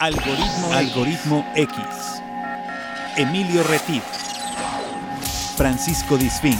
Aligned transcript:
Algoritmo, 0.00 0.72
Algoritmo 0.72 1.44
X. 1.56 1.76
Emilio 3.16 3.64
Retif. 3.64 4.04
Francisco 5.56 6.16
Disfín. 6.16 6.56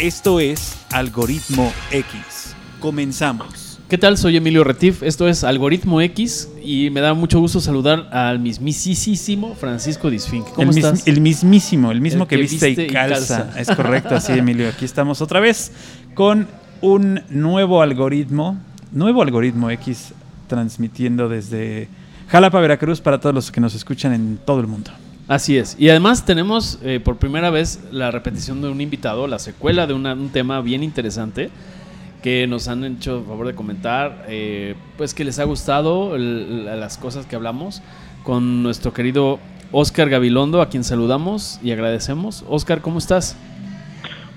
Esto 0.00 0.40
es 0.40 0.78
Algoritmo 0.90 1.72
X. 1.92 2.56
Comenzamos. 2.80 3.78
¿Qué 3.88 3.98
tal? 3.98 4.18
Soy 4.18 4.36
Emilio 4.36 4.64
Retif, 4.64 5.04
esto 5.04 5.28
es 5.28 5.44
Algoritmo 5.44 6.00
X 6.00 6.48
y 6.60 6.90
me 6.90 7.00
da 7.00 7.14
mucho 7.14 7.38
gusto 7.38 7.60
saludar 7.60 8.08
al 8.12 8.40
mismísimo 8.40 9.54
Francisco 9.54 10.10
Disfín. 10.10 10.42
¿Cómo 10.56 10.72
el 10.72 10.76
estás? 10.76 11.06
el 11.06 11.20
mismísimo, 11.20 11.92
el 11.92 12.00
mismo 12.00 12.24
El 12.24 12.28
que, 12.28 12.34
que 12.34 12.42
viste, 12.42 12.66
viste 12.66 12.86
y 12.86 12.88
calza. 12.88 13.52
Es 13.56 13.68
correcto, 13.68 14.16
así 14.16 14.32
Emilio. 14.32 14.68
Aquí 14.68 14.84
estamos 14.84 15.22
otra 15.22 15.38
vez 15.38 15.70
con 16.14 16.48
un 16.80 17.22
nuevo 17.30 17.80
algoritmo, 17.80 18.58
nuevo 18.92 19.22
algoritmo 19.22 19.70
X 19.70 20.12
transmitiendo 20.48 21.28
desde 21.28 21.88
Jalapa, 22.28 22.60
Veracruz 22.60 23.00
para 23.00 23.20
todos 23.20 23.34
los 23.34 23.50
que 23.50 23.60
nos 23.60 23.74
escuchan 23.74 24.12
en 24.12 24.38
todo 24.44 24.60
el 24.60 24.66
mundo. 24.66 24.90
Así 25.28 25.56
es. 25.58 25.74
Y 25.78 25.88
además 25.88 26.24
tenemos 26.24 26.78
eh, 26.82 27.00
por 27.02 27.16
primera 27.16 27.50
vez 27.50 27.80
la 27.90 28.10
repetición 28.12 28.62
de 28.62 28.68
un 28.68 28.80
invitado, 28.80 29.26
la 29.26 29.38
secuela 29.40 29.86
de 29.86 29.94
una- 29.94 30.12
un 30.14 30.28
tema 30.28 30.60
bien 30.60 30.82
interesante 30.84 31.50
que 32.22 32.46
nos 32.46 32.68
han 32.68 32.84
hecho 32.84 33.24
favor 33.26 33.46
de 33.46 33.54
comentar, 33.54 34.24
eh, 34.28 34.74
pues 34.96 35.14
que 35.14 35.24
les 35.24 35.38
ha 35.38 35.44
gustado 35.44 36.16
las 36.16 36.96
cosas 36.98 37.26
que 37.26 37.36
hablamos 37.36 37.82
con 38.24 38.62
nuestro 38.62 38.92
querido 38.92 39.38
Oscar 39.72 40.08
Gabilondo, 40.08 40.60
a 40.62 40.68
quien 40.68 40.84
saludamos 40.84 41.58
y 41.62 41.72
agradecemos. 41.72 42.44
Oscar, 42.48 42.80
¿cómo 42.80 42.98
estás? 42.98 43.36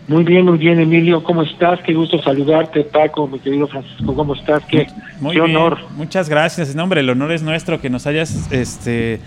Muy 0.09 0.23
bien, 0.23 0.44
muy 0.44 0.58
bien, 0.58 0.80
Emilio. 0.80 1.23
¿Cómo 1.23 1.44
estás? 1.44 1.80
Qué 1.81 1.94
gusto 1.94 2.20
saludarte, 2.20 2.84
Paco, 2.84 3.27
mi 3.27 3.38
querido 3.38 3.67
Francisco. 3.67 4.16
¿Cómo 4.16 4.34
estás? 4.34 4.63
Qué, 4.66 4.88
Muy 5.22 5.36
qué 5.36 5.41
bien, 5.41 5.55
honor. 5.55 5.77
Muchas 5.95 6.27
gracias. 6.27 6.73
No, 6.73 6.84
hombre, 6.84 7.02
el 7.02 7.09
honor 7.12 7.31
es 7.31 7.44
nuestro 7.44 7.80
que 7.80 7.91
nos 7.91 8.08
hayas 8.08 8.52
este, 8.52 9.20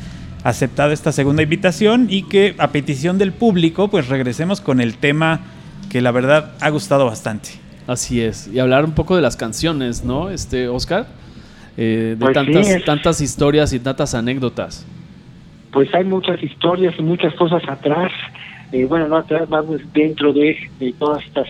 aceptado 0.43 0.91
esta 0.91 1.13
segunda 1.13 1.45
invitación 1.45 2.09
y 2.11 2.25
que 2.25 2.57
a 2.59 2.73
petición 2.73 3.17
del 3.17 3.33
público, 3.33 3.87
pues 3.89 4.09
regresemos 4.09 4.61
con 4.61 4.81
el 4.81 4.97
tema 4.97 5.39
que 5.89 6.01
la 6.01 6.11
verdad 6.11 6.51
ha 6.61 6.71
gustado 6.71 7.07
bastante. 7.07 7.51
Así 7.87 8.21
es. 8.21 8.51
Y 8.53 8.59
hablar 8.59 8.85
un 8.85 8.93
poco 8.93 9.15
de 9.15 9.23
las 9.23 9.37
canciones, 9.37 10.05
¿no? 10.05 10.31
Este, 10.31 10.67
Oscar. 10.67 11.07
Eh, 11.77 12.17
de 12.19 12.25
Pues 12.25 12.35
tantas, 12.35 12.85
tantas 12.85 13.21
historias 13.21 13.73
y 13.73 13.79
tantas 13.79 14.17
anécdotas. 14.17 14.85
Pues 15.71 15.95
hay 15.95 16.03
muchas 16.03 16.43
historias 16.43 16.93
y 16.99 17.03
muchas 17.03 17.33
cosas 17.35 17.63
atrás. 17.69 18.11
Eh, 18.73 18.87
bueno, 18.87 19.07
no 19.07 19.17
atrás, 19.17 19.49
más 19.51 19.65
dentro 19.93 20.33
de, 20.33 20.57
todas 20.99 21.25
estas 21.25 21.49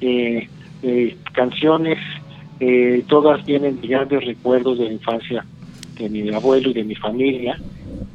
eh, 0.00 0.48
eh, 0.82 1.16
canciones. 1.32 1.98
Eh, 2.60 3.04
todas 3.08 3.44
vienen 3.44 3.80
de 3.80 3.88
grandes 3.88 4.24
recuerdos 4.24 4.78
de 4.78 4.84
la 4.84 4.92
infancia 4.92 5.44
de 5.98 6.08
mi 6.08 6.32
abuelo 6.32 6.70
y 6.70 6.74
de 6.74 6.84
mi 6.84 6.94
familia. 6.94 7.58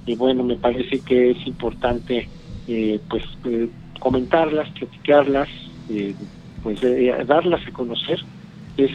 Y 0.05 0.15
bueno, 0.15 0.43
me 0.43 0.55
parece 0.55 0.99
que 1.01 1.31
es 1.31 1.47
importante 1.47 2.29
eh, 2.67 2.99
pues 3.09 3.23
eh, 3.45 3.67
comentarlas, 3.99 4.69
platicarlas, 4.69 5.49
pues 6.63 6.79
darlas 7.27 7.67
a 7.67 7.71
conocer. 7.71 8.19
Es 8.77 8.91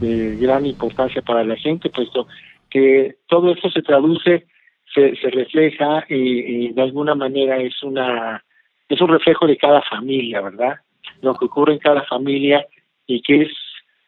de 0.00 0.36
gran 0.36 0.64
importancia 0.64 1.22
para 1.22 1.44
la 1.44 1.56
gente, 1.56 1.90
puesto 1.90 2.26
que 2.70 3.16
todo 3.28 3.52
eso 3.52 3.70
se 3.70 3.82
traduce 3.82 4.46
se, 4.92 5.16
se 5.16 5.30
refleja 5.30 6.04
y 6.08 6.72
de 6.72 6.82
alguna 6.82 7.14
manera 7.14 7.56
es 7.58 7.82
una 7.82 8.44
es 8.88 9.00
un 9.00 9.08
reflejo 9.08 9.46
de 9.46 9.56
cada 9.56 9.82
familia, 9.82 10.40
¿verdad? 10.40 10.76
Lo 11.22 11.34
que 11.34 11.46
ocurre 11.46 11.74
en 11.74 11.78
cada 11.78 12.02
familia 12.04 12.66
y 13.06 13.22
que 13.22 13.42
es 13.42 13.52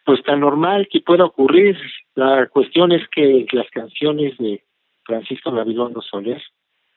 pues 0.05 0.23
tan 0.23 0.41
normal 0.41 0.87
que 0.91 1.01
pueda 1.01 1.25
ocurrir. 1.25 1.77
La 2.15 2.47
cuestión 2.49 2.93
es 2.93 3.07
que 3.09 3.47
las 3.53 3.69
canciones 3.71 4.37
de 4.39 4.63
Francisco 5.05 5.51
Gabilondo 5.51 6.01
Soler 6.01 6.43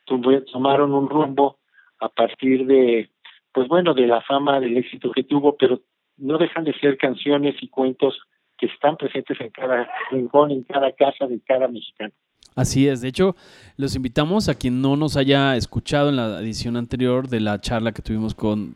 tuvo- 0.05 0.43
tomaron 0.51 0.93
un 0.93 1.09
rumbo 1.09 1.57
a 1.99 2.09
partir 2.09 2.65
de 2.65 3.09
pues 3.51 3.67
bueno 3.67 3.93
de 3.93 4.05
la 4.07 4.21
fama 4.21 4.59
del 4.59 4.77
éxito 4.77 5.11
que 5.11 5.23
tuvo, 5.23 5.57
pero 5.57 5.81
no 6.17 6.37
dejan 6.37 6.63
de 6.65 6.73
ser 6.79 6.97
canciones 6.97 7.55
y 7.61 7.67
cuentos 7.67 8.19
que 8.57 8.67
están 8.67 8.95
presentes 8.97 9.39
en 9.41 9.49
cada 9.49 9.89
rincón, 10.11 10.51
en 10.51 10.63
cada 10.63 10.91
casa 10.91 11.25
de 11.27 11.39
cada 11.45 11.67
mexicano. 11.67 12.13
Así 12.59 12.89
es, 12.89 12.99
de 12.99 13.07
hecho, 13.07 13.37
los 13.77 13.95
invitamos 13.95 14.49
a 14.49 14.53
quien 14.53 14.81
no 14.81 14.97
nos 14.97 15.15
haya 15.15 15.55
escuchado 15.55 16.09
en 16.09 16.17
la 16.17 16.41
edición 16.41 16.75
anterior 16.75 17.29
de 17.29 17.39
la 17.39 17.61
charla 17.61 17.93
que 17.93 18.01
tuvimos 18.01 18.35
con 18.35 18.75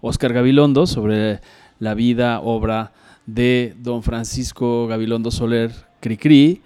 Oscar 0.00 0.32
Gabilondo 0.32 0.86
sobre 0.86 1.40
la 1.80 1.94
vida, 1.94 2.38
obra 2.38 2.92
de 3.26 3.74
don 3.82 4.04
Francisco 4.04 4.86
Gabilondo 4.86 5.32
Soler 5.32 5.72
Cricri 5.98 6.62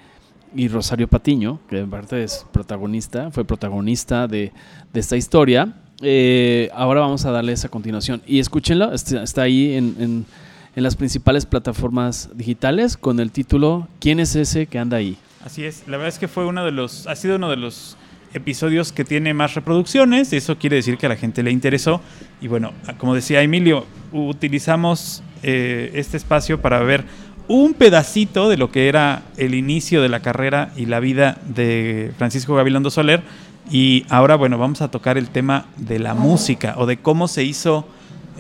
y 0.55 0.69
Rosario 0.69 1.09
Patiño, 1.09 1.59
que 1.71 1.79
en 1.79 1.89
parte 1.89 2.23
es 2.23 2.45
protagonista, 2.53 3.31
fue 3.31 3.47
protagonista 3.47 4.29
de, 4.29 4.53
esta 4.93 5.17
historia. 5.17 5.73
Eh, 6.03 6.69
ahora 6.75 7.01
vamos 7.01 7.25
a 7.25 7.31
darles 7.31 7.65
a 7.65 7.71
continuación 7.71 8.21
y 8.27 8.41
escúchenla, 8.41 8.93
está, 8.93 9.23
está 9.23 9.41
ahí 9.41 9.73
en 9.75 10.27
las 10.75 10.97
principales 10.97 11.47
plataformas 11.47 12.29
digitales 12.35 12.99
con 12.99 13.21
el 13.21 13.33
título 13.33 13.89
¿Quién 14.01 14.21
es 14.21 14.37
ese 14.37 14.67
que 14.67 14.79
anda 14.79 14.99
ahí? 14.99 15.17
Así 15.45 15.65
es, 15.65 15.85
la 15.87 15.97
verdad 15.97 16.09
es 16.09 16.19
que 16.19 16.29
fue 16.29 16.47
uno 16.47 16.65
de 16.65 16.73
los, 16.73 17.07
ha 17.07 17.15
sido 17.15 17.37
uno 17.37 17.49
de 17.49 17.57
los 17.57 17.97
episodios 18.35 18.93
que 18.93 19.05
tiene 19.05 19.35
más 19.35 19.55
reproducciones, 19.55 20.33
eso 20.33 20.59
quiere 20.59 20.77
decir 20.77 20.99
que 20.99 21.07
a 21.07 21.09
la 21.09 21.17
gente 21.17 21.43
le 21.43 21.51
interesó 21.51 22.01
y 22.41 22.49
bueno, 22.49 22.73
como 22.99 23.15
decía 23.15 23.41
Emilio, 23.43 23.87
utilizamos 24.13 25.23
eh, 25.43 25.93
este 25.95 26.17
espacio 26.17 26.61
para 26.61 26.81
ver 26.81 27.05
un 27.47 27.73
pedacito 27.73 28.49
de 28.51 28.59
lo 28.59 28.71
que 28.71 28.89
era 28.89 29.23
el 29.37 29.55
inicio 29.55 30.03
de 30.03 30.09
la 30.09 30.21
carrera 30.21 30.73
y 30.77 30.87
la 30.87 31.01
vida 31.01 31.39
de 31.47 32.13
Francisco 32.19 32.55
Gabilondo 32.55 32.91
Soler 32.91 33.23
y 33.71 34.05
ahora 34.11 34.37
bueno, 34.37 34.59
vamos 34.59 34.83
a 34.83 34.91
tocar 34.91 35.17
el 35.19 35.29
tema 35.29 35.67
de 35.77 35.99
la 35.99 36.15
música 36.15 36.75
o 36.77 36.85
de 36.85 36.99
cómo 36.99 37.29
se 37.29 37.45
hizo 37.45 37.89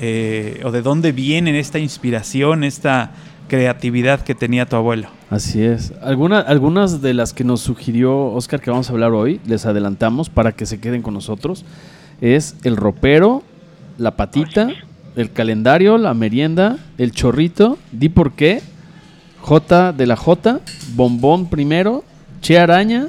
eh, 0.01 0.61
o 0.65 0.71
de 0.71 0.83
dónde 0.83 1.13
viene 1.13 1.59
esta 1.59 1.79
inspiración, 1.79 2.65
esta 2.65 3.13
creatividad 3.49 4.21
que 4.21 4.35
tenía 4.35 4.67
tu 4.67 4.77
abuelo. 4.77 5.18
Así 5.31 5.62
es. 5.62 5.93
Alguna- 6.03 6.41
algunas 6.41 7.03
de 7.03 7.12
las 7.12 7.34
que 7.34 7.44
nos 7.44 7.61
sugirió 7.61 8.27
Oscar 8.33 8.61
que 8.61 8.71
vamos 8.71 8.89
a 8.89 8.93
hablar 8.93 9.12
hoy, 9.12 9.41
les 9.47 9.66
adelantamos 9.66 10.31
para 10.31 10.53
que 10.53 10.65
se 10.65 10.81
queden 10.81 11.03
con 11.03 11.12
nosotros, 11.15 11.65
es 12.21 12.56
el 12.65 12.77
ropero, 12.77 13.43
la 13.99 14.17
patita, 14.17 14.69
el 15.17 15.33
calendario, 15.33 15.99
la 15.99 16.15
merienda, 16.15 16.78
el 16.97 17.12
chorrito, 17.12 17.77
di 17.93 18.09
por 18.09 18.33
qué, 18.33 18.62
J 19.41 19.93
de 19.93 20.06
la 20.06 20.17
J, 20.17 20.61
bombón 20.94 21.50
primero, 21.50 22.05
Che 22.41 22.59
Araña, 22.59 23.09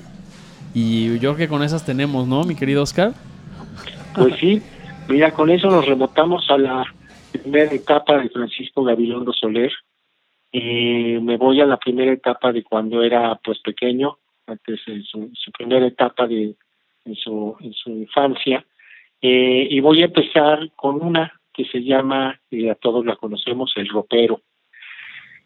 y 0.73 1.05
yo 1.19 1.33
creo 1.33 1.35
que 1.35 1.47
con 1.47 1.63
esas 1.63 1.85
tenemos, 1.85 2.27
¿no, 2.27 2.43
mi 2.43 2.55
querido 2.55 2.83
Oscar? 2.83 3.13
Pues 4.15 4.35
sí, 4.39 4.61
mira, 5.07 5.31
con 5.31 5.49
eso 5.49 5.69
nos 5.69 5.85
remontamos 5.85 6.45
a 6.49 6.57
la 6.57 6.83
primera 7.31 7.71
etapa 7.71 8.17
de 8.17 8.29
Francisco 8.29 8.83
Gabilondo 8.83 9.31
Soler. 9.31 9.71
Y 10.51 11.19
me 11.21 11.37
voy 11.37 11.61
a 11.61 11.65
la 11.65 11.77
primera 11.77 12.11
etapa 12.11 12.51
de 12.51 12.63
cuando 12.63 13.03
era 13.03 13.39
pues 13.43 13.59
pequeño, 13.59 14.17
antes 14.47 14.79
en 14.87 15.03
su, 15.03 15.29
su 15.33 15.51
primera 15.51 15.85
etapa 15.85 16.27
de 16.27 16.55
en 17.05 17.15
su, 17.15 17.55
infancia. 17.85 18.65
Eh, 19.21 19.67
y 19.69 19.79
voy 19.79 20.01
a 20.01 20.05
empezar 20.05 20.69
con 20.75 21.01
una 21.03 21.33
que 21.53 21.65
se 21.65 21.83
llama, 21.83 22.39
y 22.49 22.69
a 22.69 22.75
todos 22.75 23.05
la 23.05 23.15
conocemos, 23.15 23.73
el 23.75 23.89
ropero. 23.89 24.41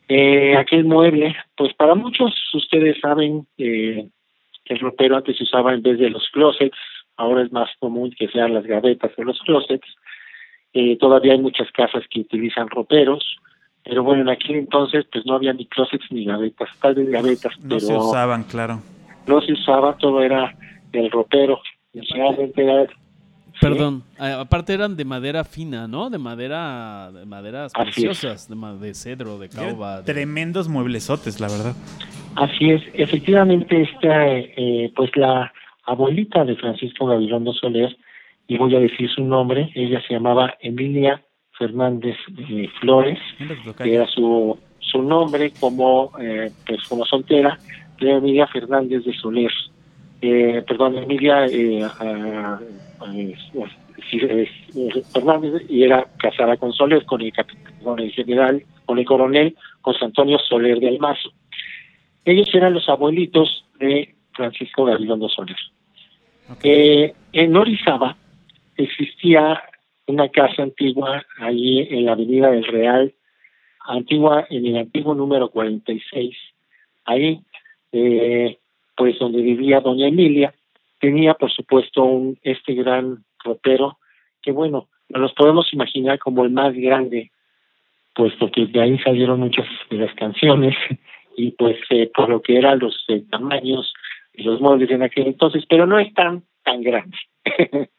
Eh, 0.07 0.55
aquel 0.57 0.83
mueble, 0.83 1.35
pues 1.55 1.73
para 1.73 1.95
muchos 1.95 2.33
ustedes 2.53 2.99
saben 2.99 3.47
eh, 3.57 4.09
que 4.65 4.73
el 4.73 4.79
ropero 4.79 5.15
antes 5.15 5.37
se 5.37 5.43
usaba 5.43 5.73
en 5.73 5.81
vez 5.81 5.97
de 5.97 6.09
los 6.09 6.29
closets, 6.29 6.77
ahora 7.15 7.43
es 7.43 7.51
más 7.51 7.69
común 7.79 8.13
que 8.17 8.27
sean 8.27 8.53
las 8.53 8.65
gavetas 8.65 9.11
o 9.17 9.23
los 9.23 9.39
closets. 9.41 9.87
Eh, 10.73 10.97
todavía 10.97 11.33
hay 11.33 11.39
muchas 11.39 11.71
casas 11.71 12.03
que 12.09 12.21
utilizan 12.21 12.67
roperos, 12.69 13.37
pero 13.83 14.03
bueno, 14.03 14.21
en 14.23 14.29
aquel 14.29 14.55
entonces 14.57 15.05
pues 15.11 15.25
no 15.25 15.35
había 15.35 15.53
ni 15.53 15.65
closets 15.65 16.05
ni 16.11 16.25
gavetas, 16.25 16.69
tal 16.81 16.95
vez 16.95 17.09
gavetas, 17.09 17.57
No 17.59 17.67
pero 17.69 17.79
se 17.79 17.95
usaban, 17.97 18.43
claro. 18.43 18.81
no 19.27 19.41
se 19.41 19.53
usaba, 19.53 19.97
todo 19.97 20.21
era 20.21 20.55
del 20.91 21.09
ropero. 21.11 21.59
Generalmente 21.93 22.63
era- 22.63 22.87
Perdón, 23.61 24.03
aparte 24.17 24.73
eran 24.73 24.97
de 24.97 25.05
madera 25.05 25.43
fina, 25.43 25.87
¿no? 25.87 26.09
De 26.09 26.17
madera, 26.17 27.11
de 27.13 27.25
maderas 27.25 27.71
Así 27.75 27.83
preciosas, 27.91 28.49
de, 28.49 28.55
de 28.79 28.93
cedro, 28.95 29.37
de 29.37 29.47
caoba. 29.49 30.01
De- 30.01 30.11
Tremendos 30.11 30.67
mueblesotes, 30.67 31.39
la 31.39 31.47
verdad. 31.47 31.75
Así 32.35 32.71
es, 32.71 32.81
efectivamente 32.93 33.79
esta, 33.83 34.27
eh, 34.27 34.91
pues 34.95 35.15
la 35.15 35.53
abuelita 35.85 36.43
de 36.45 36.55
Francisco 36.55 37.05
Gabilondo 37.05 37.53
Soler, 37.53 37.95
y 38.47 38.57
voy 38.57 38.75
a 38.75 38.79
decir 38.79 39.07
su 39.11 39.23
nombre, 39.23 39.71
ella 39.75 40.01
se 40.07 40.15
llamaba 40.15 40.55
Emilia 40.59 41.23
Fernández 41.57 42.17
eh, 42.37 42.69
Flores, 42.79 43.19
que 43.77 43.95
era 43.95 44.07
su, 44.07 44.57
su 44.79 45.01
nombre 45.01 45.51
como, 45.59 46.11
eh, 46.19 46.51
como 46.89 47.05
soltera, 47.05 47.57
era 47.99 48.17
Emilia 48.17 48.47
Fernández 48.47 49.03
de 49.05 49.13
Soler. 49.13 49.51
Eh, 50.21 50.63
perdón, 50.67 50.97
Emilia 50.97 51.45
eh, 51.45 51.85
eh, 53.11 53.35
eh, 54.11 55.03
Fernández 55.13 55.63
y 55.69 55.83
era 55.83 56.05
casada 56.17 56.57
con 56.57 56.73
Soler, 56.73 57.05
con 57.05 57.21
el, 57.21 57.33
con 57.83 57.99
el 57.99 58.11
general, 58.11 58.63
con 58.85 58.99
el 58.99 59.05
coronel 59.05 59.55
José 59.81 60.05
Antonio 60.05 60.39
Soler 60.39 60.79
del 60.79 60.99
Mazo. 60.99 61.31
Ellos 62.25 62.49
eran 62.53 62.73
los 62.73 62.87
abuelitos 62.87 63.65
de 63.79 64.15
Francisco 64.33 64.85
Gabilondo 64.85 65.29
Soler. 65.29 65.57
Eh, 66.63 67.13
en 67.31 67.55
Orizaba 67.55 68.15
existía 68.75 69.61
una 70.07 70.29
casa 70.29 70.63
antigua 70.63 71.25
allí 71.39 71.87
en 71.89 72.05
la 72.05 72.13
Avenida 72.13 72.51
del 72.51 72.65
Real, 72.65 73.13
antigua 73.85 74.45
en 74.49 74.65
el 74.65 74.77
antiguo 74.77 75.13
número 75.13 75.49
46. 75.49 76.35
Ahí, 77.05 77.41
eh, 77.91 78.57
pues 78.95 79.17
donde 79.19 79.41
vivía 79.41 79.81
doña 79.81 80.07
Emilia, 80.07 80.53
tenía 80.99 81.33
por 81.33 81.51
supuesto 81.51 82.03
un 82.03 82.37
este 82.43 82.73
gran 82.73 83.23
ropero 83.43 83.97
que 84.41 84.51
bueno, 84.51 84.87
nos 85.09 85.33
podemos 85.33 85.73
imaginar 85.73 86.19
como 86.19 86.43
el 86.43 86.51
más 86.51 86.73
grande, 86.75 87.31
puesto 88.13 88.51
que 88.51 88.67
de 88.67 88.81
ahí 88.81 88.99
salieron 88.99 89.39
muchas 89.39 89.67
de 89.89 89.97
las 89.97 90.13
canciones 90.15 90.75
y 91.37 91.51
pues 91.51 91.77
eh, 91.89 92.11
por 92.13 92.29
lo 92.29 92.41
que 92.41 92.57
eran 92.57 92.79
los 92.79 93.03
eh, 93.07 93.23
tamaños 93.29 93.93
y 94.33 94.43
los 94.43 94.59
muebles 94.61 94.89
en 94.91 95.03
aquel 95.03 95.27
entonces, 95.27 95.63
pero 95.67 95.85
no 95.85 95.99
es 95.99 96.13
tan 96.13 96.43
tan 96.63 96.81
grande. 96.81 97.17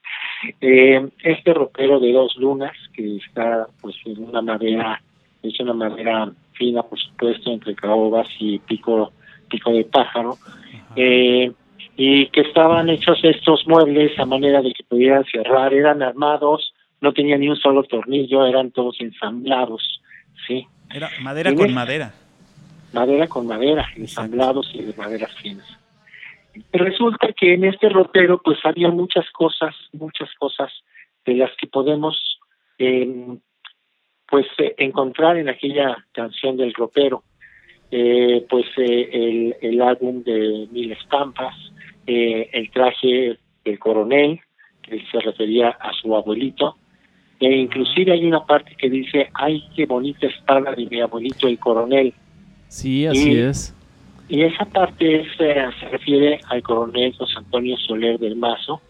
eh, 0.61 1.09
este 1.23 1.55
ropero 1.55 2.01
de 2.01 2.13
dos 2.13 2.37
lunas 2.37 2.73
que 2.93 3.17
está 3.17 3.67
pues 3.81 3.97
en 4.05 4.25
una 4.25 4.43
madera, 4.43 5.03
es 5.43 5.59
una 5.61 5.75
madera 5.75 6.31
fina 6.53 6.83
por 6.83 6.99
supuesto 6.99 7.51
entre 7.51 7.75
caobas 7.75 8.29
y 8.39 8.59
pico 8.61 9.13
pico 9.49 9.73
de 9.73 9.85
pájaro. 9.85 10.37
Eh, 10.97 11.53
y 11.97 12.27
que 12.29 12.41
estaban 12.41 12.89
hechos 12.89 13.19
estos 13.23 13.67
muebles 13.67 14.19
a 14.19 14.25
manera 14.25 14.61
de 14.63 14.73
que 14.73 14.83
pudieran 14.85 15.25
cerrar, 15.25 15.73
eran 15.73 16.03
armados, 16.03 16.75
no 17.01 17.13
tenían 17.13 17.41
ni 17.41 17.49
un 17.49 17.57
solo 17.57 17.85
tornillo, 17.85 18.47
eran 18.47 18.73
todos 18.73 18.97
ensamblados, 19.01 20.01
¿sí? 20.47 20.67
Era 20.93 21.09
madera 21.21 21.55
con 21.55 21.73
madera. 21.73 22.13
Madera 22.93 23.27
con 23.29 23.47
madera, 23.47 23.87
ensamblados 23.97 24.71
y 24.75 24.83
de 24.83 24.95
maderas 24.95 25.33
finas. 25.37 25.67
Resulta 26.73 27.33
que 27.33 27.55
en 27.55 27.65
este 27.65 27.89
ropero 27.89 28.41
pues 28.43 28.59
había 28.65 28.91
muchas 28.91 29.29
cosas, 29.31 29.75
muchas 29.93 30.29
cosas 30.39 30.73
de 31.25 31.35
las 31.35 31.51
que 31.57 31.67
podemos 31.67 32.39
eh, 32.79 33.37
pues 34.29 34.47
eh, 34.59 34.75
encontrar 34.79 35.37
en 35.37 35.49
aquella 35.49 36.05
canción 36.13 36.57
del 36.57 36.75
ropero. 36.75 37.23
Eh, 37.91 38.45
pues 38.49 38.67
eh, 38.77 39.09
el, 39.13 39.57
el 39.61 39.81
álbum 39.83 40.23
de 40.25 40.67
Mil 40.73 40.93
Estampas, 40.93 41.55
eh, 42.07 42.51
el 42.53 42.71
traje 42.71 43.39
del 43.65 43.79
coronel, 43.79 44.41
que 44.83 45.05
se 45.11 45.21
refería 45.21 45.69
a 45.69 45.93
su 45.93 46.15
abuelito, 46.15 46.77
e 47.41 47.57
inclusive 47.57 48.13
hay 48.13 48.25
una 48.25 48.45
parte 48.45 48.75
que 48.77 48.91
dice, 48.91 49.31
ay, 49.35 49.63
qué 49.77 49.87
bonita 49.87 50.27
espada 50.27 50.73
de 50.75 50.87
mi 50.87 51.01
abuelito 51.01 51.47
el 51.47 51.59
coronel. 51.59 52.13
Sí, 52.69 53.07
así 53.07 53.33
Y- 53.33 53.39
es. 53.39 53.75
Y 54.29 54.43
esa 54.43 54.65
parte 54.65 55.21
es, 55.21 55.29
eh, 55.39 55.67
se 55.79 55.89
refiere 55.89 56.41
al 56.49 56.63
coronel 56.63 57.15
José 57.17 57.35
Antonio 57.39 57.77
Soler 57.77 58.19
del 58.19 58.37
Mazo, 58.37 58.81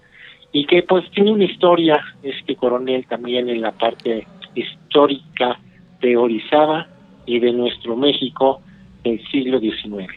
y 0.53 0.67
que 0.67 0.85
pues 0.85 1.11
tiene 1.11 1.33
una 1.33 1.45
historia, 1.45 2.01
este 2.23 2.55
coronel 2.55 3.05
también 3.07 3.49
en 3.49 3.61
la 3.61 3.73
parte 3.73 4.27
histórica 4.55 5.59
de 6.01 6.17
Orizaba 6.17 6.87
y 7.27 7.41
de 7.41 7.53
nuestro 7.53 7.97
México 7.97 8.63
del 9.03 9.21
siglo 9.29 9.59
XIX. 9.59 10.13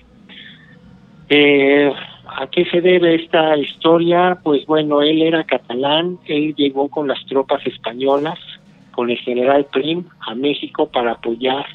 Eh, 1.29 1.91
¿A 2.27 2.47
qué 2.47 2.65
se 2.65 2.81
debe 2.81 3.15
esta 3.15 3.57
historia? 3.57 4.37
Pues 4.43 4.65
bueno, 4.67 5.01
él 5.01 5.23
era 5.23 5.43
catalán, 5.43 6.19
él 6.27 6.53
llegó 6.55 6.87
con 6.89 7.07
las 7.07 7.25
tropas 7.25 7.65
españolas, 7.65 8.37
con 8.91 9.09
el 9.09 9.17
general 9.17 9.65
Prim, 9.71 10.05
a 10.19 10.35
México 10.35 10.87
para 10.87 11.13
apoyar 11.13 11.65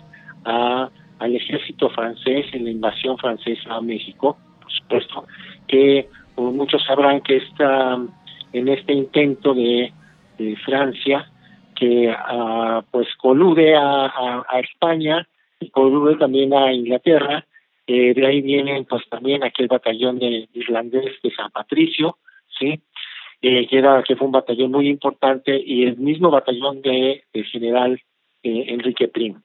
a, 0.44 0.88
al 1.22 1.36
ejército 1.36 1.88
francés 1.90 2.46
en 2.52 2.64
la 2.64 2.70
invasión 2.70 3.16
francesa 3.16 3.74
a 3.74 3.80
México, 3.80 4.36
por 4.60 4.72
supuesto, 4.72 5.26
que 5.68 6.08
como 6.34 6.52
muchos 6.52 6.82
sabrán 6.84 7.20
que 7.20 7.36
está 7.36 7.98
en 8.52 8.68
este 8.68 8.92
intento 8.92 9.54
de, 9.54 9.92
de 10.38 10.56
Francia, 10.56 11.30
que 11.76 12.12
ah, 12.16 12.82
pues 12.90 13.08
colude 13.16 13.74
a, 13.76 14.44
España 14.60 15.26
y 15.60 15.70
colude 15.70 16.16
también 16.16 16.52
a 16.54 16.72
Inglaterra, 16.72 17.46
eh, 17.86 18.14
de 18.14 18.26
ahí 18.26 18.40
viene 18.40 18.84
pues 18.88 19.08
también 19.08 19.44
aquel 19.44 19.68
batallón 19.68 20.18
de 20.18 20.48
irlandés 20.54 21.20
de 21.22 21.30
San 21.34 21.50
Patricio, 21.50 22.18
sí, 22.58 22.80
eh, 23.42 23.66
que 23.66 23.78
era 23.78 24.02
que 24.02 24.16
fue 24.16 24.26
un 24.26 24.32
batallón 24.32 24.70
muy 24.70 24.88
importante 24.88 25.60
y 25.64 25.84
el 25.84 25.96
mismo 25.96 26.30
batallón 26.30 26.82
de 26.82 27.24
general 27.50 28.00
eh, 28.42 28.64
Enrique 28.68 29.08
Prim. 29.08 29.40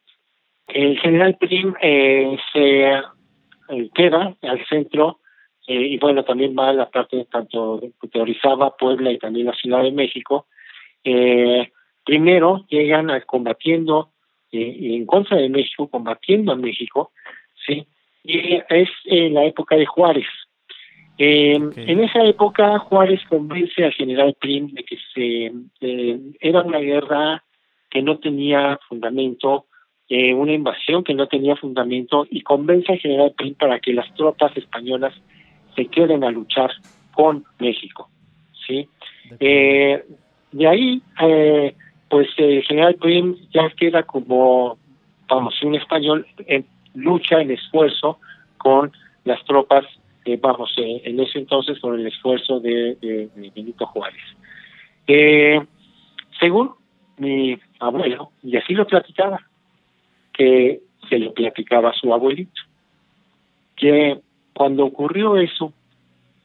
El 0.68 1.00
general 1.00 1.38
Prim 1.38 1.74
eh, 1.82 2.38
se 2.52 2.92
eh, 2.92 3.90
queda 3.94 4.36
al 4.42 4.66
centro 4.68 5.20
eh, 5.68 5.74
y 5.76 5.98
bueno 5.98 6.24
también 6.24 6.56
va 6.58 6.70
a 6.70 6.74
la 6.74 6.90
parte 6.90 7.26
tanto 7.32 7.80
de 7.80 8.22
Orizaba, 8.22 8.76
Puebla 8.76 9.12
y 9.12 9.18
también 9.18 9.48
la 9.48 9.54
Ciudad 9.54 9.84
de 9.84 9.92
México. 9.92 10.48
Eh, 11.04 11.72
primero 12.06 12.66
llegan 12.70 13.10
a, 13.10 13.22
combatiendo 13.22 14.12
eh, 14.52 14.78
en 14.80 15.06
contra 15.06 15.38
de 15.38 15.50
México, 15.50 15.90
combatiendo 15.90 16.54
a 16.54 16.56
México, 16.56 17.12
sí, 17.66 17.86
y 18.24 18.56
es 18.70 18.90
en 19.06 19.34
la 19.34 19.46
época 19.46 19.76
de 19.76 19.86
Juárez. 19.86 20.28
Eh, 21.18 21.58
Ok. 21.60 21.74
En 21.78 22.04
esa 22.04 22.24
época 22.24 22.78
Juárez 22.80 23.22
convence 23.28 23.84
al 23.84 23.94
general 23.94 24.36
Prim 24.40 24.72
de 24.74 24.84
que 24.84 24.98
se 25.14 25.52
eh, 25.82 26.20
era 26.40 26.62
una 26.62 26.80
guerra 26.80 27.44
que 27.90 28.02
no 28.02 28.20
tenía 28.20 28.80
fundamento, 28.88 29.66
eh, 30.10 30.34
una 30.34 30.54
invasión 30.54 31.04
que 31.04 31.14
no 31.14 31.28
tenía 31.28 31.56
fundamento 31.56 32.26
y 32.30 32.42
convence 32.42 32.92
al 32.94 33.00
general 33.00 33.34
Prim 33.38 33.56
para 33.56 33.80
que 33.80 33.94
las 33.94 34.14
tropas 34.16 34.56
españolas 34.56 35.14
se 35.76 35.86
queden 35.88 36.24
a 36.24 36.32
luchar 36.32 36.72
con 37.14 37.44
México, 37.60 38.10
sí. 38.66 38.88
Eh, 39.40 40.04
de 40.52 40.68
ahí, 40.68 41.02
eh, 41.22 41.76
pues 42.10 42.30
el 42.38 42.64
general 42.64 42.96
Prim 42.96 43.36
ya 43.54 43.70
queda 43.72 44.04
como, 44.04 44.78
vamos, 45.28 45.62
un 45.62 45.76
español 45.76 46.26
en 46.46 46.66
lucha, 46.96 47.42
en 47.42 47.52
esfuerzo 47.52 48.20
con 48.58 48.92
las 49.26 49.44
tropas, 49.44 49.86
eh, 50.26 50.38
vamos, 50.42 50.72
eh, 50.78 51.02
en 51.04 51.20
ese 51.20 51.40
entonces 51.40 51.80
con 51.80 52.00
el 52.00 52.08
esfuerzo 52.08 52.60
de, 52.60 52.96
de- 52.96 53.30
de 53.36 53.52
Benito 53.54 53.86
Juárez. 53.88 54.22
Eh, 55.08 55.60
según 56.40 56.72
mi 57.18 57.58
abuelo, 57.80 58.32
y 58.44 58.56
así 58.58 58.74
lo 58.74 58.86
platicaba, 58.88 59.42
que 60.38 60.82
se 61.10 61.20
lo 61.20 61.34
platicaba 61.34 61.90
a 61.90 61.94
su 61.94 62.14
abuelito, 62.14 62.62
que 63.76 64.20
cuando 64.54 64.86
ocurrió 64.86 65.38
eso, 65.38 65.74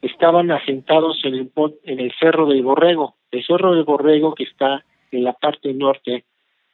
estaban 0.01 0.51
asentados 0.51 1.19
en 1.23 1.35
el, 1.35 1.51
en 1.83 1.99
el 1.99 2.11
Cerro 2.19 2.47
del 2.47 2.63
Borrego, 2.63 3.15
el 3.31 3.45
Cerro 3.45 3.73
del 3.73 3.83
Borrego 3.83 4.33
que 4.35 4.43
está 4.43 4.83
en 5.11 5.23
la 5.23 5.33
parte 5.33 5.73
norte 5.73 6.25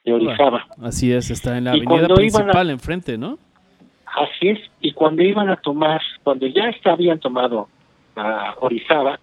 de 0.03 0.13
Orizaba. 0.13 0.67
Así 0.81 1.11
es, 1.11 1.29
está 1.29 1.57
en 1.57 1.65
la 1.65 1.75
Y 1.77 1.81
avenida 1.85 2.07
a- 2.07 2.15
principal 2.15 2.69
enfrente, 2.69 3.17
¿no? 3.17 3.37
Así 4.05 4.49
es, 4.49 4.59
y 4.81 4.91
cuando 4.93 5.21
iban 5.21 5.49
a 5.49 5.57
tomar, 5.57 6.01
cuando 6.23 6.47
ya 6.47 6.69
está- 6.69 6.93
habían 6.93 7.19
tomado 7.19 7.67
a 8.15 8.55
Orizaba, 8.59 9.19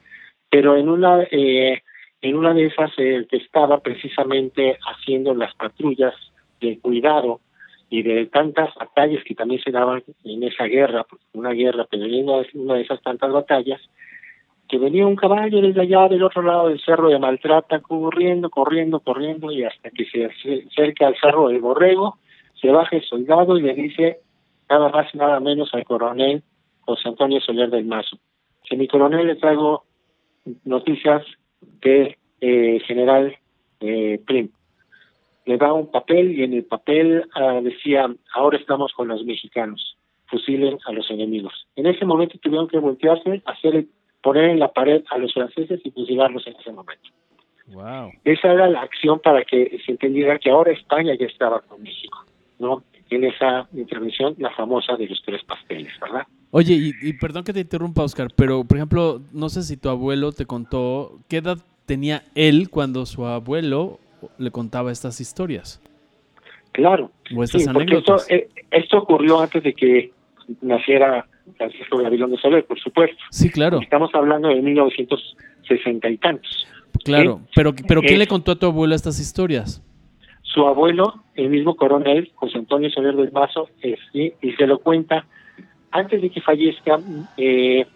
pero 0.49 0.77
en 0.77 0.89
una 0.89 1.23
eh, 1.31 1.83
en 2.23 2.37
una 2.37 2.55
de 2.55 2.67
esas 2.67 2.91
eh, 2.99 3.27
que 3.29 3.37
estaba 3.37 3.81
precisamente 3.81 4.79
haciendo 4.87 5.35
las 5.35 5.55
patrullas 5.55 6.15
de 6.61 6.79
cuidado 6.79 7.41
y 7.89 8.03
de 8.03 8.27
tantas 8.27 8.75
batallas 8.75 9.23
que 9.25 9.35
también 9.35 9.61
se 9.63 9.71
daban 9.71 10.03
en 10.25 10.43
esa 10.43 10.65
guerra, 10.65 11.07
una 11.33 11.51
guerra, 11.51 11.87
pero 11.91 12.05
en 12.05 12.29
una, 12.29 12.47
una 12.55 12.75
de 12.75 12.83
esas 12.83 13.01
tantas 13.03 13.33
batallas, 13.33 13.81
que 14.69 14.79
venía 14.79 15.07
un 15.07 15.17
caballo 15.17 15.61
desde 15.61 15.83
allá 15.83 16.09
del 16.09 16.25
otro 16.25 16.43
lado 16.43 16.69
del 16.69 16.81
cerro 16.81 17.09
de 17.09 17.19
Maltrata, 17.19 17.81
corriendo, 17.81 18.51
corriendo, 18.51 19.01
corriendo, 19.01 19.53
y 19.53 19.63
hasta 19.65 19.91
que 19.91 20.05
se 20.07 20.27
acerca 20.27 21.07
al 21.07 21.17
cerro 21.21 21.49
del 21.49 21.61
Borrego, 21.61 22.19
se 22.61 22.71
baja 22.71 22.97
el 22.97 23.05
soldado 23.05 23.57
y 23.57 23.63
le 23.63 23.75
dice 23.75 24.19
nada 24.69 24.89
más 24.89 25.15
y 25.15 25.19
nada 25.19 25.39
menos 25.41 25.73
al 25.73 25.85
coronel 25.85 26.43
José 26.81 27.09
Antonio 27.09 27.41
Soler 27.41 27.71
del 27.71 27.85
Mazo. 27.85 28.19
Que 28.69 28.77
mi 28.77 28.89
coronel 28.89 29.27
le 29.27 29.37
traigo 29.37 29.85
noticias 30.65 31.25
de 31.83 32.17
eh, 32.41 32.81
general 32.87 33.37
eh, 33.81 34.21
Prim. 34.27 34.51
Le 35.47 35.57
da 35.57 35.73
un 35.73 35.91
papel 35.91 36.39
y 36.39 36.43
en 36.45 36.53
el 36.53 36.65
papel 36.65 37.25
ah, 37.35 37.61
decía, 37.63 38.15
ahora 38.35 38.59
estamos 38.59 38.93
con 38.93 39.09
los 39.09 39.25
mexicanos, 39.25 39.97
fusilen 40.27 40.79
a 40.87 40.93
los 40.93 41.11
enemigos. 41.11 41.55
En 41.77 41.87
ese 41.87 42.05
momento 42.05 42.37
tuvieron 42.43 42.69
que 42.69 42.79
voltearse, 42.79 43.43
hacer 43.47 43.77
el- 43.77 43.89
poner 44.23 44.51
en 44.51 44.59
la 44.59 44.73
pared 44.73 45.03
a 45.11 45.19
los 45.19 45.33
franceses 45.33 45.81
y 45.85 45.91
fusilarlos 45.93 46.47
en 46.47 46.57
ese 46.61 46.73
momento. 46.73 47.09
Wow. 47.69 48.11
Esa 48.25 48.53
era 48.53 48.69
la 48.69 48.83
acción 48.83 49.21
para 49.21 49.45
que 49.45 49.79
se 49.85 49.93
entendiera 49.93 50.39
que 50.39 50.51
ahora 50.51 50.73
España 50.73 51.15
ya 51.19 51.27
estaba 51.27 51.61
con 51.61 51.83
México, 51.83 52.25
¿no? 52.59 52.83
En 53.11 53.23
esa 53.25 53.69
intervención, 53.73 54.35
la 54.39 54.51
famosa 54.51 54.97
de 54.97 55.09
los 55.09 55.23
tres 55.25 55.43
pasteles, 55.45 55.93
¿verdad? 56.01 56.27
Oye, 56.51 56.75
y, 56.75 57.09
y 57.09 57.13
perdón 57.13 57.45
que 57.45 57.53
te 57.53 57.61
interrumpa, 57.61 58.03
Oscar, 58.03 58.29
pero 58.37 58.65
por 58.65 58.77
ejemplo, 58.79 59.21
no 59.33 59.49
sé 59.49 59.63
si 59.63 59.77
tu 59.77 59.89
abuelo 59.89 60.33
te 60.33 60.45
contó 60.47 61.19
qué 61.29 61.37
edad 61.37 61.59
tenía 61.87 62.23
él 62.35 62.69
cuando 62.69 63.07
su 63.07 63.25
abuelo 63.27 64.01
le 64.39 64.51
contaba 64.51 64.93
estas 64.93 65.21
historias 65.21 65.81
Claro. 66.73 67.11
o 67.35 67.43
estas 67.43 67.63
Sí, 67.63 67.69
porque 67.73 67.97
esto, 67.97 68.15
anécdotas. 68.15 68.31
eh, 68.31 68.49
esto 68.71 68.99
ocurrió 68.99 69.41
antes 69.41 69.63
de 69.63 69.73
que 69.73 70.13
naciera 70.61 71.27
Francisco 71.57 71.99
Gavilón 71.99 72.33
de 72.33 72.39
Soler, 72.39 72.65
por 72.67 72.79
supuesto. 72.79 73.17
Sí, 73.31 73.51
claro. 73.51 73.81
Estamos 73.81 74.15
hablando 74.15 74.49
de 74.49 74.61
1960 74.61 76.09
y 76.11 76.19
tantos. 76.19 76.67
Claro, 77.05 77.41
pero, 77.55 77.73
pero 77.87 78.03
¿qué 78.03 78.17
le 78.17 78.27
contó 78.27 78.53
a 78.53 78.57
tu 78.57 78.67
abuela 78.67 78.95
estas 78.95 79.21
historias? 79.21 79.83
Su 80.43 80.67
abuelo, 80.67 81.23
el 81.35 81.51
mismo 81.51 81.77
coronel, 81.77 82.33
José 82.35 82.59
Antonio 82.59 82.91
Soler 82.91 83.15
del 83.15 83.31
Mazo, 83.33 83.69
y 84.13 84.53
se 84.53 84.67
lo 84.67 84.79
cuenta 84.79 85.27
antes 85.91 86.21
de 86.21 86.31
que 86.31 86.41
fallezca, 86.41 86.99
eh, 87.37 87.87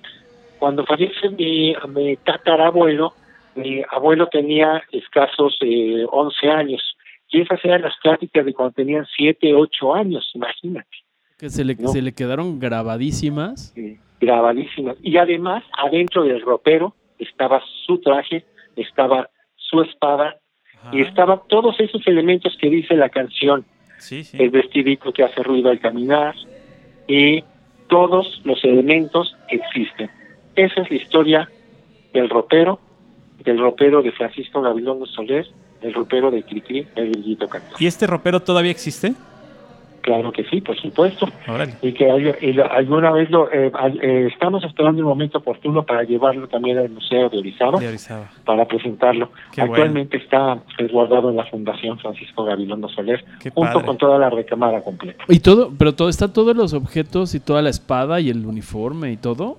cuando 0.59 0.85
fallece 0.85 1.31
mi, 1.31 1.75
mi, 1.89 2.17
tatarabuelo, 2.17 3.15
mi 3.55 3.83
abuelo 3.91 4.29
tenía 4.29 4.83
escasos 4.93 5.57
eh, 5.61 6.05
11 6.11 6.49
años. 6.49 6.97
Y 7.29 7.43
esas 7.43 7.65
eran 7.65 7.83
las 7.83 7.95
pláticas 8.03 8.45
de 8.45 8.53
cuando 8.53 8.73
tenían 8.73 9.07
7, 9.17 9.55
8 9.55 9.95
años, 9.95 10.31
imagínate. 10.35 10.89
Que 11.39 11.49
se 11.49 11.65
le, 11.65 11.75
se 11.77 12.03
le 12.03 12.13
quedaron 12.13 12.59
grabadísimas. 12.59 13.73
Sí, 13.75 13.99
grabadísimas. 14.21 14.97
Y 15.03 15.17
además, 15.17 15.65
adentro 15.79 16.25
del 16.25 16.43
ropero 16.43 16.95
estaba 17.19 17.63
su 17.87 17.99
traje, 17.99 18.45
estaba 18.77 19.31
su 19.57 19.81
espada 19.83 20.37
Ajá. 20.81 20.91
y 20.93 21.03
estaban 21.03 21.41
todos 21.49 21.79
esos 21.79 22.07
elementos 22.07 22.57
que 22.61 22.69
dice 22.69 22.95
la 22.95 23.09
canción. 23.09 23.65
Sí, 23.99 24.25
sí. 24.25 24.37
El 24.43 24.51
vestidito 24.51 25.13
que 25.13 25.23
hace 25.23 25.43
ruido 25.43 25.71
al 25.71 25.79
caminar 25.79 26.35
y 27.07 27.45
todos 27.89 28.41
los 28.45 28.63
elementos 28.65 29.37
existen. 29.49 30.11
Esa 30.57 30.83
es 30.83 30.91
la 30.91 30.97
historia 30.97 31.51
del 32.13 32.29
ropero, 32.29 32.81
del 33.45 33.59
ropero 33.59 34.03
de 34.03 34.13
Francisco 34.13 34.61
Gavilón 34.63 35.05
Soler, 35.07 35.47
del 35.83 35.95
ropero 35.95 36.31
de 36.31 36.43
Cricri, 36.43 36.87
el 36.97 37.11
grillito 37.13 37.49
cantor. 37.49 37.81
¿Y 37.81 37.87
este 37.87 38.07
ropero 38.07 38.41
todavía 38.41 38.71
existe? 38.71 39.15
Claro 40.03 40.33
que 40.33 40.45
sí, 40.45 40.63
por 40.63 40.81
supuesto. 40.81 41.29
Órale. 41.47 41.75
Y 41.83 41.93
que 41.93 42.11
hay, 42.11 42.33
y 42.41 42.53
lo, 42.55 42.71
alguna 42.73 43.11
vez 43.13 43.29
lo 43.31 43.53
eh, 43.53 43.71
eh, 44.03 44.29
estamos 44.33 44.65
esperando 44.65 44.99
el 45.01 45.05
momento 45.05 45.39
oportuno 45.39 45.85
para 45.85 46.05
llevarlo 46.05 46.49
también 46.49 46.79
al 46.79 46.89
Museo 46.89 47.29
de 47.29 47.39
Orizaba, 47.39 47.79
De 47.79 47.89
Orizaba. 47.89 48.31
para 48.47 48.65
presentarlo. 48.67 49.31
Qué 49.53 49.61
Actualmente 49.61 50.17
está 50.17 50.59
resguardado 50.79 51.29
en 51.29 51.37
la 51.37 51.45
Fundación 51.45 51.99
Francisco 51.99 52.45
Gabilondo 52.45 52.89
Soler, 52.89 53.23
Qué 53.43 53.51
junto 53.51 53.73
padre. 53.75 53.87
con 53.87 53.99
toda 53.99 54.19
la 54.19 54.31
recámara 54.31 54.81
completa. 54.83 55.23
Y 55.29 55.41
todo, 55.41 55.71
pero 55.79 55.95
todo, 55.95 56.09
está 56.09 56.33
todos 56.33 56.57
los 56.57 56.73
objetos 56.73 57.35
y 57.35 57.41
toda 57.41 57.61
la 57.61 57.69
espada 57.69 58.21
y 58.21 58.31
el 58.31 58.47
uniforme 58.47 59.13
y 59.13 59.17
todo. 59.19 59.59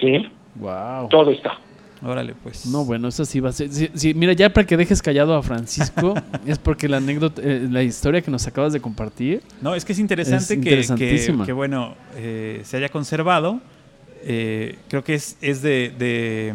Sí, 0.00 0.28
Wow. 0.56 1.08
todo 1.08 1.30
está. 1.30 1.58
Órale, 2.02 2.34
pues. 2.42 2.64
No, 2.66 2.84
bueno, 2.84 3.08
eso 3.08 3.24
sí 3.26 3.40
va 3.40 3.50
a 3.50 3.52
ser. 3.52 3.70
sí, 3.70 3.90
sí, 3.94 4.14
mira, 4.14 4.32
ya 4.32 4.50
para 4.50 4.66
que 4.66 4.76
dejes 4.76 5.02
callado 5.02 5.34
a 5.34 5.42
Francisco, 5.42 6.14
es 6.46 6.58
porque 6.58 6.88
la 6.88 6.96
anécdota, 6.96 7.42
eh, 7.44 7.66
la 7.70 7.82
historia 7.82 8.22
que 8.22 8.30
nos 8.30 8.46
acabas 8.46 8.72
de 8.72 8.80
compartir. 8.80 9.42
No, 9.60 9.74
es 9.74 9.84
que 9.84 9.92
es 9.92 9.98
interesante 9.98 10.42
Es 10.44 10.48
que- 10.48 10.54
interesantísima. 10.54 11.44
que, 11.44 11.48
que, 11.48 11.52
bueno, 11.52 11.94
eh, 12.16 12.62
se 12.64 12.76
haya 12.78 12.88
conservado. 12.88 13.60
Eh, 14.22 14.78
creo 14.88 15.04
que 15.04 15.14
es, 15.14 15.36
es 15.42 15.60
de, 15.62 15.92
de, 15.98 16.54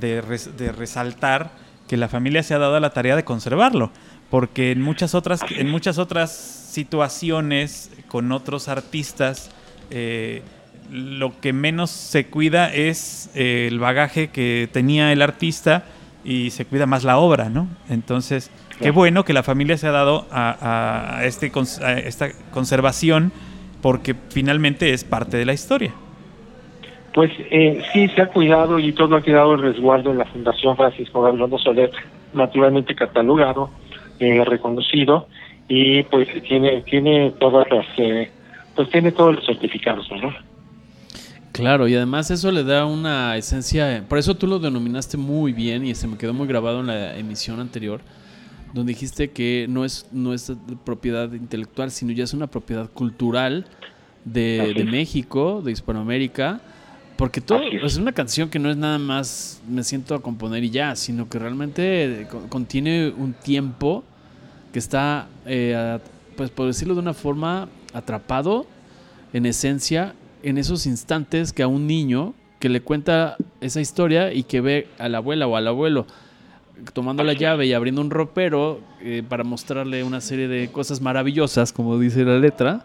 de 0.00 0.20
res- 0.20 0.56
de 0.56 0.70
resaltar 0.72 1.50
que 1.88 1.96
la 1.96 2.08
familia 2.08 2.42
se 2.42 2.54
ha 2.54 2.58
dado 2.58 2.76
a 2.76 2.80
la 2.80 2.90
tarea 2.90 3.16
de 3.16 3.24
conservarlo. 3.24 3.90
Porque 4.30 4.72
en 4.72 4.82
muchas 4.82 5.14
otras, 5.14 5.40
en 5.50 5.70
muchas 5.70 5.98
otras 5.98 6.30
situaciones 6.30 7.90
con 8.08 8.32
otros 8.32 8.68
artistas, 8.68 9.50
eh, 9.90 10.42
lo 10.90 11.38
que 11.40 11.52
menos 11.52 11.90
se 11.90 12.26
cuida 12.26 12.72
es 12.72 13.30
eh, 13.34 13.68
el 13.70 13.78
bagaje 13.78 14.28
que 14.28 14.68
tenía 14.72 15.12
el 15.12 15.22
artista 15.22 15.84
y 16.24 16.50
se 16.50 16.64
cuida 16.64 16.86
más 16.86 17.04
la 17.04 17.18
obra, 17.18 17.48
¿no? 17.48 17.68
Entonces, 17.88 18.50
qué 18.80 18.90
bueno 18.90 19.24
que 19.24 19.32
la 19.32 19.42
familia 19.42 19.76
se 19.76 19.86
ha 19.86 19.92
dado 19.92 20.26
a, 20.30 21.18
a 21.18 21.24
este, 21.24 21.52
a 21.82 21.92
esta 21.94 22.28
conservación 22.50 23.32
porque 23.80 24.14
finalmente 24.30 24.92
es 24.92 25.04
parte 25.04 25.36
de 25.36 25.44
la 25.44 25.52
historia. 25.52 25.92
Pues 27.14 27.30
eh, 27.50 27.82
sí, 27.92 28.08
se 28.08 28.20
ha 28.20 28.26
cuidado 28.26 28.78
y 28.78 28.92
todo 28.92 29.16
ha 29.16 29.22
quedado 29.22 29.54
en 29.54 29.62
resguardo 29.62 30.10
en 30.10 30.18
la 30.18 30.26
Fundación 30.26 30.76
Francisco 30.76 31.22
Gabilondo 31.22 31.58
Soler, 31.58 31.90
naturalmente 32.34 32.94
catalogado, 32.94 33.70
eh, 34.18 34.44
reconocido 34.44 35.28
y 35.68 36.02
pues 36.04 36.28
tiene 36.42 36.82
tiene 36.82 37.32
todas 37.38 37.66
las 37.70 37.86
eh, 37.96 38.30
pues 38.74 38.90
tiene 38.90 39.12
todos 39.12 39.36
los 39.36 39.46
certificados, 39.46 40.10
¿no? 40.10 40.34
Claro, 41.56 41.88
y 41.88 41.94
además 41.94 42.30
eso 42.30 42.52
le 42.52 42.64
da 42.64 42.84
una 42.84 43.36
esencia. 43.36 44.04
Por 44.08 44.18
eso 44.18 44.34
tú 44.36 44.46
lo 44.46 44.58
denominaste 44.58 45.16
muy 45.16 45.52
bien 45.52 45.86
y 45.86 45.94
se 45.94 46.06
me 46.06 46.18
quedó 46.18 46.34
muy 46.34 46.46
grabado 46.46 46.80
en 46.80 46.86
la 46.88 47.16
emisión 47.16 47.60
anterior, 47.60 48.00
donde 48.74 48.92
dijiste 48.92 49.30
que 49.30 49.66
no 49.68 49.84
es, 49.84 50.06
no 50.12 50.34
es 50.34 50.52
propiedad 50.84 51.32
intelectual, 51.32 51.90
sino 51.90 52.12
ya 52.12 52.24
es 52.24 52.34
una 52.34 52.46
propiedad 52.46 52.90
cultural 52.90 53.66
de. 54.24 54.84
México, 54.90 55.62
de 55.64 55.72
Hispanoamérica. 55.72 56.60
Porque 57.16 57.40
todo 57.40 57.62
es. 57.62 57.82
es 57.82 57.96
una 57.96 58.12
canción 58.12 58.50
que 58.50 58.58
no 58.58 58.68
es 58.70 58.76
nada 58.76 58.98
más 58.98 59.62
me 59.66 59.82
siento 59.82 60.14
a 60.14 60.20
componer 60.20 60.62
y 60.64 60.68
ya, 60.68 60.94
sino 60.96 61.30
que 61.30 61.38
realmente 61.38 62.26
co- 62.30 62.46
contiene 62.50 63.08
un 63.16 63.32
tiempo 63.32 64.04
que 64.70 64.78
está, 64.78 65.26
eh, 65.46 65.98
pues 66.36 66.50
por 66.50 66.66
decirlo 66.66 66.92
de 66.94 67.00
una 67.00 67.14
forma, 67.14 67.68
atrapado 67.94 68.66
en 69.32 69.46
esencia 69.46 70.14
en 70.48 70.58
esos 70.58 70.86
instantes 70.86 71.52
que 71.52 71.62
a 71.62 71.68
un 71.68 71.86
niño 71.86 72.32
que 72.60 72.68
le 72.68 72.80
cuenta 72.80 73.36
esa 73.60 73.80
historia 73.80 74.32
y 74.32 74.44
que 74.44 74.60
ve 74.60 74.86
a 74.98 75.08
la 75.08 75.18
abuela 75.18 75.46
o 75.46 75.56
al 75.56 75.66
abuelo 75.66 76.06
tomando 76.92 77.24
la 77.24 77.32
llave 77.32 77.66
y 77.66 77.72
abriendo 77.72 78.00
un 78.00 78.10
ropero 78.10 78.80
eh, 79.02 79.22
para 79.28 79.44
mostrarle 79.44 80.04
una 80.04 80.20
serie 80.20 80.46
de 80.46 80.70
cosas 80.70 81.00
maravillosas, 81.00 81.72
como 81.72 81.98
dice 81.98 82.22
la 82.24 82.38
letra, 82.38 82.84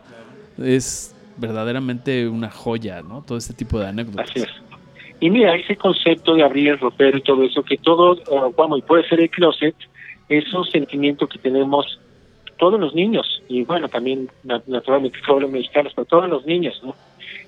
es 0.57 1.13
verdaderamente 1.37 2.27
una 2.27 2.49
joya, 2.49 3.01
¿no? 3.01 3.21
Todo 3.21 3.37
este 3.37 3.53
tipo 3.53 3.79
de 3.79 3.87
anécdotas. 3.87 4.29
Así 4.29 4.39
es. 4.39 4.49
Y 5.19 5.29
mira, 5.29 5.55
ese 5.55 5.75
concepto 5.75 6.33
de 6.35 6.43
abrir 6.43 6.69
el 6.69 6.79
ropero 6.79 7.17
y 7.17 7.21
todo 7.21 7.43
eso, 7.43 7.63
que 7.63 7.77
todo, 7.77 8.13
uh, 8.13 8.53
vamos, 8.57 8.79
y 8.79 8.81
puede 8.81 9.07
ser 9.07 9.19
el 9.19 9.29
closet, 9.29 9.75
es 10.29 10.51
un 10.53 10.65
sentimiento 10.65 11.27
que 11.27 11.37
tenemos 11.37 11.99
todos 12.57 12.79
los 12.79 12.95
niños, 12.95 13.41
y 13.49 13.63
bueno, 13.63 13.87
también 13.89 14.29
na- 14.43 14.63
naturalmente 14.67 15.17
los 15.27 15.51
mexicanos, 15.51 15.91
pero 15.95 16.05
todos 16.05 16.29
los 16.29 16.45
niños, 16.45 16.79
¿no? 16.83 16.95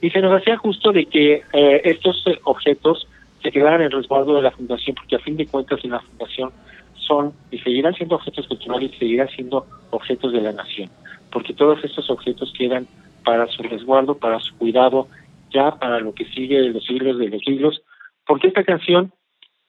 Y 0.04 0.10
se 0.10 0.20
nos 0.20 0.34
hacía 0.34 0.58
justo 0.58 0.92
de 0.92 1.06
que 1.06 1.44
eh, 1.54 1.82
estos 1.86 2.28
eh, 2.28 2.38
objetos 2.44 3.08
se 3.42 3.54
quedaran 3.54 3.82
en 3.84 3.90
resguardo 3.90 4.36
de 4.36 4.42
la 4.42 4.52
fundación, 4.52 4.98
porque 4.98 5.16
a 5.16 5.20
fin 5.20 5.38
de 5.38 5.48
cuentas 5.48 5.80
en 5.82 5.92
la 5.92 6.02
fundación 6.02 6.52
son 6.96 7.32
y 7.52 7.60
seguirán 7.60 7.94
siendo 7.94 8.16
objetos 8.16 8.46
culturales 8.50 8.92
y 8.94 8.98
seguirán 8.98 9.30
siendo 9.30 9.66
objetos 9.92 10.34
de 10.34 10.42
la 10.42 10.52
nación, 10.52 10.90
porque 11.32 11.54
todos 11.54 11.82
estos 11.86 12.10
objetos 12.10 12.54
quedan 12.58 12.86
para 13.24 13.48
su 13.48 13.64
resguardo, 13.64 14.18
para 14.18 14.42
su 14.42 14.54
cuidado, 14.58 15.08
ya 15.54 15.72
para 15.80 16.02
lo 16.02 16.14
que 16.14 16.26
sigue 16.26 16.60
de 16.60 16.72
los 16.72 16.84
siglos 16.84 17.18
de 17.18 17.30
los 17.30 17.42
siglos, 17.42 17.82
porque 18.28 18.50
esta 18.50 18.66
canción 18.66 19.14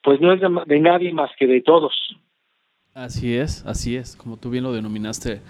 pues 0.02 0.20
no 0.20 0.32
es 0.32 0.40
de, 0.40 0.48
de 0.66 0.80
nadie 0.80 1.12
más 1.12 1.30
que 1.38 1.46
de 1.46 1.60
todos. 1.60 1.94
Así 2.92 3.36
es, 3.36 3.64
así 3.66 3.94
es, 3.94 4.16
como 4.16 4.36
tú 4.36 4.50
bien 4.50 4.64
lo 4.64 4.72
denominaste 4.72 5.42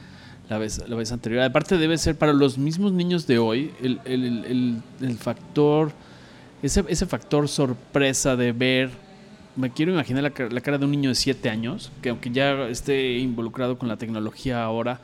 la 0.48 0.58
vez, 0.58 0.82
la 0.88 0.96
vez 0.96 1.10
anterior. 1.12 1.42
Aparte 1.42 1.78
debe 1.78 1.96
ser 1.98 2.16
para 2.16 2.32
los 2.32 2.58
mismos 2.58 2.92
niños 2.92 3.26
de 3.26 3.38
hoy 3.38 3.70
el, 3.82 4.00
el- 4.04 4.44
el- 4.44 4.82
el- 5.00 5.16
factor, 5.18 5.92
ese, 6.62 6.84
ese 6.88 7.06
factor 7.06 7.48
sorpresa 7.48 8.36
de 8.36 8.52
ver, 8.52 8.90
me 9.56 9.70
quiero 9.70 9.92
imaginar 9.92 10.22
la, 10.22 10.32
la 10.50 10.60
cara 10.60 10.78
de 10.78 10.84
un 10.84 10.90
niño 10.90 11.10
de 11.10 11.14
7 11.14 11.48
años, 11.48 11.90
que 12.02 12.08
aunque 12.10 12.30
ya 12.30 12.68
esté 12.68 13.18
involucrado 13.18 13.78
con 13.78 13.88
la 13.88 13.96
tecnología 13.96 14.62
ahora, 14.64 15.00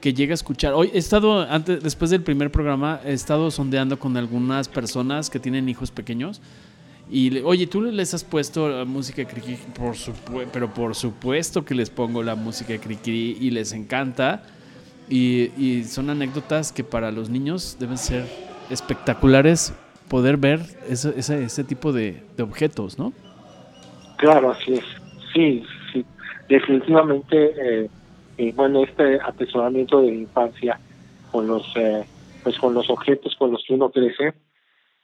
que 0.00 0.12
llega 0.12 0.32
a 0.32 0.34
escuchar. 0.34 0.74
Hoy 0.74 0.90
he 0.92 0.98
estado, 0.98 1.40
antes, 1.50 1.82
después 1.82 2.10
del 2.10 2.22
primer 2.22 2.50
programa, 2.52 3.00
he 3.04 3.12
estado 3.12 3.50
sondeando 3.50 3.98
con 3.98 4.16
algunas 4.16 4.68
personas 4.68 5.30
que 5.30 5.40
tienen 5.40 5.68
hijos 5.68 5.90
pequeños. 5.90 6.40
Y 7.10 7.30
le- 7.30 7.42
oye, 7.44 7.66
¿tú 7.66 7.80
les 7.82 8.12
has 8.14 8.22
puesto 8.22 8.84
música 8.84 9.18
de 9.22 9.26
Cricri? 9.26 9.56
Por 9.74 9.94
supue- 9.94 10.46
pero 10.52 10.72
por 10.74 10.94
supuesto 10.94 11.64
que 11.64 11.74
les 11.74 11.88
pongo 11.88 12.22
la 12.22 12.34
música 12.34 12.72
de 12.74 12.78
Cricri 12.80 13.38
y 13.40 13.50
les 13.50 13.72
encanta. 13.72 14.42
Y, 15.08 15.52
y 15.56 15.84
son 15.84 16.10
anécdotas 16.10 16.72
que 16.72 16.82
para 16.82 17.12
los 17.12 17.30
niños 17.30 17.76
deben 17.78 17.98
ser 17.98 18.24
espectaculares 18.70 19.72
poder 20.08 20.36
ver 20.36 20.60
ese, 20.88 21.14
ese, 21.16 21.44
ese 21.44 21.64
tipo 21.64 21.92
de, 21.92 22.22
de 22.36 22.42
objetos, 22.42 22.98
¿no? 22.98 23.12
Claro, 24.18 24.50
así 24.52 24.74
es. 24.74 24.84
Sí, 25.32 25.64
sí. 25.92 26.04
Definitivamente, 26.48 27.36
eh, 27.84 27.90
eh, 28.38 28.52
bueno, 28.54 28.84
este 28.84 29.20
atesoramiento 29.20 30.00
de 30.00 30.08
la 30.08 30.14
infancia 30.14 30.80
con 31.30 31.46
los, 31.46 31.64
eh, 31.76 32.04
pues 32.42 32.58
con 32.58 32.74
los 32.74 32.88
objetos 32.88 33.34
con 33.36 33.52
los 33.52 33.62
que 33.66 33.74
uno 33.74 33.90
crece, 33.90 34.34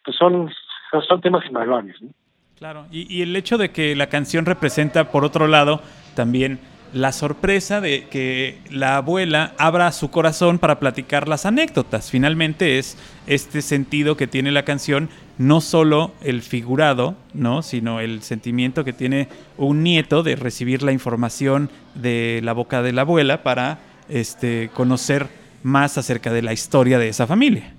pues 0.04 0.16
son, 0.16 0.50
son, 0.90 1.02
son 1.02 1.20
temas 1.20 1.44
invaluables, 1.46 2.00
¿no? 2.00 2.10
Claro, 2.58 2.86
y, 2.92 3.12
y 3.12 3.22
el 3.22 3.34
hecho 3.34 3.58
de 3.58 3.70
que 3.70 3.96
la 3.96 4.08
canción 4.08 4.46
representa, 4.46 5.10
por 5.10 5.24
otro 5.24 5.48
lado, 5.48 5.80
también 6.14 6.60
la 6.92 7.12
sorpresa 7.12 7.80
de 7.80 8.06
que 8.08 8.58
la 8.70 8.96
abuela 8.96 9.52
abra 9.58 9.90
su 9.92 10.10
corazón 10.10 10.58
para 10.58 10.78
platicar 10.78 11.28
las 11.28 11.46
anécdotas. 11.46 12.10
Finalmente 12.10 12.78
es 12.78 12.98
este 13.26 13.62
sentido 13.62 14.16
que 14.16 14.26
tiene 14.26 14.50
la 14.50 14.64
canción, 14.64 15.08
no 15.38 15.60
solo 15.60 16.12
el 16.22 16.42
figurado, 16.42 17.14
¿no? 17.34 17.62
sino 17.62 18.00
el 18.00 18.22
sentimiento 18.22 18.84
que 18.84 18.92
tiene 18.92 19.28
un 19.56 19.82
nieto 19.82 20.22
de 20.22 20.36
recibir 20.36 20.82
la 20.82 20.92
información 20.92 21.70
de 21.94 22.40
la 22.42 22.52
boca 22.52 22.82
de 22.82 22.92
la 22.92 23.02
abuela 23.02 23.42
para 23.42 23.78
este, 24.08 24.70
conocer 24.74 25.28
más 25.62 25.96
acerca 25.96 26.32
de 26.32 26.42
la 26.42 26.52
historia 26.52 26.98
de 26.98 27.08
esa 27.08 27.26
familia. 27.26 27.72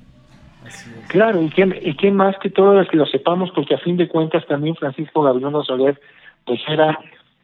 Claro, 1.07 1.41
y 1.43 1.49
qué, 1.49 1.81
y 1.83 1.95
qué 1.95 2.09
más 2.09 2.35
que 2.39 2.49
todo 2.49 2.83
que 2.87 2.97
lo 2.97 3.05
sepamos, 3.05 3.51
porque 3.51 3.75
a 3.75 3.79
fin 3.79 3.97
de 3.97 4.07
cuentas 4.07 4.45
también 4.47 4.75
Francisco 4.75 5.21
Gabriel 5.21 5.53
Soler, 5.63 5.99
pues 6.45 6.59
era 6.67 6.97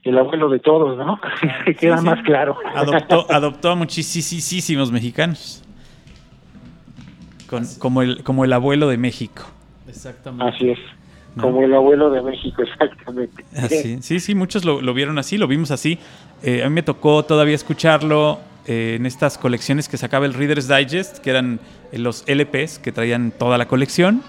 el 0.09 0.17
abuelo 0.17 0.49
de 0.49 0.59
todos, 0.59 0.97
¿no? 0.97 1.19
Se 1.65 1.75
queda 1.75 1.97
Sí, 1.97 2.01
sí. 2.03 2.09
más 2.09 2.21
claro. 2.23 2.55
Adoptó, 2.75 3.25
adoptó 3.31 3.71
a 3.71 3.75
muchísimos 3.75 4.91
mexicanos. 4.91 5.63
Con- 7.49 7.65
como, 7.79 8.01
el, 8.01 8.23
como 8.23 8.45
el 8.45 8.53
abuelo 8.53 8.87
de 8.89 8.97
México. 8.97 9.43
Exactamente. 9.87 10.55
Así 10.55 10.69
es, 10.69 10.79
¿no? 11.35 11.43
como 11.43 11.63
el 11.63 11.73
abuelo 11.73 12.11
de 12.11 12.21
México, 12.21 12.61
exactamente. 12.61 13.43
Así, 13.57 13.97
sí, 14.01 14.19
sí, 14.19 14.35
muchos 14.35 14.65
lo, 14.65 14.81
lo 14.81 14.93
vieron 14.93 15.17
así, 15.17 15.37
lo 15.37 15.47
vimos 15.47 15.71
así. 15.71 15.97
Eh, 16.43 16.63
a 16.63 16.69
mí 16.69 16.75
me 16.75 16.83
tocó 16.83 17.23
todavía 17.25 17.55
escucharlo 17.55 18.39
eh, 18.67 18.97
en 18.99 19.07
estas 19.07 19.39
colecciones 19.39 19.89
que 19.89 19.97
sacaba 19.97 20.27
el 20.27 20.35
Reader's 20.35 20.67
Digest, 20.67 21.17
que 21.19 21.31
eran 21.31 21.59
los 21.91 22.23
LPs 22.27 22.77
que 22.77 22.91
traían 22.91 23.31
toda 23.31 23.57
la 23.57 23.67
colección 23.67 24.21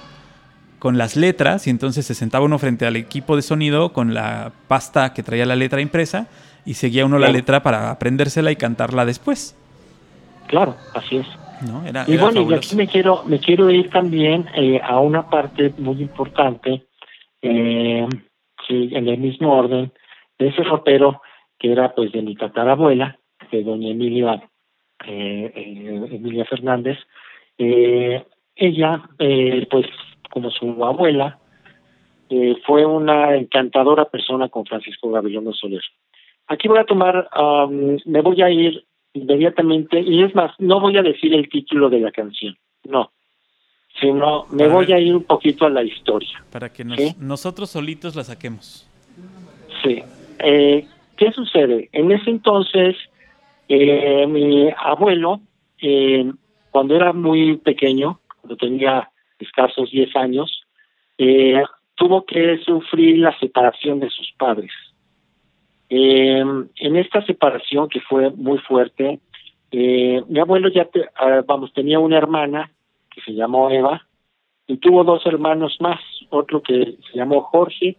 con 0.81 0.99
las 0.99 1.15
letras 1.15 1.69
y 1.69 1.71
entonces 1.71 2.05
se 2.07 2.15
sentaba 2.15 2.45
uno 2.45 2.59
frente 2.59 2.87
al 2.87 2.97
equipo 2.97 3.37
de 3.37 3.43
sonido 3.43 3.93
con 3.93 4.15
la 4.15 4.51
pasta 4.67 5.15
que 5.15 5.23
traía 5.23 5.47
la 5.47 5.55
letra 5.55 5.81
impresa 5.81 6.27
y 6.65 6.75
seguía 6.75 7.07
uno 7.07 7.19
la 7.19 7.29
letra 7.29 7.63
para 7.63 7.91
aprendérsela 7.91 8.51
y 8.51 8.57
cantarla 8.57 9.05
después. 9.05 9.57
Claro, 10.49 10.75
así 10.95 11.19
es. 11.19 11.27
¿no? 11.71 11.87
Era, 11.87 12.05
Y 12.09 12.15
era 12.15 12.25
bueno, 12.25 12.51
y 12.51 12.55
aquí 12.55 12.75
me 12.75 12.89
quiero, 12.89 13.23
me 13.27 13.39
quiero 13.39 13.71
ir 13.71 13.91
también 13.91 14.47
eh, 14.57 14.81
a 14.83 14.99
una 14.99 15.29
parte 15.29 15.73
muy 15.79 16.01
importante, 16.03 16.87
eh, 17.43 18.09
sí, 18.67 18.91
en 18.93 19.07
el 19.07 19.19
mismo 19.19 19.55
orden, 19.55 19.93
de 20.39 20.49
ese 20.49 20.65
ropero 20.65 21.21
que 21.59 21.71
era 21.71 21.95
pues 21.95 22.11
de 22.11 22.23
mi 22.23 22.35
tatarabuela, 22.35 23.19
de 23.53 23.63
doña 23.63 23.91
Emilia, 23.91 24.43
eh, 25.07 25.53
eh, 25.55 26.09
Emilia 26.11 26.47
Fernández. 26.47 26.99
Eh, 27.59 28.25
ella, 28.57 29.03
eh, 29.19 29.67
pues 29.71 29.87
como 30.31 30.51
su 30.51 30.85
abuela, 30.85 31.39
eh, 32.31 32.57
fue 32.65 32.87
una 32.87 33.35
encantadora 33.37 34.05
persona 34.07 34.49
con 34.49 34.65
Francisco 34.65 35.11
Gabriel 35.11 35.45
Soler. 35.53 35.83
Aquí 36.47 36.69
voy 36.69 36.79
a 36.79 36.85
tomar, 36.85 37.29
am, 37.33 37.99
me 38.07 38.21
voy 38.23 38.41
a 38.43 38.51
ir 38.51 38.85
inmediatamente, 39.13 40.01
y 40.01 40.23
es 40.23 40.35
más, 40.35 40.53
no 40.59 40.81
voy 40.81 40.97
a 40.97 41.03
decir 41.03 41.35
el 41.35 41.49
título 41.49 41.91
de 41.91 42.01
la 42.01 42.13
canción, 42.13 42.57
no, 42.85 43.11
sino 44.01 44.47
me 44.53 44.65
Para 44.65 44.75
voy 44.75 44.93
a 44.93 44.99
ir 45.01 45.15
un 45.17 45.25
poquito 45.25 45.67
a 45.67 45.71
la 45.71 45.83
historia. 45.83 46.43
Para 46.53 46.73
que 46.73 46.85
nos- 46.85 46.97
¿Sí? 46.97 47.15
nosotros 47.19 47.71
solitos 47.71 48.15
la 48.15 48.23
saquemos. 48.25 48.89
Sí. 49.83 50.01
Eh, 50.39 50.87
¿Qué 51.17 51.33
sucede? 51.33 51.89
En 51.93 52.11
ese 52.13 52.31
entonces, 52.31 52.97
eh, 53.69 54.27
mi 54.27 54.69
abuelo, 54.79 55.41
eh, 55.83 56.33
cuando 56.71 56.95
era 56.97 57.13
muy 57.13 57.57
pequeño, 57.59 58.21
cuando 58.41 58.57
tenía 58.57 59.10
escasos 59.41 59.91
10 59.91 60.15
años, 60.17 60.63
eh, 61.19 61.63
tuvo 61.95 62.25
que 62.25 62.59
sufrir 62.59 63.19
la 63.19 63.39
separación 63.39 64.01
de 64.01 64.11
sus 64.11 64.33
padres. 64.39 64.71
Eh, 65.89 66.39
en 66.77 66.97
esta 66.97 67.25
separación, 67.27 67.89
que 67.89 68.01
fue 68.01 68.31
muy 68.31 68.59
fuerte, 68.59 69.19
eh, 69.73 70.23
mi 70.29 70.39
abuelo 70.39 70.69
ya, 70.69 70.85
te- 70.85 71.09
ah, 71.17 71.43
vamos, 71.47 71.73
tenía 71.73 71.99
una 71.99 72.17
hermana 72.17 72.71
que 73.11 73.21
se 73.23 73.33
llamó 73.33 73.71
Eva 73.71 74.07
y 74.67 74.77
tuvo 74.79 75.03
dos 75.05 75.27
hermanos 75.27 75.77
más, 75.81 76.01
otro 76.31 76.63
que 76.63 76.97
se 77.11 77.19
llamó 77.19 77.43
Jorge 77.43 77.97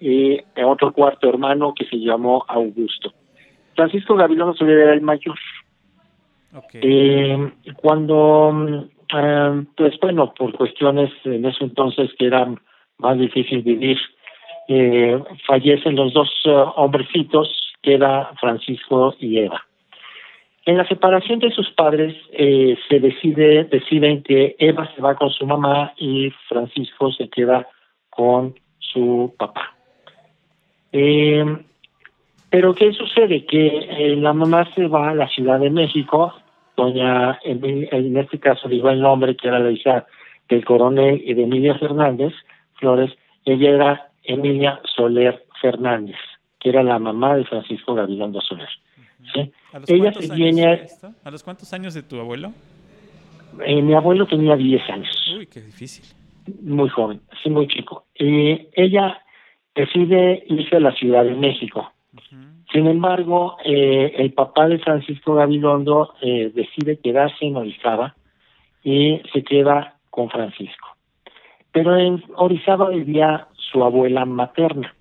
y 0.00 0.38
otro 0.64 0.92
cuarto 0.92 1.28
hermano 1.28 1.74
que 1.74 1.84
se 1.86 1.96
llamó 1.96 2.44
Augusto. 2.48 3.12
Francisco 3.74 4.14
Gavilano 4.14 4.54
Soler 4.54 4.78
era 4.78 4.94
el 4.94 5.00
mayor. 5.02 5.38
Eh, 6.82 7.52
cuando, 7.76 8.52
mm, 8.52 8.88
eh, 9.12 9.64
pues 9.76 9.98
bueno, 10.00 10.32
por 10.34 10.52
cuestiones 10.52 11.10
en 11.24 11.44
ese 11.44 11.64
entonces 11.64 12.10
que 12.18 12.26
era 12.26 12.46
más 12.98 13.18
difícil 13.18 13.62
vivir, 13.62 13.98
eh, 14.68 15.22
fallecen 15.46 15.96
los 15.96 16.12
dos 16.12 16.30
eh, 16.44 16.50
hombrecitos, 16.76 17.74
que 17.82 17.94
era 17.94 18.30
Francisco 18.40 19.14
y 19.18 19.38
Eva. 19.38 19.62
En 20.66 20.78
la 20.78 20.88
separación 20.88 21.40
de 21.40 21.50
sus 21.50 21.70
padres 21.72 22.16
eh, 22.32 22.76
se 22.88 22.98
decide, 22.98 23.64
deciden 23.64 24.22
que 24.22 24.56
Eva 24.58 24.90
se 24.94 25.02
va 25.02 25.14
con 25.14 25.28
su 25.30 25.46
mamá 25.46 25.92
y 25.98 26.30
Francisco 26.48 27.12
se 27.12 27.28
queda 27.28 27.68
con 28.08 28.54
su 28.78 29.34
papá. 29.38 29.74
Eh, 30.92 31.44
pero 32.48 32.74
¿qué 32.74 32.92
sucede? 32.92 33.44
Que 33.44 33.66
eh, 33.66 34.16
la 34.16 34.32
mamá 34.32 34.64
se 34.74 34.86
va 34.86 35.10
a 35.10 35.14
la 35.14 35.28
Ciudad 35.28 35.60
de 35.60 35.70
México, 35.70 36.32
doña, 36.76 37.38
en 37.44 38.16
este 38.16 38.38
caso 38.38 38.68
digo 38.68 38.90
el 38.90 39.00
nombre, 39.00 39.36
que 39.36 39.48
era 39.48 39.58
la 39.58 39.70
hija 39.70 40.06
del 40.48 40.64
coronel 40.64 41.22
y 41.24 41.34
de 41.34 41.44
Emilia 41.44 41.78
Fernández 41.78 42.32
Flores, 42.74 43.12
ella 43.44 43.70
era 43.70 44.10
Emilia 44.24 44.80
Soler 44.94 45.44
Fernández, 45.60 46.16
que 46.60 46.70
era 46.70 46.82
la 46.82 46.98
mamá 46.98 47.36
de 47.36 47.44
Francisco 47.44 47.94
Gavilondo 47.94 48.40
Soler. 48.40 48.68
¿sí? 49.32 49.52
¿A 49.72 49.78
los 49.78 49.88
Ella 49.88 50.02
cuántos 50.02 50.26
se 50.26 50.32
años 50.32 50.54
viene? 50.54 50.86
¿A 51.24 51.30
los 51.30 51.42
cuántos 51.42 51.72
años 51.72 51.94
de 51.94 52.02
tu 52.02 52.18
abuelo? 52.20 52.52
eh, 53.64 53.82
mi 53.82 53.94
abuelo 53.94 54.26
tenía 54.26 54.56
10 54.56 54.90
años. 54.90 55.34
Uy, 55.36 55.46
qué 55.46 55.60
difícil. 55.60 56.04
muy 56.62 56.88
joven, 56.88 57.20
sí, 57.42 57.50
muy 57.50 57.68
chico. 57.68 58.06
Y 58.18 58.68
ella 58.74 59.22
decide 59.74 60.44
irse 60.48 60.76
a 60.76 60.80
la 60.80 60.92
Ciudad 60.92 61.24
de 61.24 61.34
México. 61.34 61.92
Sin 62.72 62.86
embargo, 62.86 63.56
eh, 63.64 64.14
el 64.16 64.32
papá 64.32 64.68
de 64.68 64.78
Francisco 64.78 65.34
Gabilondo 65.34 66.14
eh, 66.20 66.50
decide 66.54 66.98
quedarse 66.98 67.44
en 67.46 67.56
Orizaba 67.56 68.16
y 68.82 69.20
se 69.32 69.42
queda 69.42 69.96
con 70.10 70.28
Francisco. 70.30 70.88
Pero 71.72 71.96
en 71.96 72.22
Orizaba 72.36 72.90
vivía 72.90 73.48
su 73.54 73.82
abuela 73.84 74.24
materna, 74.24 74.94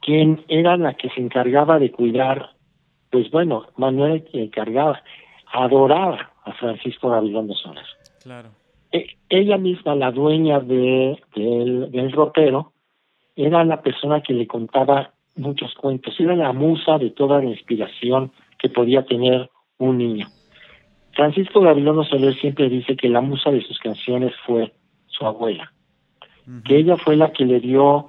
quien 0.00 0.44
era 0.48 0.76
la 0.76 0.94
que 0.94 1.10
se 1.10 1.20
encargaba 1.20 1.78
de 1.78 1.90
cuidar, 1.90 2.50
pues 3.10 3.30
bueno, 3.30 3.66
Manuel 3.76 4.24
que 4.24 4.44
encargaba, 4.44 5.02
adoraba 5.52 6.32
a 6.44 6.52
Francisco 6.52 7.10
Gabilondo 7.10 7.54
Soler 7.54 7.84
Claro. 8.22 8.50
e- 8.92 9.16
ella 9.28 9.56
misma, 9.56 9.94
la 9.94 10.10
dueña 10.10 10.60
de, 10.60 11.18
del, 11.34 11.90
del 11.90 12.12
ropero, 12.12 12.72
era 13.36 13.64
la 13.64 13.82
persona 13.82 14.20
que 14.20 14.34
le 14.34 14.46
contaba 14.46 15.13
muchos 15.36 15.74
cuentos, 15.74 16.18
era 16.18 16.36
la 16.36 16.52
musa 16.52 16.98
de 16.98 17.10
toda 17.10 17.42
la 17.42 17.50
inspiración 17.50 18.32
que 18.58 18.68
podía 18.68 19.04
tener 19.04 19.50
un 19.78 19.98
niño. 19.98 20.28
Francisco 21.12 21.60
Gabilondo 21.60 22.04
Soler 22.04 22.34
siempre 22.34 22.68
dice 22.68 22.96
que 22.96 23.08
la 23.08 23.20
musa 23.20 23.50
de 23.50 23.62
sus 23.62 23.78
canciones 23.78 24.32
fue 24.46 24.72
su 25.06 25.24
abuela, 25.26 25.72
que 26.64 26.76
ella 26.76 26.96
fue 26.96 27.16
la 27.16 27.32
que 27.32 27.44
le 27.44 27.60
dio 27.60 28.08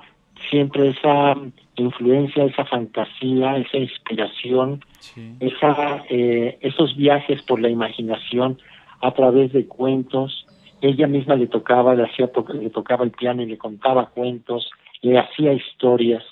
siempre 0.50 0.90
esa 0.90 1.36
influencia, 1.76 2.46
esa 2.46 2.66
fantasía, 2.66 3.58
esa 3.58 3.78
inspiración 3.78 4.82
Sí. 5.00 5.36
esa, 5.40 6.04
eh, 6.10 6.58
esos 6.62 6.96
viajes 6.98 7.42
por 7.44 7.62
la 7.62 7.70
imaginación 7.70 8.58
a 9.02 9.12
través 9.12 9.54
de 9.54 9.68
cuentos. 9.68 10.48
Ella 10.82 11.06
misma 11.06 11.36
le 11.36 11.48
tocaba, 11.48 11.94
le, 11.94 12.04
hacía, 12.04 12.30
le 12.54 12.70
tocaba 12.72 13.06
el 13.06 13.12
piano 13.12 13.44
y 13.44 13.46
le 13.46 13.58
contaba 13.58 14.08
cuentos, 14.08 14.70
le 15.02 15.20
hacía 15.20 15.54
historias. 15.54 16.24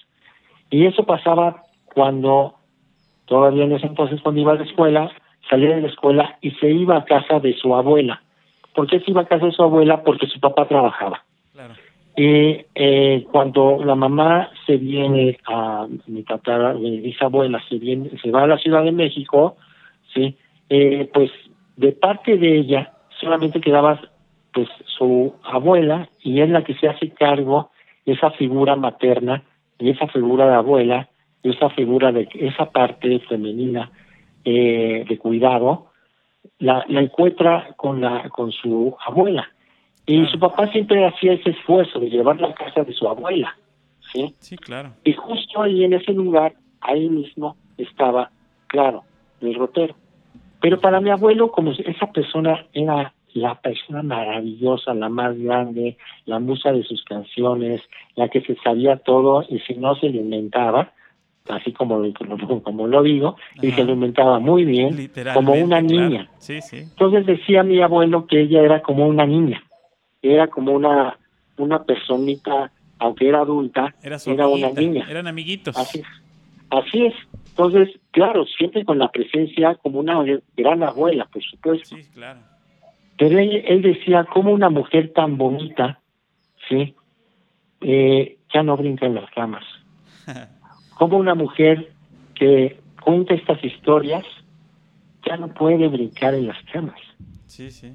Y 0.74 0.88
eso 0.88 1.04
pasaba 1.04 1.62
cuando, 1.94 2.56
todavía 3.26 3.66
en 3.66 3.74
ese 3.74 3.86
entonces, 3.86 4.20
cuando 4.24 4.42
iba 4.42 4.54
a 4.54 4.56
la 4.56 4.64
escuela, 4.64 5.12
salía 5.48 5.76
de 5.76 5.82
la 5.82 5.88
escuela 5.88 6.40
y 6.42 6.50
se 6.50 6.68
iba 6.72 6.98
a 6.98 7.06
casa 7.06 7.40
de 7.40 7.54
su 7.54 7.76
abuela. 7.76 8.24
¿Por 8.74 8.88
qué 8.88 9.00
se 9.00 9.12
iba 9.12 9.22
a 9.22 9.28
casa 9.28 9.46
de 9.46 9.52
su 9.52 9.62
abuela? 9.62 10.02
Porque 10.02 10.26
su 10.26 10.40
papá 10.40 10.68
trabajaba. 10.68 11.24
Claro. 11.52 11.76
Y 12.18 12.66
eh, 12.74 13.24
cuando 13.32 13.84
la 13.86 13.94
mamá 13.94 14.50
se 14.66 14.78
viene 14.78 15.38
a 15.46 15.86
mi 16.08 16.24
tatara, 16.24 16.74
mi 16.74 17.02
bisabuela 17.02 17.62
se 17.70 17.78
viene, 17.78 18.10
se 18.20 18.32
va 18.32 18.42
a 18.42 18.48
la 18.48 18.58
Ciudad 18.58 18.84
de 18.84 18.94
México, 18.94 19.58
sí, 20.12 20.36
eh, 20.70 21.08
pues 21.14 21.30
de 21.78 21.92
parte 21.92 22.36
de 22.36 22.58
ella 22.58 22.94
solamente 23.20 23.62
quedaba 23.62 24.02
pues 24.52 24.70
su 24.98 25.36
abuela 25.44 26.10
y 26.24 26.42
es 26.42 26.50
la 26.50 26.64
que 26.64 26.74
se 26.74 26.88
hace 26.88 27.12
cargo 27.12 27.70
de 28.08 28.14
esa 28.14 28.32
figura 28.32 28.76
materna 28.76 29.44
y 29.84 29.90
esa 29.92 30.08
figura 30.08 30.48
de 30.48 30.56
abuela 30.56 31.10
esa 31.44 31.70
figura 31.72 32.12
de 32.12 32.28
esa 32.36 32.72
parte 32.72 33.20
femenina 33.28 33.92
eh, 34.46 35.06
de 35.08 35.18
cuidado 35.18 35.88
la, 36.60 36.86
la 36.88 37.02
encuentra 37.02 37.74
con 37.76 38.02
la 38.02 38.30
con 38.30 38.52
su 38.52 38.96
abuela 39.06 39.48
y 40.06 40.26
su 40.28 40.40
papá 40.40 40.68
siempre 40.68 41.06
hacía 41.06 41.34
ese 41.34 41.52
esfuerzo 41.52 42.00
de 42.00 42.10
llevarla 42.10 42.50
a 42.50 42.54
casa 42.54 42.84
de 42.84 42.94
su 42.94 43.08
abuela, 43.08 43.56
¿sí? 44.12 44.36
Sí, 44.40 44.58
claro. 44.58 44.92
Y 45.04 45.14
justo 45.14 45.62
ahí 45.62 45.84
en 45.84 45.94
ese 45.94 46.12
lugar, 46.12 46.54
ahí 46.82 47.08
mismo 47.08 47.56
estaba, 47.78 48.30
claro, 48.68 49.04
el 49.40 49.56
rotero. 49.56 49.96
Pero 50.60 50.80
para 50.80 51.00
mi 51.00 51.10
abuelo, 51.10 51.52
como 51.52 51.72
esa 51.72 52.12
persona 52.12 52.66
era 52.74 53.14
la 53.34 53.56
persona 53.62 54.04
maravillosa, 54.04 54.94
la 54.94 55.10
más 55.10 55.38
grande, 55.38 55.98
la 56.26 56.40
musa 56.40 56.72
de 56.72 56.84
sus 56.84 57.04
canciones, 57.04 57.82
la 58.16 58.30
que 58.30 58.42
se 58.42 58.56
sabía 58.64 58.98
todo 58.98 59.44
y 59.50 59.60
si 59.60 59.74
no 59.76 59.96
se 59.96 60.10
lo 60.10 60.20
inventaba, 60.22 60.94
así 61.50 61.72
como, 61.74 62.00
lo- 62.00 62.14
como, 62.14 62.64
como 62.64 62.88
lo 62.88 63.02
digo, 63.04 63.36
y 63.62 63.72
se 63.72 63.84
lo 63.84 63.94
inventaba 63.94 64.40
muy 64.40 64.66
bien, 64.66 65.12
como 65.34 65.54
una 65.54 65.82
claro. 65.82 66.10
niña. 66.10 66.30
Sí, 66.38 66.62
sí. 66.62 66.78
Entonces 66.78 67.26
decía 67.26 67.64
mi 67.64 67.82
abuelo 67.82 68.28
que 68.28 68.42
ella 68.42 68.62
era 68.62 68.82
como 68.82 69.08
una 69.08 69.26
niña. 69.26 69.64
era 70.22 70.48
como 70.48 70.72
una, 70.72 71.18
una 71.58 71.84
personita, 71.84 72.72
aunque 73.00 73.28
era 73.28 73.42
adulta, 73.42 73.94
Era, 74.02 74.18
era 74.26 74.48
una 74.48 74.70
niña. 74.72 75.06
Eran 75.10 75.28
amiguitos. 75.28 75.76
Así 75.78 76.00
es. 76.00 76.06
Así 76.70 77.06
es. 77.08 77.14
Entonces, 77.50 77.90
claro, 78.12 78.46
siempre 78.46 78.84
con 78.86 78.98
la 78.98 79.12
presencia 79.12 79.76
como 79.76 80.00
una 80.00 80.24
gran 80.56 80.82
abuela, 80.82 81.26
por 81.32 81.44
supuesto. 81.44 81.96
Sí, 81.96 82.04
claro. 82.14 82.40
Pero 83.18 83.40
él, 83.40 83.64
él 83.68 83.82
decía, 83.82 84.26
como 84.26 84.52
una 84.52 84.70
mujer 84.70 85.14
tan 85.14 85.38
bonita, 85.38 86.00
¿sí? 86.68 86.96
Eh, 87.82 88.38
ya 88.54 88.64
no 88.64 88.78
brinca 88.78 89.06
en 89.06 89.16
las 89.16 89.30
camas. 89.32 89.64
Como 90.98 91.18
una 91.18 91.36
mujer 91.36 91.92
que 92.36 92.80
cuenta 93.04 93.34
estas 93.34 93.64
historias, 93.64 94.24
ya 95.28 95.38
no 95.38 95.54
puede 95.54 95.88
brincar 95.88 96.34
en 96.34 96.48
las 96.48 96.58
camas. 96.72 97.00
Sí, 97.48 97.72
sí. 97.72 97.94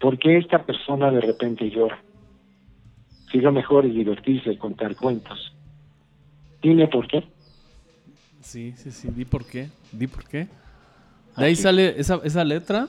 ¿Por 0.00 0.18
qué 0.18 0.38
esta 0.38 0.64
persona 0.64 1.10
de 1.10 1.20
repente 1.20 1.68
llora? 1.70 2.02
Si 3.30 3.38
lo 3.40 3.52
mejor 3.52 3.84
es 3.84 3.94
divertirse 3.94 4.52
y 4.52 4.56
contar 4.56 4.96
cuentos. 4.96 5.54
Dime 6.62 6.88
por 6.88 7.06
qué. 7.06 7.24
Sí, 8.40 8.72
sí, 8.76 8.90
sí. 8.90 9.08
Di 9.10 9.24
por 9.24 9.44
qué. 9.44 9.68
Di 9.92 10.06
por 10.06 10.24
qué. 10.24 10.48
De 11.36 11.44
ahí 11.44 11.52
Así. 11.52 11.62
sale 11.62 12.00
esa, 12.00 12.20
esa 12.24 12.44
letra. 12.44 12.88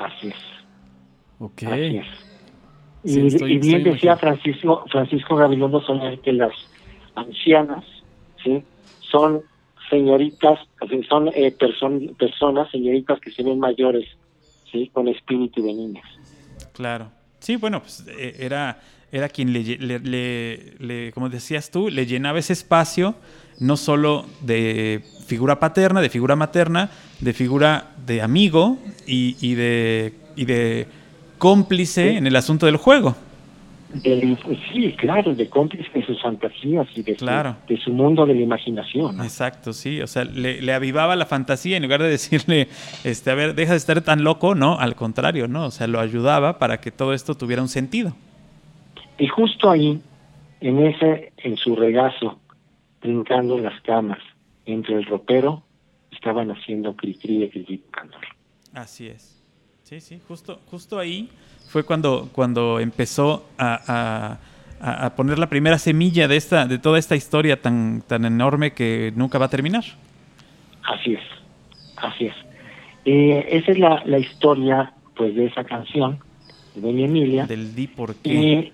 Así 0.00 0.28
es. 0.28 0.34
Ok. 1.38 1.62
Así 1.64 1.96
es. 1.98 2.06
Sí, 3.04 3.20
y, 3.20 3.26
estoy- 3.26 3.52
y 3.52 3.58
bien 3.58 3.76
estoy 3.78 3.92
decía 3.92 4.10
imaginando. 4.12 4.20
Francisco 4.20 4.84
Francisco 4.90 5.36
Gabilondo 5.36 5.80
Soler 5.82 6.18
que 6.20 6.32
las 6.32 6.52
ancianas 7.14 7.84
sí 8.42 8.62
son 9.10 9.42
señoritas 9.90 10.58
son 11.08 11.28
eh, 11.28 11.54
person- 11.56 12.16
personas 12.16 12.70
señoritas 12.70 13.20
que 13.20 13.30
se 13.30 13.42
ven 13.42 13.58
mayores 13.60 14.08
sí 14.72 14.90
con 14.92 15.06
espíritu 15.08 15.62
de 15.62 15.72
niñas 15.74 16.04
Claro. 16.72 17.12
Sí, 17.38 17.56
bueno, 17.56 17.80
pues 17.80 18.04
eh, 18.08 18.36
era, 18.40 18.80
era 19.12 19.28
quien 19.28 19.52
le, 19.52 19.62
le, 19.62 19.98
le- 20.00 20.74
le- 20.78 21.12
como 21.12 21.28
decías 21.28 21.70
tú, 21.70 21.88
le 21.90 22.06
llenaba 22.06 22.38
ese 22.38 22.54
espacio, 22.54 23.14
no 23.60 23.76
solo 23.76 24.24
de 24.40 25.02
figura 25.26 25.58
paterna, 25.60 26.00
de 26.00 26.10
figura 26.10 26.36
materna, 26.36 26.90
de 27.20 27.32
figura 27.32 27.90
de 28.06 28.20
amigo 28.22 28.78
y, 29.06 29.36
y 29.40 29.54
de, 29.54 30.14
y 30.36 30.44
de 30.44 30.86
cómplice 31.38 32.10
Sí. 32.10 32.16
en 32.16 32.26
el 32.26 32.36
asunto 32.36 32.66
del 32.66 32.76
juego. 32.76 33.16
Del- 33.92 34.36
sí 34.72 34.92
claro 34.98 35.36
de 35.36 35.48
cómplice 35.48 35.88
de 35.94 36.04
sus 36.04 36.20
fantasías 36.20 36.88
y 36.96 37.02
de, 37.02 37.12
su- 37.12 37.24
Claro. 37.24 37.56
de 37.68 37.76
su 37.76 37.92
mundo 37.92 38.26
de 38.26 38.34
la 38.34 38.40
imaginación 38.40 39.16
¿no? 39.16 39.22
Exacto, 39.22 39.72
sí. 39.72 40.00
O 40.02 40.08
sea, 40.08 40.24
le, 40.24 40.60
le 40.60 40.72
avivaba 40.72 41.14
la 41.14 41.26
fantasía 41.26 41.76
en 41.76 41.84
lugar 41.84 42.02
de 42.02 42.08
decirle, 42.08 42.66
este, 43.04 43.30
a 43.30 43.34
ver, 43.36 43.54
deja 43.54 43.70
de 43.70 43.76
estar 43.78 44.00
tan 44.00 44.24
loco, 44.24 44.56
¿no? 44.56 44.80
Al 44.80 44.96
contrario, 44.96 45.46
¿no? 45.46 45.66
O 45.66 45.70
sea, 45.70 45.86
lo 45.86 46.00
ayudaba 46.00 46.58
para 46.58 46.78
que 46.80 46.90
todo 46.90 47.14
esto 47.14 47.36
tuviera 47.36 47.62
un 47.62 47.68
sentido. 47.68 48.14
y 49.16 49.28
justo 49.28 49.70
ahí 49.70 50.00
en 50.60 50.86
ese 50.86 51.32
en 51.38 51.56
su 51.56 51.76
regazo 51.76 52.40
brincando 53.14 53.58
en 53.58 53.64
las 53.64 53.80
camas 53.82 54.18
entre 54.64 54.94
el 54.94 55.04
ropero 55.04 55.62
estaban 56.10 56.50
haciendo 56.50 56.96
cri-cri 56.96 57.38
de 57.38 57.80
cantor. 57.90 58.22
Así 58.72 59.06
es. 59.08 59.42
Sí, 59.82 60.00
sí, 60.00 60.18
justo, 60.26 60.58
justo 60.70 60.98
ahí 60.98 61.28
fue 61.68 61.84
cuando, 61.84 62.30
cuando 62.32 62.80
empezó 62.80 63.44
a, 63.58 64.38
a- 64.80 65.06
a- 65.06 65.14
poner 65.14 65.38
la 65.38 65.48
primera 65.50 65.78
semilla 65.78 66.26
de 66.28 66.36
esta, 66.36 66.66
de 66.66 66.78
toda 66.78 66.98
esta 66.98 67.14
historia 67.14 67.60
tan, 67.60 68.02
tan 68.06 68.24
enorme 68.24 68.72
que 68.72 69.12
nunca 69.14 69.38
va 69.38 69.46
a 69.46 69.50
terminar. 69.50 69.84
Así 70.84 71.14
es, 71.14 71.22
así 71.96 72.26
es. 72.26 72.34
Eh, 73.04 73.46
esa 73.50 73.72
es 73.72 73.78
la, 73.78 74.02
la 74.06 74.18
historia, 74.18 74.94
pues, 75.14 75.34
de 75.34 75.46
esa 75.46 75.64
canción, 75.64 76.18
de 76.74 76.80
Doña 76.80 77.04
Emilia. 77.04 77.46
Del 77.46 77.74
di 77.74 77.86
por 77.86 78.14
qué. 78.16 78.32
Y, 78.32 78.72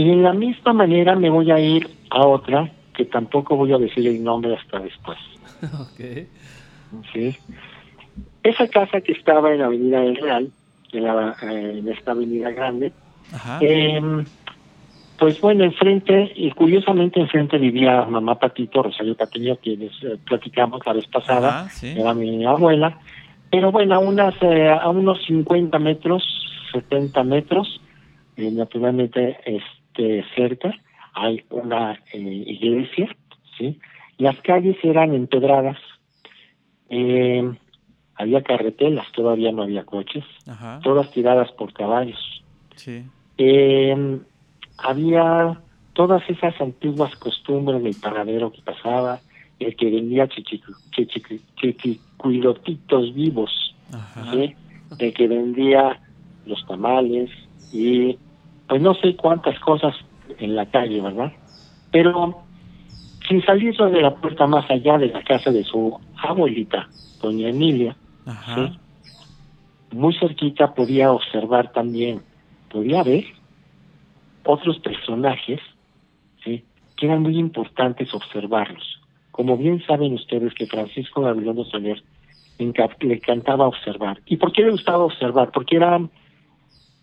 y 0.00 0.10
en 0.10 0.22
la 0.22 0.32
misma 0.32 0.72
manera 0.72 1.16
me 1.16 1.28
voy 1.30 1.50
a 1.50 1.58
ir 1.58 1.88
a 2.10 2.24
otra, 2.26 2.70
que 2.94 3.04
tampoco 3.04 3.56
voy 3.56 3.72
a 3.72 3.78
decir 3.78 4.06
el 4.06 4.22
nombre 4.22 4.54
hasta 4.54 4.78
después. 4.78 5.18
ok. 5.62 6.26
¿sí? 7.12 7.36
Esa 8.42 8.68
casa 8.68 9.00
que 9.00 9.12
estaba 9.12 9.52
en 9.52 9.60
la 9.60 9.66
Avenida 9.66 10.00
del 10.00 10.16
Real, 10.16 10.50
en, 10.92 11.04
la, 11.04 11.36
eh, 11.42 11.78
en 11.78 11.88
esta 11.88 12.12
avenida 12.12 12.50
grande, 12.50 12.92
Ajá. 13.32 13.58
eh, 13.60 14.00
pues 15.18 15.40
bueno, 15.40 15.64
enfrente, 15.64 16.32
y 16.34 16.50
curiosamente 16.50 17.20
enfrente 17.20 17.56
vivía 17.58 18.04
mamá 18.04 18.38
Patito, 18.38 18.82
Rosario 18.82 19.16
Patiño, 19.16 19.56
quienes 19.56 19.92
eh, 20.02 20.18
platicamos 20.24 20.84
la 20.84 20.92
vez 20.92 21.06
pasada, 21.06 21.60
Ajá, 21.60 21.70
sí. 21.70 21.94
era 21.96 22.14
mi 22.14 22.44
abuela, 22.44 22.98
pero 23.50 23.70
bueno, 23.70 23.94
a, 23.94 23.98
unas, 23.98 24.34
eh, 24.42 24.68
a 24.68 24.88
unos 24.88 25.24
50 25.26 25.78
metros, 25.78 26.22
70 26.72 27.22
metros, 27.22 27.80
eh, 28.36 28.50
naturalmente 28.50 29.38
este, 29.46 30.24
cerca, 30.34 30.74
hay 31.14 31.44
una 31.50 31.92
eh, 32.12 32.18
iglesia, 32.46 33.14
¿sí? 33.58 33.78
Las 34.18 34.36
calles 34.42 34.76
eran 34.82 35.14
empedradas, 35.14 35.78
eh, 36.88 37.52
había 38.16 38.42
carretelas, 38.42 39.10
todavía 39.12 39.50
no 39.52 39.62
había 39.62 39.84
coches, 39.84 40.24
Ajá. 40.46 40.80
todas 40.82 41.10
tiradas 41.12 41.50
por 41.52 41.72
caballos. 41.72 42.42
Sí. 42.76 43.04
Eh, 43.38 44.18
había 44.78 45.60
todas 45.94 46.22
esas 46.28 46.60
antiguas 46.60 47.14
costumbres 47.16 47.82
del 47.82 47.96
panadero 47.96 48.52
que 48.52 48.62
pasaba, 48.62 49.20
el 49.60 49.74
que 49.76 49.90
vendía 49.90 50.28
chichicu- 50.28 50.76
chichicu- 50.90 51.40
chichicuilotitos 51.60 53.14
vivos. 53.14 53.50
¿sí? 54.32 54.54
el 54.98 55.12
que 55.14 55.28
vendía 55.28 56.00
los 56.46 56.64
tamales 56.66 57.30
y 57.72 58.16
pues 58.68 58.80
no 58.80 58.94
sé 58.94 59.14
cuántas 59.16 59.58
cosas 59.60 59.94
en 60.38 60.56
la 60.56 60.66
calle, 60.66 61.00
¿verdad? 61.00 61.32
Pero 61.90 62.42
sin 63.28 63.44
salir 63.44 63.76
de 63.76 64.02
la 64.02 64.14
puerta 64.16 64.46
más 64.46 64.70
allá 64.70 64.98
de 64.98 65.08
la 65.08 65.22
casa 65.22 65.50
de 65.50 65.64
su 65.64 65.98
abuelita, 66.16 66.88
doña 67.22 67.48
Emilia, 67.48 67.96
Ajá. 68.26 68.54
¿sí? 68.54 68.78
muy 69.92 70.14
cerquita 70.14 70.74
podía 70.74 71.12
observar 71.12 71.72
también, 71.72 72.22
podía 72.70 73.02
ver 73.02 73.24
otros 74.44 74.78
personajes, 74.80 75.60
¿sí? 76.44 76.64
que 76.96 77.06
eran 77.06 77.22
muy 77.22 77.38
importantes 77.38 78.12
observarlos. 78.12 79.00
Como 79.30 79.56
bien 79.56 79.82
saben 79.86 80.14
ustedes 80.14 80.52
que 80.54 80.66
Francisco 80.66 81.22
Gabilondo 81.22 81.64
Soler 81.64 82.02
le 82.58 83.14
encantaba 83.14 83.66
observar. 83.66 84.20
¿Y 84.26 84.36
por 84.36 84.52
qué 84.52 84.62
le 84.62 84.70
gustaba 84.70 85.04
observar? 85.04 85.50
Porque 85.50 85.76
eran 85.76 86.10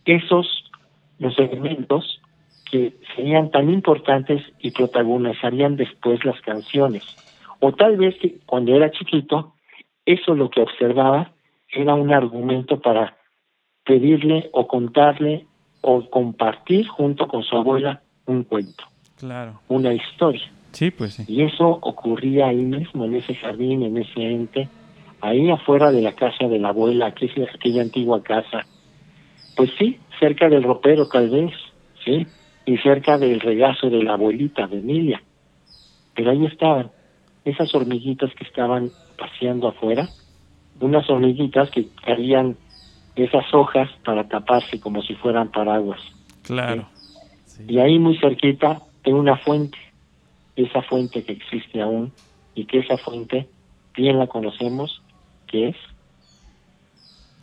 esos 0.06 0.72
los 1.20 1.38
elementos 1.38 2.21
que 2.72 2.94
serían 3.16 3.52
tan 3.52 3.70
importantes 3.70 4.42
y 4.60 4.72
protagonizarían 4.72 5.76
después 5.76 6.24
las 6.24 6.40
canciones. 6.42 7.04
O 7.60 7.74
tal 7.74 7.98
vez 7.98 8.16
que 8.20 8.40
cuando 8.46 8.74
era 8.74 8.90
chiquito, 8.92 9.54
eso 10.06 10.34
lo 10.34 10.50
que 10.50 10.62
observaba 10.62 11.32
era 11.70 11.94
un 11.94 12.14
argumento 12.14 12.80
para 12.80 13.18
pedirle 13.84 14.50
o 14.54 14.68
contarle 14.68 15.46
o 15.82 16.10
compartir 16.10 16.88
junto 16.88 17.28
con 17.28 17.44
su 17.44 17.58
abuela 17.58 18.02
un 18.26 18.44
cuento, 18.44 18.84
Claro. 19.18 19.60
una 19.68 19.94
historia. 19.94 20.52
Sí, 20.72 20.92
pues 20.92 21.16
sí. 21.16 21.26
Y 21.28 21.44
eso 21.44 21.68
ocurría 21.68 22.48
ahí 22.48 22.62
mismo, 22.64 23.06
en 23.06 23.16
ese 23.16 23.36
jardín, 23.36 23.84
en 23.84 23.98
ese 23.98 24.22
ente, 24.22 24.70
ahí 25.20 25.50
afuera 25.50 25.92
de 25.92 26.02
la 26.02 26.14
casa 26.14 26.48
de 26.48 26.60
la 26.60 26.70
abuela, 26.70 27.14
que 27.14 27.26
es 27.26 27.34
aquella 27.54 27.82
antigua 27.82 28.24
casa. 28.24 28.66
Pues 29.58 29.72
sí, 29.78 30.00
cerca 30.20 30.48
del 30.48 30.64
ropero 30.64 31.08
tal 31.10 31.30
vez, 31.30 31.52
sí, 32.06 32.26
y 32.66 32.78
cerca 32.78 33.18
del 33.18 33.40
regazo 33.40 33.90
de 33.90 34.04
la 34.04 34.14
abuelita 34.14 34.68
de 34.68 34.80
Emilia. 34.80 35.22
Pero 36.16 36.32
ahí 36.32 36.46
estaban, 36.46 36.92
esas 37.46 37.74
hormiguitas 37.74 38.34
que 38.36 38.44
estaban 38.44 38.92
paseando 39.18 39.68
afuera, 39.68 40.08
unas 40.80 41.10
hormiguitas 41.10 41.70
que 41.72 41.88
traían 42.04 42.58
esas 43.16 43.54
hojas 43.54 43.90
para 44.04 44.28
taparse 44.28 44.80
como 44.80 45.02
si 45.02 45.16
fueran 45.16 45.52
paraguas. 45.52 46.00
Claro. 46.44 46.88
Sí. 47.46 47.64
Y 47.68 47.80
ahí 47.80 48.00
muy 48.00 48.18
cerquita 48.18 48.82
hay 49.04 49.14
una 49.14 49.38
fuente, 49.38 49.78
esa 50.56 50.82
fuente 50.82 51.24
que 51.24 51.34
existe 51.34 51.82
aún 51.82 52.12
y 52.56 52.66
que 52.66 52.80
esa 52.80 52.98
fuente 52.98 53.48
bien 53.96 54.20
la 54.20 54.28
conocemos, 54.28 55.02
que 55.48 55.70
es 55.70 55.76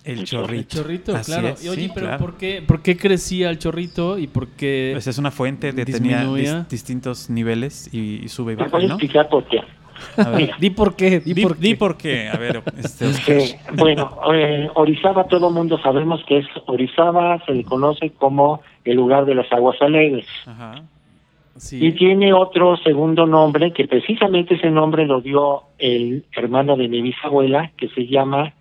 El 0.05 0.21
El 0.21 0.25
chorrito. 0.25 0.61
El 0.61 0.67
chorrito, 0.85 1.17
Así 1.17 1.33
claro. 1.33 1.49
es, 1.49 1.65
y 1.65 1.69
oye, 1.69 1.83
sí, 1.83 1.91
pero 1.95 2.07
claro. 2.07 2.25
¿por, 2.25 2.37
qué, 2.37 2.63
¿por 2.67 2.83
qué 2.83 2.97
crecía 2.97 3.51
el 3.51 3.59
chorrito 3.59 4.19
y 4.19 4.27
por 4.27 4.49
qué...? 4.49 4.91
Pues 4.95 5.07
es 5.07 5.19
una 5.19 5.31
fuente 5.31 5.75
que 5.75 5.85
tenía 5.85 6.25
dis- 6.25 6.67
distintos 6.69 7.29
niveles 7.29 7.89
y, 7.93 8.25
y 8.25 8.29
sube 8.29 8.53
y 8.53 8.57
baja, 8.57 8.71
voy 8.71 8.85
a 8.85 8.89
¿no? 8.89 8.95
explicar 8.95 9.29
por 9.29 9.45
qué. 9.45 9.61
A 10.17 10.29
ver. 10.31 10.53
Di 10.61 10.71
por 10.71 10.95
qué, 10.95 11.19
di, 11.19 11.35
Di, 11.35 11.43
por 11.43 11.59
di 11.59 11.71
qué. 11.71 11.77
por 11.77 11.97
qué. 11.97 12.29
A 12.29 12.37
ver, 12.37 12.63
este, 12.79 13.07
Que, 13.27 13.59
bueno, 13.75 14.17
eh, 14.33 14.69
Orizaba 14.75 15.25
todo 15.27 15.49
el 15.49 15.55
mundo 15.55 15.77
sabemos 15.83 16.21
que 16.29 16.39
es 16.39 16.47
Orizaba, 16.67 17.45
se 17.45 17.53
le 17.53 17.65
conoce 17.65 18.11
como 18.11 18.63
el 18.85 18.97
lugar 18.97 19.25
de 19.27 19.35
las 19.35 19.53
aguas 19.53 19.77
alegres. 19.83 20.25
Ajá. 20.47 20.83
Sí. 21.57 21.85
Y 21.85 21.91
tiene 21.93 22.33
otro 22.33 22.77
segundo 22.77 23.27
nombre, 23.27 23.73
que 23.73 23.89
precisamente 23.89 24.55
ese 24.55 24.71
nombre 24.71 25.05
lo 25.05 25.21
dio 25.21 25.63
el 25.79 26.25
hermano 26.31 26.77
de 26.77 26.87
mi 26.87 27.03
bisabuela, 27.03 27.73
que 27.77 27.89
se 27.89 28.07
llama 28.07 28.55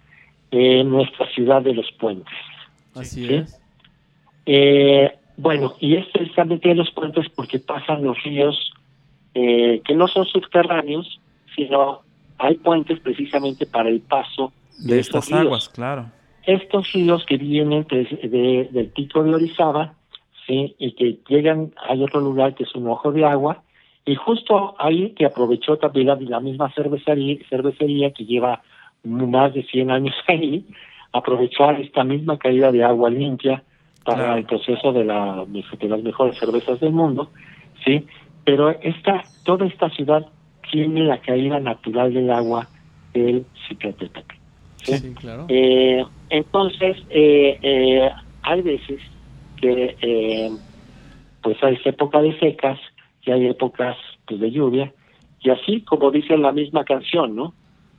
eh, 0.52 0.84
Nuestra 0.84 1.28
Ciudad 1.32 1.62
de 1.62 1.74
los 1.74 1.92
Puentes. 1.94 2.34
Así 2.96 3.28
Sí. 3.28 3.34
es. 3.36 3.62
Eh, 4.46 5.12
Bueno, 5.40 5.76
y 5.80 5.96
es 5.96 6.08
precisamente 6.08 6.68
de 6.68 6.74
los 6.74 6.90
puentes 6.90 7.30
porque 7.36 7.60
pasan 7.60 8.04
los 8.04 8.22
ríos 8.24 8.72
eh, 9.36 9.82
que 9.86 9.94
no 9.94 10.08
son 10.08 10.26
subterráneos, 10.26 11.20
sino 11.56 12.00
hay 12.40 12.56
puentes 12.56 13.00
precisamente 13.02 13.68
para 13.68 13.88
el 13.90 14.00
paso 14.02 14.52
de, 14.80 14.96
De 14.96 15.00
estos 15.00 15.26
estas 15.26 15.38
ríos. 15.40 15.46
aguas, 15.46 15.70
claro. 15.70 16.06
Estos 16.44 16.92
ríos 16.92 17.24
que 17.28 17.38
vienen 17.38 17.84
pues, 17.84 18.10
de- 18.10 18.68
del 18.72 18.88
pico 18.88 19.24
de 19.24 19.36
Orizaba, 19.36 19.94
sí, 20.48 20.76
y 20.80 20.94
que 20.94 21.20
llegan 21.30 21.72
a 21.88 21.94
otro 21.94 22.20
lugar 22.20 22.56
que 22.56 22.64
es 22.64 22.74
un 22.74 22.88
ojo 22.88 23.12
de 23.12 23.24
agua, 23.26 23.62
y 24.06 24.16
justo 24.16 24.74
ahí 24.80 25.12
que 25.12 25.26
aprovechó 25.26 25.78
también 25.78 26.08
la, 26.08 26.16
la 26.16 26.40
misma 26.40 26.72
cervecería, 26.74 27.38
cervecería 27.48 28.10
que 28.12 28.26
lleva 28.26 28.64
más 29.08 29.54
de 29.54 29.63
100 29.63 29.91
años 29.91 30.15
ahí, 30.28 30.65
aprovechó 31.12 31.70
esta 31.72 32.04
misma 32.04 32.38
caída 32.38 32.72
de 32.72 32.84
agua 32.84 33.10
limpia 33.10 33.63
para 34.04 34.20
Claro. 34.20 34.38
el 34.38 34.46
proceso 34.46 34.93
de, 34.93 35.04
la, 35.04 35.46
de 35.46 35.89
las 35.89 36.02
mejores 36.04 36.38
cervezas 36.38 36.80
del 36.80 36.93
mundo, 36.93 37.30
sí, 37.84 38.06
pero 38.46 38.70
esta, 38.70 39.24
toda 39.43 39.65
esta 39.65 39.89
ciudad 39.89 40.26
tiene 40.72 41.02
la 41.04 41.17
caída 41.20 41.60
natural 41.60 42.13
del 42.13 42.30
agua 42.32 42.67
del 43.13 43.46
Cicatepec. 43.67 44.38
¿sí? 44.84 44.98
Sí, 44.98 45.13
claro. 45.15 45.46
Eh, 45.50 46.06
entonces, 46.30 46.98
eh, 47.10 47.60
eh, 47.62 48.10
hay 48.43 48.62
veces 48.62 49.02
que 49.60 49.98
eh, 50.02 50.52
pues 51.41 51.62
hay 51.63 51.78
época 51.84 52.22
de 52.22 52.38
secas 52.39 52.80
y 53.24 53.32
hay 53.32 53.48
épocas 53.48 53.98
pues, 54.26 54.39
de 54.39 54.52
lluvia, 54.52 54.93
y 55.41 55.50
así 55.50 55.82
como 55.82 56.12
dice 56.12 56.38
la 56.38 56.52
misma 56.52 56.84
canción, 56.86 57.36
¿no? 57.36 57.54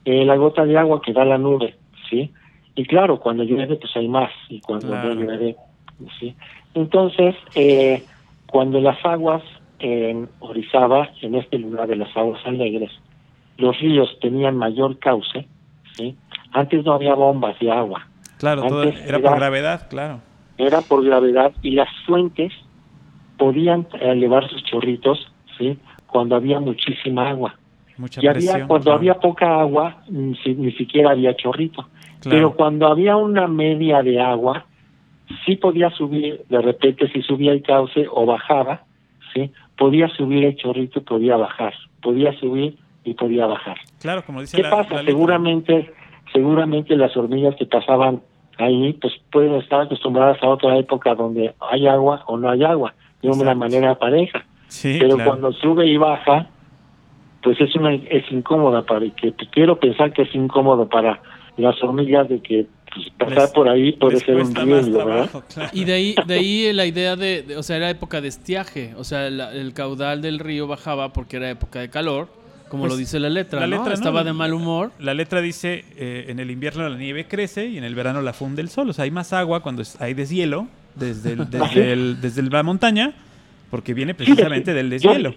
Eh, 0.05 0.25
la 0.25 0.35
gota 0.37 0.65
de 0.65 0.77
agua 0.77 1.01
que 1.01 1.13
da 1.13 1.25
la 1.25 1.37
nube, 1.37 1.75
¿sí? 2.09 2.31
Y 2.75 2.85
claro, 2.85 3.19
cuando 3.19 3.43
llueve, 3.43 3.75
pues 3.75 3.95
hay 3.95 4.07
más, 4.07 4.31
y 4.47 4.61
cuando 4.61 4.87
Claro. 4.87 5.13
no 5.15 5.21
llueve, 5.21 5.55
¿sí? 6.19 6.35
Entonces, 6.73 7.35
eh, 7.55 8.05
cuando 8.47 8.79
las 8.79 9.03
aguas 9.05 9.43
en 9.79 10.29
Orizaba, 10.39 11.09
en 11.21 11.35
este 11.35 11.57
lugar 11.59 11.87
de 11.87 11.97
las 11.97 12.15
aguas 12.15 12.39
alegres, 12.45 12.91
los 13.57 13.77
ríos 13.79 14.09
tenían 14.21 14.55
mayor 14.55 14.97
cauce, 14.99 15.47
¿sí? 15.97 16.17
Antes 16.51 16.85
no 16.85 16.93
había 16.93 17.13
bombas 17.15 17.59
de 17.59 17.71
agua, 17.71 18.07
Claro, 18.37 18.63
todo 18.67 18.83
era 18.83 18.97
era- 19.05 19.19
por 19.21 19.35
gravedad, 19.35 19.87
claro. 19.89 20.21
era 20.57 20.81
por 20.81 21.03
gravedad 21.03 21.51
y 21.61 21.71
las 21.71 21.89
fuentes 22.05 22.53
podían 23.37 23.81
eh, 23.93 24.11
elevar 24.11 24.49
sus 24.49 24.63
chorritos, 24.63 25.31
¿sí? 25.57 25.77
Cuando 26.07 26.35
había 26.35 26.59
muchísima 26.59 27.29
agua. 27.29 27.55
Mucha 27.99 28.21
Y 28.23 28.27
había, 28.27 28.65
cuando 28.65 28.85
claro. 28.85 28.97
había 28.97 29.13
poca 29.15 29.59
agua, 29.59 29.97
mm, 30.09 30.31
si- 30.43 30.55
ni 30.55 30.71
siquiera 30.71 31.11
había 31.11 31.35
chorrito. 31.35 31.83
Claro. 32.21 32.37
Pero 32.37 32.53
cuando 32.55 32.87
había 32.87 33.17
una 33.17 33.45
media 33.47 34.01
de 34.01 34.19
agua, 34.21 34.65
sí 35.45 35.57
podía 35.57 35.89
subir, 35.91 36.41
de 36.49 36.61
repente 36.61 37.09
si 37.11 37.21
subía 37.21 37.51
el 37.51 37.61
cauce 37.61 38.07
o 38.09 38.25
bajaba, 38.25 38.83
¿sí? 39.33 39.51
Podía 39.77 40.07
subir 40.09 40.45
el 40.45 40.55
chorrito 40.55 40.99
y 40.99 41.03
podía 41.03 41.35
bajar. 41.35 41.73
Podía 42.01 42.31
subir 42.39 42.77
y 43.03 43.13
podía 43.15 43.45
bajar. 43.47 43.77
Claro, 44.01 44.23
como 44.25 44.39
dice 44.41 44.55
¿Qué 44.55 44.63
la, 44.63 44.69
pasa? 44.69 44.95
la 44.95 45.03
seguramente, 45.03 45.93
seguramente 46.33 46.95
las 46.95 47.15
hormigas 47.17 47.55
que 47.57 47.65
pasaban 47.65 48.21
ahí, 48.57 48.93
pues 48.93 49.13
pueden 49.31 49.55
estar 49.55 49.81
acostumbradas 49.81 50.41
a 50.41 50.47
otra 50.47 50.77
época 50.77 51.15
donde 51.15 51.53
hay 51.69 51.85
agua 51.87 52.23
o 52.27 52.37
no 52.37 52.49
hay 52.49 52.63
agua, 52.63 52.93
de 53.21 53.27
una 53.27 53.37
Exacto. 53.51 53.59
manera 53.59 53.95
pareja. 53.99 54.45
Sí, 54.67 54.97
Pero 54.99 55.15
claro. 55.15 55.29
cuando 55.31 55.51
sube 55.53 55.85
y 55.87 55.97
baja, 55.97 56.47
pues 57.41 57.59
es 57.61 57.75
una 57.75 57.93
es 57.93 58.29
incómoda 58.31 58.83
para 58.85 59.05
que 59.11 59.33
quiero 59.51 59.79
pensar 59.79 60.11
que 60.13 60.23
es 60.23 60.35
incómodo 60.35 60.87
para 60.89 61.21
las 61.57 61.81
hormigas 61.83 62.27
de 62.29 62.41
que 62.41 62.65
pues, 62.93 63.09
pasar 63.17 63.37
Les- 63.43 63.51
por 63.51 63.69
ahí 63.69 63.91
puede 63.93 64.19
ser 64.19 64.35
un 64.37 64.53
riesgo, 64.55 65.05
¿verdad? 65.05 65.29
claro. 65.53 65.69
Y 65.73 65.83
de 65.85 65.93
ahí, 65.93 66.15
de 66.25 66.33
ahí 66.33 66.73
la 66.73 66.85
idea 66.85 67.15
de, 67.15 67.43
de- 67.43 67.57
o 67.57 67.63
sea, 67.63 67.77
era 67.77 67.89
época 67.89 68.19
de 68.21 68.27
estiaje, 68.29 68.93
o 68.97 69.03
sea, 69.03 69.29
la- 69.29 69.53
el 69.53 69.73
caudal 69.73 70.21
del 70.21 70.39
río 70.39 70.67
bajaba 70.67 71.13
porque 71.13 71.37
era 71.37 71.49
época 71.49 71.79
de 71.81 71.89
calor, 71.89 72.27
como 72.69 72.83
Pues, 72.83 72.93
lo 72.93 72.97
dice 72.97 73.19
la 73.19 73.29
letra, 73.29 73.59
la 73.61 73.67
¿no? 73.67 73.75
letra, 73.77 73.89
¿no? 73.89 73.93
Estaba 73.95 74.23
de 74.23 74.33
mal 74.33 74.53
humor. 74.53 74.91
La 74.99 75.13
letra 75.13 75.41
dice, 75.41 75.85
eh, 75.97 76.25
en 76.29 76.39
el 76.39 76.49
invierno 76.51 76.87
la 76.87 76.97
nieve 76.97 77.25
crece 77.27 77.67
y 77.67 77.77
en 77.77 77.83
el 77.83 77.93
verano 77.95 78.21
la 78.21 78.33
funde 78.33 78.61
el 78.61 78.69
sol. 78.69 78.89
O 78.89 78.93
sea, 78.93 79.03
hay 79.05 79.11
más 79.11 79.33
agua 79.33 79.61
cuando 79.61 79.81
es- 79.81 79.99
hay 80.01 80.13
deshielo 80.13 80.67
desde, 80.95 81.33
el- 81.33 81.37
desde, 81.49 81.65
es. 81.65 81.75
el- 81.93 82.21
desde 82.21 82.43
la 82.43 82.63
montaña, 82.63 83.13
porque 83.69 83.93
viene 83.93 84.13
precisamente 84.15 84.73
del 84.73 84.87
yo- 84.87 85.09
deshielo. 85.09 85.35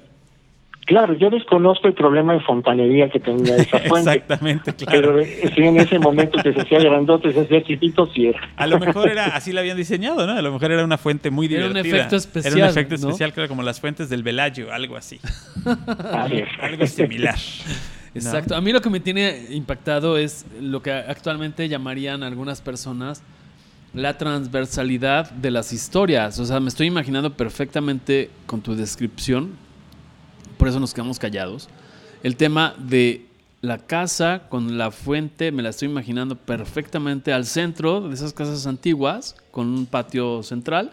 Claro, 0.92 1.14
yo 1.14 1.30
desconozco 1.30 1.88
el 1.88 1.94
problema 1.94 2.34
de 2.34 2.40
fontanería 2.40 3.08
que 3.08 3.18
tenía 3.18 3.56
esa 3.56 3.78
fuente. 3.88 4.10
Exactamente, 4.10 4.74
claro. 4.74 5.14
Pero 5.16 5.52
sí, 5.54 5.62
en 5.62 5.80
ese 5.80 5.98
momento 5.98 6.38
que 6.42 6.52
se 6.52 6.60
hacía 6.60 6.80
grandote, 6.80 7.32
se 7.32 7.40
hacía 7.40 7.64
chiquito, 7.64 8.04
sí 8.12 8.26
era. 8.26 8.38
A 8.56 8.66
lo 8.66 8.78
mejor 8.78 9.08
era 9.08 9.24
así 9.28 9.52
la 9.52 9.62
habían 9.62 9.78
diseñado, 9.78 10.26
¿no? 10.26 10.34
A 10.34 10.42
lo 10.42 10.52
mejor 10.52 10.70
era 10.70 10.84
una 10.84 10.98
fuente 10.98 11.30
muy 11.30 11.46
Era 11.46 11.64
un 11.64 11.70
divertida. 11.70 11.96
efecto 11.96 12.16
Era 12.16 12.20
especial, 12.20 12.54
un 12.56 12.68
efecto 12.68 12.94
¿no? 12.96 13.08
especial, 13.08 13.32
claro, 13.32 13.48
como 13.48 13.62
las 13.62 13.80
fuentes 13.80 14.10
del 14.10 14.22
Velayo, 14.22 14.70
algo 14.70 14.96
así. 14.98 15.18
Algo 16.60 16.86
similar. 16.86 17.36
Exacto. 18.14 18.54
A 18.54 18.60
mí 18.60 18.70
lo 18.70 18.82
que 18.82 18.90
me 18.90 19.00
tiene 19.00 19.46
impactado 19.48 20.18
es 20.18 20.44
lo 20.60 20.82
que 20.82 20.92
actualmente 20.92 21.70
llamarían 21.70 22.22
algunas 22.22 22.60
personas 22.60 23.22
la 23.94 24.18
transversalidad 24.18 25.30
de 25.30 25.50
las 25.50 25.72
historias. 25.72 26.38
O 26.38 26.44
sea, 26.44 26.60
me 26.60 26.68
estoy 26.68 26.86
imaginando 26.86 27.32
perfectamente 27.32 28.28
con 28.44 28.60
tu 28.60 28.74
descripción, 28.74 29.52
por 30.56 30.68
eso 30.68 30.80
nos 30.80 30.94
quedamos 30.94 31.18
callados, 31.18 31.68
el 32.22 32.36
tema 32.36 32.74
de 32.78 33.26
la 33.60 33.78
casa 33.78 34.48
con 34.48 34.76
la 34.76 34.90
fuente, 34.90 35.52
me 35.52 35.62
la 35.62 35.70
estoy 35.70 35.88
imaginando 35.88 36.36
perfectamente 36.36 37.32
al 37.32 37.46
centro 37.46 38.08
de 38.08 38.14
esas 38.14 38.32
casas 38.32 38.66
antiguas, 38.66 39.36
con 39.50 39.68
un 39.68 39.86
patio 39.86 40.42
central, 40.42 40.92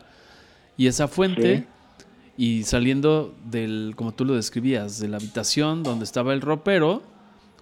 y 0.78 0.88
esa 0.88 1.08
fuente, 1.08 1.65
Sí. 1.98 2.06
y 2.38 2.63
saliendo 2.63 3.36
del, 3.45 3.93
como 3.95 4.13
tú 4.13 4.24
lo 4.24 4.36
describías, 4.36 5.00
de 5.00 5.08
la 5.08 5.17
habitación 5.17 5.84
donde 5.84 6.06
estaba 6.06 6.34
el 6.34 6.41
ropero, 6.41 7.02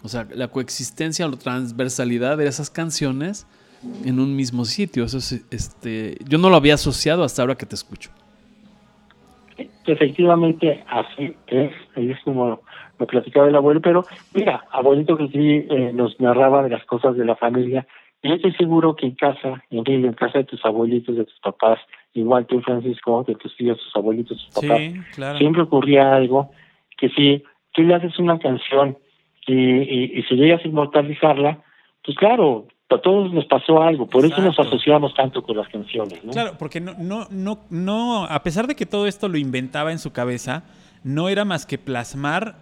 o 0.03 0.09
sea, 0.09 0.27
la 0.35 0.49
coexistencia 0.49 1.25
o 1.25 1.29
la 1.29 1.37
transversalidad 1.37 2.37
de 2.37 2.47
esas 2.47 2.69
canciones 2.69 3.47
en 4.03 4.19
un 4.19 4.35
mismo 4.35 4.65
sitio. 4.65 5.05
Eso 5.05 5.17
es, 5.17 5.41
este, 5.49 6.17
yo 6.27 6.37
no 6.37 6.49
lo 6.49 6.55
había 6.57 6.75
asociado 6.75 7.23
hasta 7.23 7.41
ahora 7.41 7.55
que 7.55 7.65
te 7.65 7.75
escucho. 7.75 8.11
Efectivamente, 9.85 10.83
así 10.87 11.35
es, 11.47 11.71
es 11.95 12.19
como 12.23 12.61
lo 12.99 13.07
platicaba 13.07 13.47
el 13.47 13.55
abuelo, 13.55 13.81
pero 13.81 14.05
mira, 14.33 14.63
abuelito 14.71 15.17
que 15.17 15.27
sí 15.29 15.65
eh, 15.69 15.91
nos 15.93 16.19
narraba 16.19 16.63
de 16.63 16.69
las 16.69 16.85
cosas 16.85 17.15
de 17.15 17.25
la 17.25 17.35
familia, 17.35 17.87
y 18.21 18.29
yo 18.29 18.35
estoy 18.35 18.53
seguro 18.53 18.95
que 18.95 19.05
en 19.05 19.15
casa, 19.15 19.63
en 19.69 19.87
en 19.87 20.13
casa 20.13 20.39
de 20.39 20.43
tus 20.45 20.63
abuelitos, 20.65 21.15
de 21.15 21.25
tus 21.25 21.39
papás, 21.39 21.79
igual 22.13 22.45
tú, 22.47 22.59
Francisco, 22.61 23.23
de 23.27 23.35
tus 23.35 23.55
tíos, 23.55 23.77
tus 23.77 23.95
abuelitos, 23.95 24.37
tus 24.37 24.63
papás, 24.63 24.79
Sí, 24.79 25.01
claro. 25.13 25.37
siempre 25.37 25.61
ocurría 25.61 26.15
algo 26.15 26.51
que 26.97 27.09
si 27.09 27.43
tú 27.73 27.83
le 27.83 27.95
haces 27.95 28.17
una 28.19 28.39
canción 28.39 28.97
y, 29.45 29.53
y, 29.53 30.11
y 30.19 30.23
si 30.23 30.35
llegas 30.35 30.63
a 30.65 30.67
inmortalizarla, 30.67 31.59
pues 32.03 32.17
claro, 32.17 32.67
a 32.89 32.97
todos 33.01 33.33
nos 33.33 33.45
pasó 33.45 33.81
algo, 33.81 34.07
por 34.07 34.25
eso 34.25 34.41
nos 34.41 34.57
asociamos 34.57 35.13
tanto 35.13 35.41
con 35.43 35.57
las 35.57 35.67
canciones, 35.67 36.23
¿no? 36.23 36.31
Claro, 36.31 36.53
porque 36.57 36.79
no, 36.79 36.93
no, 36.97 37.27
no, 37.29 37.59
no, 37.69 38.23
a 38.25 38.41
pesar 38.43 38.65
de 38.67 38.75
que 38.75 38.85
todo 38.85 39.07
esto 39.07 39.27
lo 39.27 39.37
inventaba 39.37 39.91
en 39.91 39.99
su 39.99 40.11
cabeza, 40.11 40.63
no 41.03 41.27
era 41.27 41.43
más 41.43 41.65
que 41.65 41.77
plasmar 41.77 42.55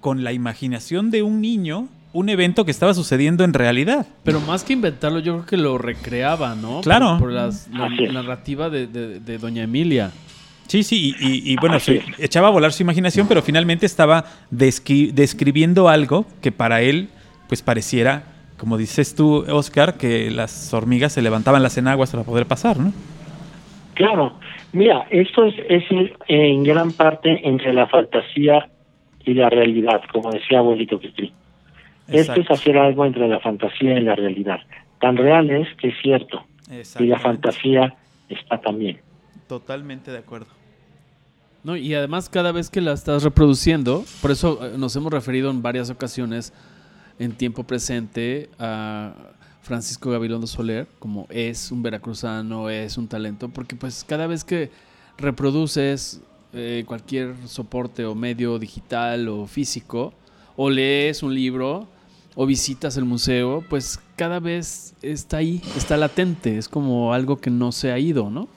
con 0.00 0.24
la 0.24 0.32
imaginación 0.32 1.10
de 1.10 1.22
un 1.22 1.40
niño 1.40 1.88
un 2.12 2.28
evento 2.30 2.64
que 2.64 2.70
estaba 2.70 2.94
sucediendo 2.94 3.44
en 3.44 3.52
realidad. 3.52 4.06
Pero 4.24 4.40
más 4.40 4.64
que 4.64 4.72
inventarlo, 4.72 5.20
yo 5.20 5.34
creo 5.34 5.46
que 5.46 5.56
lo 5.58 5.78
recreaba, 5.78 6.54
¿no? 6.56 6.80
Claro. 6.80 7.10
Por, 7.18 7.28
por 7.28 7.32
las- 7.32 7.68
la 7.68 7.88
narrativa 8.12 8.70
de, 8.70 8.86
de- 8.86 9.20
de 9.20 9.38
Doña 9.38 9.62
Emilia. 9.62 10.10
Sí, 10.66 10.82
sí, 10.82 11.14
y, 11.20 11.26
y- 11.28 11.52
y 11.52 11.56
bueno, 11.56 11.78
se 11.78 12.02
echaba 12.18 12.48
a 12.48 12.50
volar 12.50 12.72
su 12.72 12.82
imaginación, 12.82 13.28
pero 13.28 13.42
finalmente 13.42 13.86
estaba 13.86 14.24
descri- 14.50 15.12
describiendo 15.12 15.88
algo 15.88 16.24
que 16.40 16.50
para 16.50 16.80
él, 16.80 17.10
pues 17.46 17.62
pareciera, 17.62 18.24
como 18.58 18.76
dices 18.76 19.14
tú, 19.14 19.44
Oscar, 19.48 19.96
que 19.96 20.30
las 20.30 20.74
hormigas 20.74 21.12
se 21.12 21.22
levantaban 21.22 21.62
las 21.62 21.78
enaguas 21.78 22.10
para 22.10 22.24
poder 22.24 22.46
pasar, 22.46 22.78
¿no? 22.78 22.92
Claro, 23.94 24.34
mira, 24.72 25.06
esto 25.10 25.44
es, 25.44 25.54
es 25.68 25.84
en 26.28 26.64
gran 26.64 26.92
parte 26.92 27.48
entre 27.48 27.72
la 27.72 27.86
fantasía 27.86 28.68
y 29.24 29.34
la 29.34 29.48
realidad, 29.48 30.02
como 30.12 30.30
decía 30.30 30.58
abuelito 30.58 31.00
Petri. 31.00 31.32
Esto 32.08 32.40
es 32.40 32.50
hacer 32.50 32.78
algo 32.78 33.04
entre 33.04 33.28
la 33.28 33.38
fantasía 33.40 33.98
y 33.98 34.02
la 34.02 34.14
realidad. 34.14 34.60
Tan 35.00 35.16
real 35.16 35.50
es 35.50 35.68
que 35.76 35.88
es 35.88 35.94
cierto, 36.02 36.44
y 36.98 37.06
la 37.06 37.18
fantasía 37.18 37.94
está 38.28 38.58
también. 38.60 39.00
Totalmente 39.46 40.10
de 40.10 40.18
acuerdo. 40.18 40.48
¿no? 41.64 41.76
Y 41.76 41.94
además 41.94 42.28
cada 42.28 42.52
vez 42.52 42.70
que 42.70 42.80
la 42.80 42.92
estás 42.92 43.22
reproduciendo, 43.24 44.04
por 44.22 44.30
eso 44.30 44.58
eh, 44.64 44.78
nos 44.78 44.94
hemos 44.96 45.12
referido 45.12 45.50
en 45.50 45.62
varias 45.62 45.90
ocasiones 45.90 46.52
en 47.18 47.32
tiempo 47.32 47.64
presente 47.64 48.48
a 48.58 49.12
Francisco 49.62 50.10
Gabilondo 50.10 50.46
Soler, 50.46 50.86
como 50.98 51.26
es 51.30 51.70
un 51.70 51.82
veracruzano, 51.82 52.70
es 52.70 52.96
un 52.96 53.08
talento, 53.08 53.48
porque 53.48 53.76
pues 53.76 54.04
cada 54.04 54.26
vez 54.26 54.44
que 54.44 54.70
reproduces 55.18 56.22
eh, 56.54 56.84
cualquier 56.86 57.36
soporte 57.46 58.06
o 58.06 58.14
medio 58.14 58.58
digital 58.58 59.28
o 59.28 59.46
físico, 59.46 60.14
o 60.56 60.70
lees 60.70 61.22
un 61.22 61.34
libro, 61.34 61.86
o 62.34 62.46
visitas 62.46 62.96
el 62.96 63.04
museo, 63.04 63.64
pues 63.68 63.98
cada 64.16 64.38
vez 64.38 64.96
está 65.02 65.38
ahí, 65.38 65.60
está 65.76 65.96
latente, 65.96 66.56
es 66.56 66.68
como 66.68 67.12
algo 67.12 67.38
que 67.38 67.50
no 67.50 67.72
se 67.72 67.90
ha 67.90 67.98
ido, 67.98 68.30
¿no? 68.30 68.48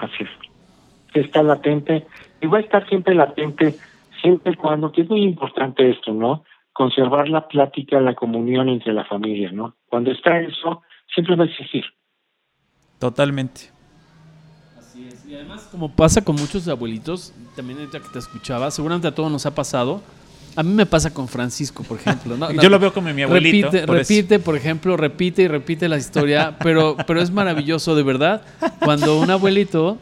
Así 0.00 0.24
es. 0.24 1.24
está 1.24 1.42
latente 1.44 2.04
y 2.40 2.46
va 2.46 2.58
a 2.58 2.60
estar 2.60 2.86
siempre 2.88 3.14
latente, 3.14 3.76
siempre 4.20 4.56
cuando, 4.56 4.90
que 4.90 5.02
es 5.02 5.08
muy 5.08 5.22
importante 5.22 5.88
esto, 5.88 6.12
¿no? 6.12 6.42
Conservar 6.74 7.28
la 7.28 7.48
plática, 7.48 7.98
la 8.00 8.14
comunión 8.14 8.68
entre 8.68 8.92
la 8.92 9.06
familia, 9.06 9.50
¿no? 9.50 9.74
Cuando 9.88 10.10
está 10.10 10.38
eso, 10.40 10.82
siempre 11.14 11.36
va 11.36 11.44
a 11.44 11.46
existir. 11.46 11.84
Totalmente. 12.98 13.70
Así 14.78 15.06
es. 15.06 15.24
Y 15.26 15.34
además, 15.34 15.68
como 15.70 15.94
pasa 15.94 16.22
con 16.22 16.36
muchos 16.36 16.68
abuelitos, 16.68 17.32
también 17.56 17.78
ahorita 17.78 18.00
que 18.00 18.08
te 18.12 18.18
escuchaba, 18.18 18.70
seguramente 18.70 19.08
a 19.08 19.14
todos 19.14 19.32
nos 19.32 19.46
ha 19.46 19.54
pasado. 19.54 20.02
A 20.56 20.62
mí 20.62 20.72
me 20.72 20.86
pasa 20.86 21.12
con 21.12 21.26
Francisco, 21.26 21.82
por 21.82 21.98
ejemplo. 21.98 22.36
¿no? 22.36 22.52
Yo 22.62 22.68
lo 22.68 22.78
veo 22.78 22.92
como 22.92 23.12
mi 23.12 23.22
abuelito. 23.22 23.70
Repite, 23.70 23.86
por 23.86 23.96
repite, 23.96 24.38
por 24.38 24.56
ejemplo, 24.56 24.96
repite 24.96 25.42
y 25.42 25.48
repite 25.48 25.88
la 25.88 25.96
historia, 25.96 26.56
pero, 26.60 26.96
pero 27.06 27.20
es 27.20 27.30
maravilloso, 27.30 27.94
de 27.96 28.02
verdad, 28.02 28.42
cuando 28.84 29.18
un 29.18 29.30
abuelito 29.30 29.98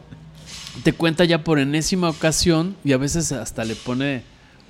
te 0.83 0.93
cuenta 0.93 1.25
ya 1.25 1.43
por 1.43 1.59
enésima 1.59 2.09
ocasión 2.09 2.75
y 2.83 2.93
a 2.93 2.97
veces 2.97 3.31
hasta 3.31 3.63
le 3.63 3.75
pone 3.75 4.23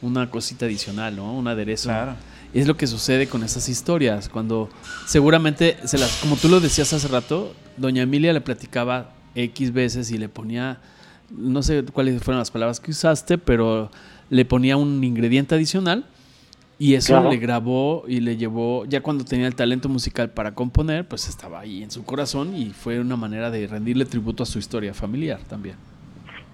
una 0.03 0.29
cosita 0.29 0.65
adicional, 0.65 1.15
¿no? 1.15 1.33
Un 1.33 1.47
aderezo. 1.47 1.89
Claro. 1.89 2.13
Y 2.53 2.59
es 2.59 2.67
lo 2.67 2.77
que 2.77 2.85
sucede 2.85 3.25
con 3.27 3.43
esas 3.43 3.67
historias, 3.67 4.29
cuando 4.29 4.69
seguramente, 5.07 5.77
se 5.85 5.97
las, 5.97 6.17
como 6.17 6.35
tú 6.35 6.49
lo 6.49 6.59
decías 6.59 6.93
hace 6.93 7.07
rato, 7.07 7.53
doña 7.77 8.03
Emilia 8.03 8.31
le 8.31 8.41
platicaba 8.41 9.11
X 9.33 9.73
veces 9.73 10.11
y 10.11 10.19
le 10.19 10.29
ponía, 10.29 10.79
no 11.35 11.63
sé 11.63 11.83
cuáles 11.83 12.21
fueron 12.21 12.37
las 12.39 12.51
palabras 12.51 12.79
que 12.79 12.91
usaste, 12.91 13.39
pero 13.39 13.89
le 14.29 14.45
ponía 14.45 14.77
un 14.77 15.03
ingrediente 15.03 15.55
adicional 15.55 16.05
y 16.77 16.93
eso 16.93 17.13
Claro. 17.13 17.31
le 17.31 17.37
grabó 17.37 18.03
y 18.07 18.19
le 18.19 18.37
llevó, 18.37 18.85
ya 18.85 19.01
cuando 19.01 19.25
tenía 19.25 19.47
el 19.47 19.55
talento 19.55 19.89
musical 19.89 20.29
para 20.29 20.53
componer, 20.53 21.07
pues 21.07 21.27
estaba 21.27 21.59
ahí 21.61 21.81
en 21.81 21.89
su 21.89 22.03
corazón 22.03 22.55
y 22.55 22.69
fue 22.69 22.99
una 22.99 23.15
manera 23.15 23.49
de 23.49 23.65
rendirle 23.65 24.05
tributo 24.05 24.43
a 24.43 24.45
su 24.45 24.59
historia 24.59 24.93
familiar 24.93 25.39
también. 25.47 25.75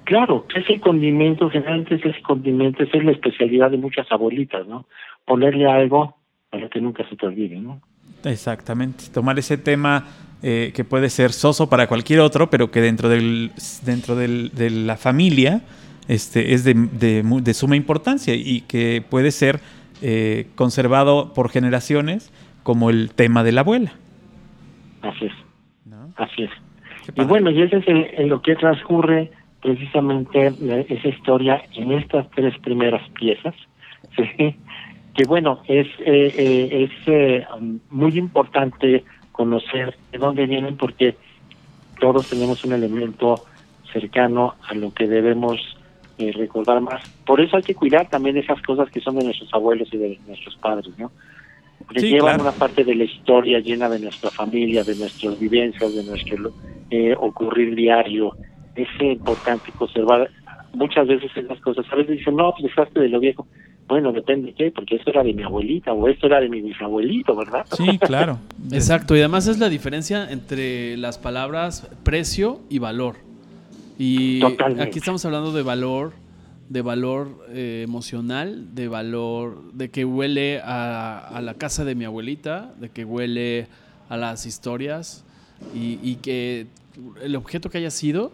Claro, 0.09 0.47
que 0.47 0.59
ese 0.61 0.79
condimento, 0.79 1.51
generalmente 1.51 1.93
es 1.95 2.03
ese 2.05 2.21
condimento, 2.23 2.81
esa 2.81 2.97
es 2.97 3.03
la 3.05 3.11
especialidad 3.11 3.69
de 3.69 3.77
muchas 3.77 4.11
abuelitas, 4.11 4.65
¿no? 4.67 4.87
Ponerle 5.23 5.67
algo 5.69 6.15
para 6.49 6.67
que 6.67 6.81
nunca 6.81 7.07
se 7.07 7.15
te 7.15 7.27
olvide, 7.27 7.59
¿no? 7.59 7.79
Exactamente. 8.25 9.03
Tomar 9.13 9.37
ese 9.37 9.59
tema 9.59 10.07
eh, 10.41 10.71
que 10.73 10.83
puede 10.83 11.09
ser 11.11 11.31
soso 11.31 11.69
para 11.69 11.85
cualquier 11.85 12.21
otro, 12.21 12.49
pero 12.49 12.71
que 12.71 12.81
dentro 12.81 13.07
del 13.07 13.51
dentro 13.85 14.15
del- 14.15 14.49
de 14.55 14.71
la 14.71 14.97
familia 14.97 15.61
este, 16.07 16.53
es 16.55 16.63
de, 16.63 16.73
de 16.73 17.21
de 17.43 17.53
suma 17.53 17.75
importancia 17.75 18.33
y 18.33 18.61
que 18.61 19.03
puede 19.07 19.29
ser 19.29 19.59
eh, 20.01 20.47
conservado 20.55 21.33
por 21.35 21.49
generaciones 21.51 22.31
como 22.63 22.89
el 22.89 23.11
tema 23.11 23.43
de 23.43 23.51
la 23.51 23.61
abuela. 23.61 23.91
Así 25.03 25.25
es, 25.25 25.33
¿no? 25.85 26.11
así 26.17 26.43
es. 26.43 26.51
Y 27.15 27.23
bueno, 27.25 27.51
y 27.51 27.61
ese 27.61 27.77
es 27.77 27.87
el- 27.87 28.07
en 28.17 28.29
lo 28.29 28.41
que 28.41 28.55
transcurre 28.55 29.29
precisamente 29.61 30.53
esa 30.89 31.07
historia 31.07 31.61
en 31.73 31.91
estas 31.93 32.29
tres 32.31 32.57
primeras 32.59 33.07
piezas, 33.11 33.55
¿sí? 34.15 34.55
que 35.15 35.25
bueno, 35.25 35.61
es, 35.67 35.87
eh, 35.99 36.33
eh, 36.37 36.89
es 36.89 37.07
eh, 37.07 37.45
muy 37.89 38.17
importante 38.17 39.03
conocer 39.31 39.97
de 40.11 40.17
dónde 40.17 40.45
vienen 40.45 40.77
porque 40.77 41.15
todos 41.99 42.29
tenemos 42.29 42.63
un 42.63 42.73
elemento 42.73 43.43
cercano 43.91 44.55
a 44.67 44.73
lo 44.73 44.93
que 44.93 45.07
debemos 45.07 45.59
eh, 46.19 46.33
recordar 46.33 46.81
más. 46.81 47.01
Por 47.25 47.39
eso 47.39 47.57
hay 47.57 47.63
que 47.63 47.75
cuidar 47.75 48.09
también 48.09 48.35
esas 48.37 48.61
cosas 48.61 48.89
que 48.91 48.99
son 48.99 49.15
de 49.17 49.23
nuestros 49.23 49.53
abuelos 49.53 49.87
y 49.93 49.97
de 49.97 50.19
nuestros 50.27 50.55
padres, 50.57 50.91
¿no? 50.97 51.11
Porque 51.85 52.01
Sí, 52.01 52.09
llevan 52.09 52.35
claro. 52.35 52.49
una 52.49 52.51
parte 52.51 52.83
de 52.83 52.93
la 52.93 53.05
historia 53.05 53.59
llena 53.59 53.87
de 53.87 53.99
nuestra 53.99 54.29
familia, 54.29 54.83
de 54.83 54.95
nuestras 54.95 55.39
vivencias, 55.39 55.95
de 55.95 56.03
nuestro 56.03 56.51
eh, 56.89 57.15
ocurrir 57.17 57.73
diario. 57.73 58.33
Es 58.83 59.01
importante 59.01 59.71
conservar 59.73 60.29
muchas 60.73 61.07
veces 61.07 61.31
esas 61.35 61.59
cosas. 61.61 61.85
A 61.91 61.95
veces 61.95 62.17
dicen, 62.17 62.35
no, 62.35 62.51
pues 62.51 62.63
dejaste 62.63 62.99
de 62.99 63.09
lo 63.09 63.19
viejo. 63.19 63.47
Bueno, 63.87 64.11
depende 64.11 64.47
de 64.47 64.53
qué, 64.53 64.71
porque 64.71 64.95
esto 64.95 65.09
era 65.09 65.23
de 65.23 65.33
mi 65.33 65.41
abuelita 65.41 65.93
o 65.93 66.07
esto 66.07 66.27
era 66.27 66.39
de 66.39 66.47
mi 66.47 66.61
bisabuelito, 66.61 67.35
¿verdad? 67.35 67.65
Sí, 67.71 67.97
claro. 67.97 68.37
Exacto, 68.71 69.15
y 69.15 69.19
además 69.19 69.47
es 69.47 69.57
la 69.57 69.67
diferencia 69.67 70.29
entre 70.29 70.95
las 70.97 71.17
palabras 71.17 71.89
precio 72.03 72.59
y 72.69 72.77
valor. 72.77 73.15
Y 73.97 74.39
Totalmente. 74.41 74.83
aquí 74.83 74.99
estamos 74.99 75.25
hablando 75.25 75.51
de 75.51 75.63
valor, 75.63 76.13
de 76.69 76.83
valor 76.83 77.47
eh, 77.49 77.81
emocional, 77.83 78.75
de 78.75 78.87
valor 78.87 79.73
de 79.73 79.89
que 79.89 80.05
huele 80.05 80.61
a, 80.63 81.17
a 81.17 81.41
la 81.41 81.55
casa 81.55 81.83
de 81.83 81.95
mi 81.95 82.05
abuelita, 82.05 82.71
de 82.79 82.89
que 82.89 83.03
huele 83.05 83.67
a 84.07 84.17
las 84.17 84.45
historias 84.45 85.25
y, 85.73 85.99
y 86.03 86.15
que 86.17 86.67
el 87.23 87.35
objeto 87.35 87.69
que 87.69 87.79
haya 87.79 87.91
sido 87.91 88.31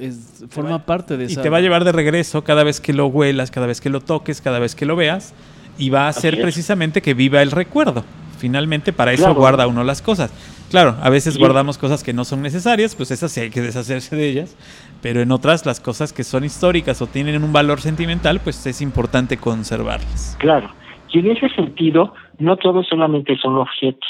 es, 0.00 0.44
forma 0.50 0.84
parte 0.84 1.16
de 1.16 1.24
Y 1.24 1.26
esa... 1.32 1.42
te 1.42 1.48
va 1.50 1.58
a 1.58 1.60
llevar 1.60 1.84
de 1.84 1.92
regreso 1.92 2.42
cada 2.44 2.64
vez 2.64 2.80
que 2.80 2.92
lo 2.92 3.06
huelas, 3.06 3.50
cada 3.50 3.66
vez 3.66 3.80
que 3.80 3.90
lo 3.90 4.00
toques, 4.00 4.40
cada 4.40 4.58
vez 4.58 4.74
que 4.74 4.86
lo 4.86 4.96
veas. 4.96 5.34
Y 5.78 5.90
va 5.90 6.06
a 6.06 6.08
hacer 6.08 6.40
precisamente 6.40 7.00
que 7.02 7.14
viva 7.14 7.40
el 7.42 7.50
recuerdo. 7.50 8.04
Finalmente, 8.38 8.92
para 8.92 9.12
eso 9.12 9.24
Claro. 9.24 9.38
guarda 9.38 9.66
uno 9.66 9.84
las 9.84 10.02
cosas. 10.02 10.32
Claro, 10.70 10.96
a 11.02 11.10
veces 11.10 11.36
Y- 11.36 11.38
guardamos 11.38 11.78
cosas 11.78 12.02
que 12.02 12.12
no 12.12 12.24
son 12.24 12.42
necesarias, 12.42 12.94
pues 12.94 13.10
esas 13.10 13.30
sí 13.32 13.40
hay 13.40 13.50
que 13.50 13.60
deshacerse 13.60 14.16
de 14.16 14.28
ellas. 14.28 14.56
Pero 15.00 15.20
en 15.20 15.30
otras, 15.32 15.64
las 15.66 15.80
cosas 15.80 16.12
que 16.12 16.24
son 16.24 16.44
históricas 16.44 17.00
o 17.02 17.06
tienen 17.06 17.42
un 17.44 17.52
valor 17.52 17.80
sentimental, 17.80 18.40
pues 18.40 18.64
es 18.66 18.80
importante 18.82 19.36
conservarlas. 19.36 20.36
Claro. 20.40 20.70
Y 21.12 21.18
en 21.20 21.30
ese 21.30 21.48
sentido, 21.50 22.14
no 22.38 22.56
todo 22.56 22.82
solamente 22.84 23.36
son 23.38 23.56
objetos. 23.56 24.08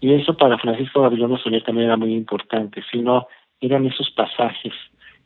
Y 0.00 0.12
eso 0.12 0.36
para 0.36 0.58
Francisco 0.58 1.00
Gabilondo 1.02 1.38
Soler 1.38 1.62
también 1.64 1.86
era 1.86 1.96
muy 1.96 2.12
importante, 2.14 2.82
sino 2.92 3.26
eran 3.66 3.86
esos 3.86 4.10
pasajes, 4.10 4.72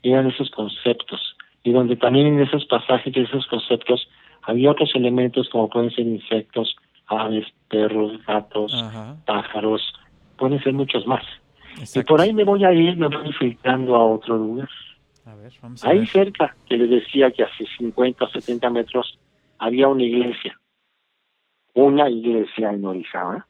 eran 0.02 0.28
esos 0.28 0.50
conceptos. 0.50 1.36
Y 1.64 1.72
donde 1.72 1.96
también 1.96 2.26
en 2.28 2.40
esos 2.40 2.64
pasajes 2.66 3.14
y 3.16 3.20
esos 3.20 3.46
conceptos 3.46 4.08
había 4.42 4.70
otros 4.70 4.94
elementos 4.94 5.48
como 5.50 5.68
pueden 5.68 5.90
ser 5.90 6.06
insectos, 6.06 6.76
aves, 7.06 7.46
perros, 7.68 8.24
gatos, 8.24 8.72
Ajá. 8.74 9.16
pájaros, 9.26 9.82
pueden 10.36 10.62
ser 10.62 10.72
muchos 10.72 11.06
más. 11.06 11.24
Y 11.94 12.02
por 12.02 12.20
ahí 12.20 12.32
me 12.32 12.44
voy 12.44 12.64
a 12.64 12.72
ir, 12.72 12.96
me 12.96 13.08
voy 13.08 13.32
filtrando 13.32 13.94
a 13.96 14.04
otro 14.04 14.36
lugar. 14.36 14.68
A 15.26 15.34
ver, 15.34 15.52
vamos 15.60 15.84
a 15.84 15.90
Ahí 15.90 15.98
ver. 15.98 16.08
cerca, 16.08 16.56
que 16.66 16.76
les 16.78 16.88
decía 16.90 17.30
que 17.30 17.42
hace 17.44 17.66
50 17.76 18.24
o 18.24 18.28
70 18.28 18.70
metros 18.70 19.18
había 19.58 19.88
una 19.88 20.04
iglesia. 20.04 20.58
Una 21.74 22.08
iglesia 22.08 22.70
en 22.72 22.84
Orizaba. 22.84 23.46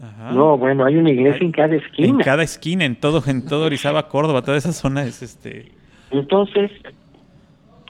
Ajá. 0.00 0.32
No, 0.32 0.58
bueno, 0.58 0.84
hay 0.84 0.96
una 0.96 1.10
iglesia 1.10 1.44
en 1.44 1.52
cada 1.52 1.74
En 1.74 1.80
esquina. 1.82 2.24
cada 2.24 2.42
esquina, 2.42 2.84
en 2.84 2.96
todo, 2.96 3.22
en 3.26 3.46
todo 3.46 3.64
Orizaba, 3.66 4.08
Córdoba, 4.08 4.42
toda 4.42 4.58
esa 4.58 4.72
zona 4.72 5.04
es 5.04 5.22
este. 5.22 5.72
Entonces, 6.10 6.70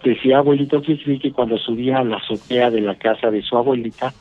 decía 0.04 0.38
abuelito 0.38 0.80
Kikri 0.82 1.18
que 1.18 1.32
cuando 1.32 1.58
subía 1.58 1.98
a 1.98 2.04
la 2.04 2.16
azotea 2.16 2.70
de 2.70 2.80
la 2.80 2.94
casa 2.94 3.30
de 3.30 3.42
su 3.42 3.56
abuelita, 3.56 4.14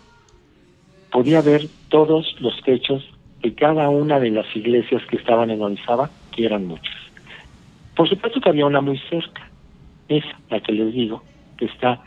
podía 1.11 1.41
ver 1.41 1.67
todos 1.89 2.35
los 2.39 2.59
techos 2.63 3.03
de 3.41 3.53
cada 3.53 3.89
una 3.89 4.19
de 4.19 4.31
las 4.31 4.53
iglesias 4.55 5.03
que 5.09 5.17
estaban 5.17 5.51
en 5.51 5.61
Orizaba, 5.61 6.09
que 6.35 6.45
eran 6.45 6.65
muchas. 6.65 6.95
Por 7.95 8.09
supuesto 8.09 8.41
que 8.41 8.49
había 8.49 8.65
una 8.65 8.81
muy 8.81 8.97
cerca, 9.09 9.49
esa, 10.07 10.39
la 10.49 10.59
que 10.59 10.71
les 10.71 10.93
digo, 10.93 11.23
que 11.57 11.65
está 11.65 12.01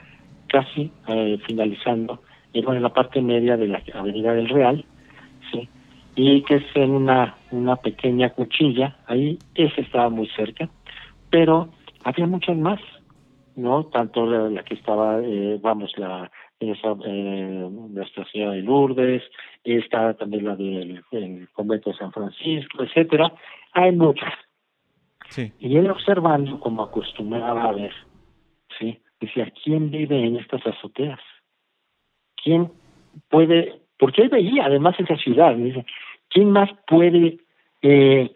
casi 0.48 0.90
eh, 1.06 1.38
finalizando, 1.46 2.20
bueno, 2.52 2.74
en 2.74 2.82
la 2.82 2.92
parte 2.92 3.22
media 3.22 3.56
de 3.56 3.68
la 3.68 3.82
Avenida 3.94 4.34
del 4.34 4.48
Real, 4.48 4.84
y 6.18 6.42
que 6.42 6.56
es 6.56 6.64
en 6.74 6.90
una, 6.90 7.36
una 7.52 7.76
pequeña 7.76 8.30
cuchilla, 8.30 8.96
ahí 9.06 9.38
esa 9.54 9.80
estaba 9.80 10.10
muy 10.10 10.26
cerca, 10.30 10.68
pero 11.30 11.68
había 12.02 12.26
muchas 12.26 12.56
más, 12.56 12.80
¿no? 13.54 13.84
Tanto 13.84 14.26
la, 14.26 14.50
la 14.50 14.64
que 14.64 14.74
estaba, 14.74 15.20
eh, 15.22 15.60
vamos, 15.62 15.92
la 15.96 16.28
esa, 16.58 16.96
eh, 17.04 17.68
Nuestra 17.70 18.24
Señora 18.32 18.54
de 18.54 18.62
Lourdes, 18.62 19.22
está 19.62 20.14
también 20.14 20.44
la 20.46 20.56
del 20.56 21.04
el 21.12 21.48
convento 21.52 21.90
de 21.90 21.96
San 21.96 22.10
Francisco, 22.10 22.82
etcétera. 22.82 23.32
Hay 23.74 23.92
muchas. 23.92 24.34
Sí. 25.28 25.52
Y 25.60 25.76
él 25.76 25.88
observando, 25.88 26.58
como 26.58 26.82
acostumbraba 26.82 27.62
a 27.62 27.72
ver, 27.72 27.92
¿sí? 28.76 28.98
Decía, 29.20 29.52
¿quién 29.62 29.92
vive 29.92 30.20
en 30.20 30.34
estas 30.34 30.66
azoteas? 30.66 31.20
¿Quién 32.42 32.72
puede, 33.28 33.82
porque 34.00 34.22
él 34.22 34.30
veía 34.30 34.64
además 34.64 34.98
esa 34.98 35.16
ciudad, 35.16 35.54
dice, 35.54 35.86
¿quién 36.30 36.50
más 36.50 36.70
puede 36.86 37.38
eh, 37.82 38.30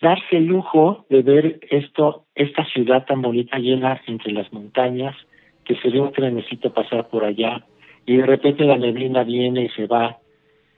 darse 0.00 0.36
el 0.36 0.46
lujo 0.46 1.06
de 1.08 1.22
ver 1.22 1.60
esto, 1.70 2.26
esta 2.34 2.64
ciudad 2.66 3.06
tan 3.06 3.22
bonita 3.22 3.58
llena 3.58 4.00
entre 4.06 4.32
las 4.32 4.52
montañas, 4.52 5.16
que 5.64 5.76
se 5.76 5.88
ve 5.88 6.00
un 6.00 6.12
trenecito 6.12 6.72
pasar 6.72 7.08
por 7.08 7.24
allá, 7.24 7.64
y 8.06 8.16
de 8.16 8.26
repente 8.26 8.64
la 8.64 8.76
neblina 8.76 9.24
viene 9.24 9.64
y 9.64 9.68
se 9.70 9.86
va, 9.86 10.18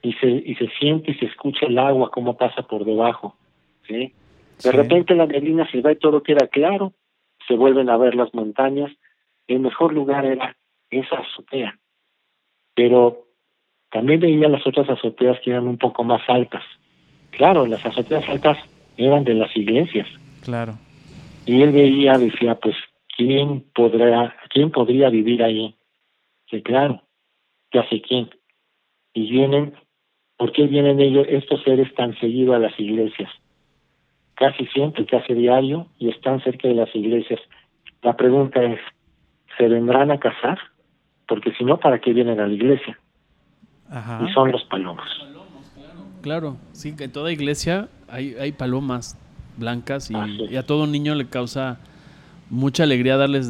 y 0.02 0.12
se, 0.14 0.28
y 0.28 0.54
se 0.54 0.68
siente 0.78 1.10
y 1.10 1.14
se 1.14 1.26
escucha 1.26 1.66
el 1.66 1.78
agua 1.78 2.10
como 2.10 2.36
pasa 2.36 2.62
por 2.62 2.84
debajo, 2.84 3.36
¿sí? 3.86 4.12
De 4.62 4.70
Sí. 4.70 4.76
repente 4.76 5.14
la 5.14 5.26
neblina 5.26 5.68
se 5.70 5.80
va 5.80 5.92
y 5.92 5.96
todo 5.96 6.22
queda 6.22 6.46
claro, 6.46 6.92
se 7.48 7.54
vuelven 7.54 7.90
a 7.90 7.96
ver 7.96 8.14
las 8.14 8.32
montañas, 8.32 8.92
el 9.48 9.60
mejor 9.60 9.92
lugar 9.92 10.24
era 10.24 10.56
esa 10.90 11.16
azotea, 11.16 11.78
pero 12.74 13.25
también 13.96 14.20
veía 14.20 14.46
las 14.46 14.66
otras 14.66 14.90
azoteas 14.90 15.40
que 15.40 15.52
eran 15.52 15.66
un 15.66 15.78
poco 15.78 16.04
más 16.04 16.20
altas. 16.28 16.62
Claro, 17.30 17.64
las 17.64 17.82
azoteas 17.86 18.28
altas 18.28 18.58
eran 18.98 19.24
de 19.24 19.32
las 19.32 19.56
iglesias, 19.56 20.06
Claro. 20.44 20.74
Y 21.46 21.62
él 21.62 21.72
veía, 21.72 22.18
decía, 22.18 22.56
pues, 22.56 22.76
¿quién 23.16 23.64
podrá, 23.74 24.36
quién 24.50 24.70
podría 24.70 25.08
vivir 25.08 25.42
ahí? 25.42 25.74
Sí, 26.50 26.60
claro, 26.60 27.04
ya 27.72 27.88
sé 27.88 28.02
quién. 28.02 28.28
Y 29.14 29.30
vienen, 29.30 29.72
¿por 30.36 30.52
qué 30.52 30.66
vienen 30.66 31.00
ellos, 31.00 31.26
estos 31.30 31.62
seres 31.62 31.92
tan 31.94 32.14
seguidos 32.20 32.54
a 32.54 32.58
las 32.58 32.78
iglesias? 32.78 33.30
Casi 34.34 34.66
siempre, 34.66 35.06
casi 35.06 35.32
diario, 35.32 35.86
y 35.98 36.10
están 36.10 36.42
cerca 36.42 36.68
de 36.68 36.74
las 36.74 36.94
iglesias. 36.94 37.40
La 38.02 38.14
pregunta 38.14 38.62
es, 38.62 38.78
¿se 39.56 39.68
vendrán 39.68 40.10
a 40.10 40.20
casar? 40.20 40.58
Porque 41.26 41.52
si 41.54 41.64
no, 41.64 41.78
¿para 41.78 41.98
qué 41.98 42.12
vienen 42.12 42.40
a 42.40 42.46
la 42.46 42.52
iglesia? 42.52 42.98
Ajá. 43.90 44.20
Y 44.28 44.32
son 44.32 44.52
los 44.52 44.62
palomas. 44.64 45.06
Claro, 46.22 46.56
sí, 46.72 46.92
que 46.96 47.04
en 47.04 47.12
toda 47.12 47.30
iglesia 47.30 47.88
hay, 48.08 48.34
hay 48.40 48.52
palomas 48.52 49.16
blancas 49.56 50.10
y, 50.10 50.14
y 50.50 50.56
a 50.56 50.64
todo 50.64 50.86
niño 50.86 51.14
le 51.14 51.26
causa 51.26 51.78
mucha 52.50 52.82
alegría 52.82 53.16
darles 53.16 53.48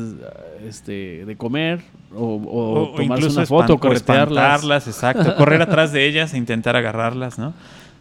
este, 0.67 1.25
de 1.25 1.37
comer 1.37 1.81
o, 2.15 2.35
o 2.37 2.97
tomarse 2.97 3.25
incluso 3.25 3.39
una 3.39 3.47
foto, 3.47 3.79
corretearlas. 3.79 4.65
exacto. 4.89 5.35
Correr 5.37 5.63
atrás 5.63 5.93
de 5.93 6.07
ellas 6.07 6.35
e 6.35 6.39
intentar 6.39 6.77
agarrarlas, 6.77 7.39
¿no? 7.39 7.55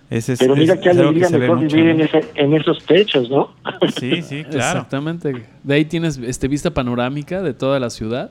Ese 0.09 0.33
es, 0.33 0.39
Pero 0.39 0.55
mira 0.55 0.73
es- 0.75 0.79
qué 0.81 0.83
que 0.83 0.89
alegría 0.91 1.29
ve 1.29 1.39
mejor 1.39 1.57
mucho, 1.61 1.75
vivir 1.75 1.95
¿no? 1.95 2.01
en, 2.03 2.07
ese, 2.07 2.31
en 2.36 2.53
esos 2.53 2.83
techos, 2.86 3.29
¿no? 3.29 3.51
Sí, 3.97 4.21
sí, 4.21 4.43
claro. 4.43 4.79
Exactamente. 4.79 5.45
De 5.63 5.73
ahí 5.73 5.86
tienes 5.86 6.17
este, 6.17 6.47
vista 6.47 6.69
panorámica 6.71 7.41
de 7.41 7.53
toda 7.53 7.79
la 7.79 7.89
ciudad 7.89 8.29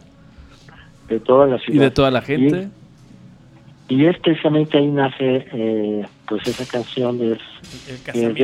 de 1.08 1.20
toda 1.20 1.46
la 1.46 1.56
y 1.56 1.60
ciudad. 1.60 1.80
de 1.82 1.90
toda 1.90 2.10
la 2.10 2.22
gente. 2.22 2.68
Y 2.68 2.83
es 3.88 4.18
precisamente 4.18 4.78
ahí 4.78 4.86
nace 4.86 5.46
eh, 5.52 6.06
pues 6.26 6.46
esa 6.46 6.64
canción 6.66 7.18
de, 7.18 7.38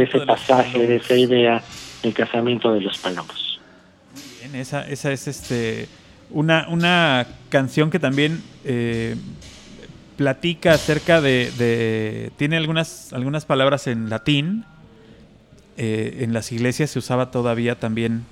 ese 0.03 0.21
pasaje, 0.21 0.87
de 0.87 0.97
esa 0.97 1.17
idea 1.17 1.63
del 2.03 2.13
casamiento 2.15 2.73
de 2.73 2.81
los 2.83 2.99
palomos. 2.99 3.61
Bien, 4.41 4.55
esa, 4.55 4.87
esa 4.89 5.13
es 5.13 5.29
este 5.29 5.89
una, 6.31 6.67
una 6.69 7.27
canción 7.49 7.91
que 7.91 7.99
también 7.99 8.43
eh, 8.65 9.17
platica 10.17 10.75
acerca 10.75 11.21
de, 11.21 11.51
de- 11.57 12.31
tiene 12.37 12.57
algunas 12.57 13.13
algunas 13.13 13.45
palabras 13.47 13.87
en 13.87 14.11
latín. 14.11 14.65
Eh, 15.77 16.19
en 16.21 16.35
las 16.35 16.53
iglesias 16.53 16.91
se 16.91 16.99
usaba 16.99 17.31
todavía 17.31 17.77
también 17.81 18.25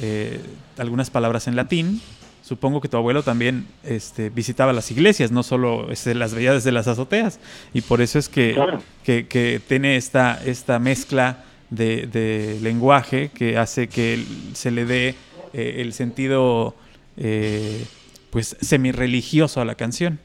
eh, 0.00 0.40
algunas 0.78 1.10
palabras 1.10 1.48
en 1.48 1.56
latín. 1.56 2.00
Supongo 2.44 2.82
que 2.82 2.88
tu 2.88 2.98
abuelo 2.98 3.22
también 3.22 3.66
este, 3.84 4.28
visitaba 4.28 4.74
las 4.74 4.90
iglesias, 4.90 5.30
no 5.30 5.42
solo 5.42 5.90
este, 5.90 6.14
las 6.14 6.34
veía 6.34 6.52
desde 6.52 6.72
las 6.72 6.86
azoteas. 6.86 7.40
Y 7.72 7.80
por 7.80 8.02
eso 8.02 8.18
es 8.18 8.28
que, 8.28 8.52
Claro. 8.52 8.82
que, 9.02 9.26
que 9.26 9.62
tiene 9.66 9.96
esta, 9.96 10.38
esta 10.44 10.78
mezcla 10.78 11.42
de, 11.70 12.06
de 12.06 12.58
lenguaje 12.60 13.30
que 13.32 13.56
hace 13.56 13.88
que 13.88 14.22
se 14.52 14.70
le 14.70 14.84
dé 14.84 15.14
eh, 15.54 15.76
el 15.78 15.94
sentido 15.94 16.74
eh, 17.16 17.86
pues 18.28 18.56
semi-religioso 18.60 19.62
a 19.62 19.64
la 19.64 19.74
canción. 19.76 20.18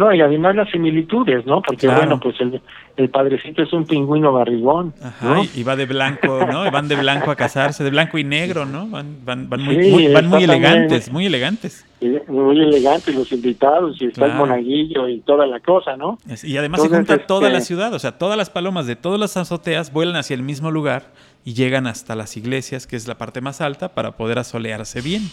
No, 0.00 0.14
y 0.14 0.20
además 0.22 0.56
las 0.56 0.70
similitudes, 0.70 1.44
¿no? 1.44 1.60
Porque 1.60 1.86
Claro. 1.86 1.98
bueno, 2.00 2.20
pues 2.20 2.40
el, 2.40 2.58
el 2.96 3.10
padrecito 3.10 3.62
es 3.62 3.70
un 3.74 3.84
pingüino 3.84 4.32
barrigón, 4.32 4.94
Ajá, 5.02 5.34
¿no? 5.34 5.42
y, 5.54 5.62
va 5.62 5.76
de 5.76 5.84
blanco, 5.84 6.46
¿no? 6.50 6.66
Y 6.66 6.70
van 6.70 6.88
de 6.88 6.96
blanco 6.96 7.30
a 7.30 7.36
casarse, 7.36 7.84
de 7.84 7.90
blanco 7.90 8.16
y 8.16 8.24
negro, 8.24 8.64
¿no? 8.64 8.86
Van, 8.86 9.18
van, 9.26 9.50
van 9.50 9.62
muy, 9.62 9.74
Sí, 9.84 9.90
muy- 9.90 10.06
van 10.10 10.26
muy 10.28 10.46
también. 10.46 10.50
elegantes, 10.62 11.12
muy 11.12 11.26
elegantes. 11.26 11.86
Muy 12.28 12.58
elegantes 12.58 13.14
los 13.14 13.30
invitados 13.30 14.00
y 14.00 14.06
está 14.06 14.24
el 14.24 14.32
monaguillo 14.32 15.06
y 15.06 15.20
toda 15.20 15.46
la 15.46 15.60
cosa, 15.60 15.98
¿no? 15.98 16.16
Y 16.44 16.56
además 16.56 16.80
se 16.80 16.88
junta 16.88 17.18
toda 17.26 17.48
este- 17.48 17.58
la 17.58 17.60
ciudad, 17.60 17.92
o 17.92 17.98
sea, 17.98 18.12
todas 18.16 18.38
las 18.38 18.48
palomas 18.48 18.86
de 18.86 18.96
todas 18.96 19.20
las 19.20 19.36
azoteas 19.36 19.92
vuelan 19.92 20.16
hacia 20.16 20.32
el 20.34 20.42
mismo 20.42 20.70
lugar 20.70 21.12
y 21.44 21.52
llegan 21.52 21.86
hasta 21.86 22.16
las 22.16 22.38
iglesias, 22.38 22.86
que 22.86 22.96
es 22.96 23.06
la 23.06 23.18
parte 23.18 23.42
más 23.42 23.60
alta, 23.60 23.90
para 23.94 24.12
poder 24.16 24.38
asolearse 24.38 25.02
bien, 25.02 25.24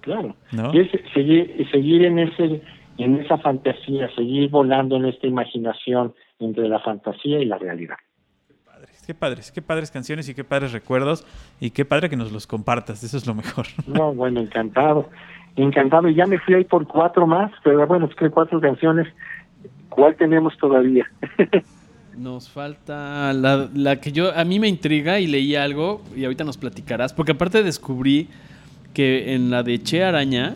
Claro. 0.00 0.34
¿no? 0.52 0.72
Y 0.72 0.78
es 0.80 0.88
seguir, 1.12 1.54
y 1.58 1.64
seguir 1.66 2.04
en 2.04 2.20
ese 2.20 2.62
en 2.98 3.16
esa 3.16 3.38
fantasía, 3.38 4.08
seguir 4.14 4.50
volando 4.50 4.96
en 4.96 5.06
esta 5.06 5.26
imaginación 5.26 6.14
entre 6.38 6.68
la 6.68 6.80
fantasía 6.80 7.40
y 7.40 7.44
la 7.44 7.58
realidad. 7.58 7.96
Padres, 8.64 9.02
qué 9.06 9.14
padres, 9.14 9.52
qué 9.52 9.62
padres 9.62 9.90
canciones 9.90 10.28
y 10.28 10.34
qué 10.34 10.44
padres 10.44 10.72
recuerdos 10.72 11.26
y 11.60 11.70
qué 11.70 11.84
padre 11.84 12.10
que 12.10 12.16
nos 12.16 12.32
los 12.32 12.46
compartas, 12.46 13.02
eso 13.02 13.16
es 13.16 13.26
lo 13.26 13.34
mejor. 13.34 13.66
No, 13.86 14.14
bueno, 14.14 14.40
encantado. 14.40 15.08
Encantado. 15.56 16.08
Y 16.08 16.14
ya 16.14 16.26
me 16.26 16.38
fui 16.38 16.54
ahí 16.54 16.64
por 16.64 16.86
cuatro 16.86 17.26
más, 17.26 17.50
pero 17.64 17.86
bueno, 17.86 18.06
es 18.06 18.14
que 18.14 18.30
cuatro 18.30 18.60
canciones. 18.60 19.06
¿Cuál 19.88 20.14
tenemos 20.16 20.56
todavía? 20.58 21.06
Nos 22.18 22.48
falta 22.48 23.32
la, 23.34 23.68
la 23.74 24.00
que 24.00 24.10
yo 24.10 24.34
a 24.34 24.44
mí 24.44 24.58
me 24.58 24.68
intriga 24.68 25.20
y 25.20 25.26
leí 25.26 25.54
algo 25.54 26.02
y 26.16 26.24
ahorita 26.24 26.44
nos 26.44 26.56
platicarás, 26.56 27.12
porque 27.12 27.32
aparte 27.32 27.62
descubrí 27.62 28.30
que 28.94 29.34
en 29.34 29.50
la 29.50 29.62
de 29.62 29.82
Che 29.82 30.02
Araña, 30.02 30.54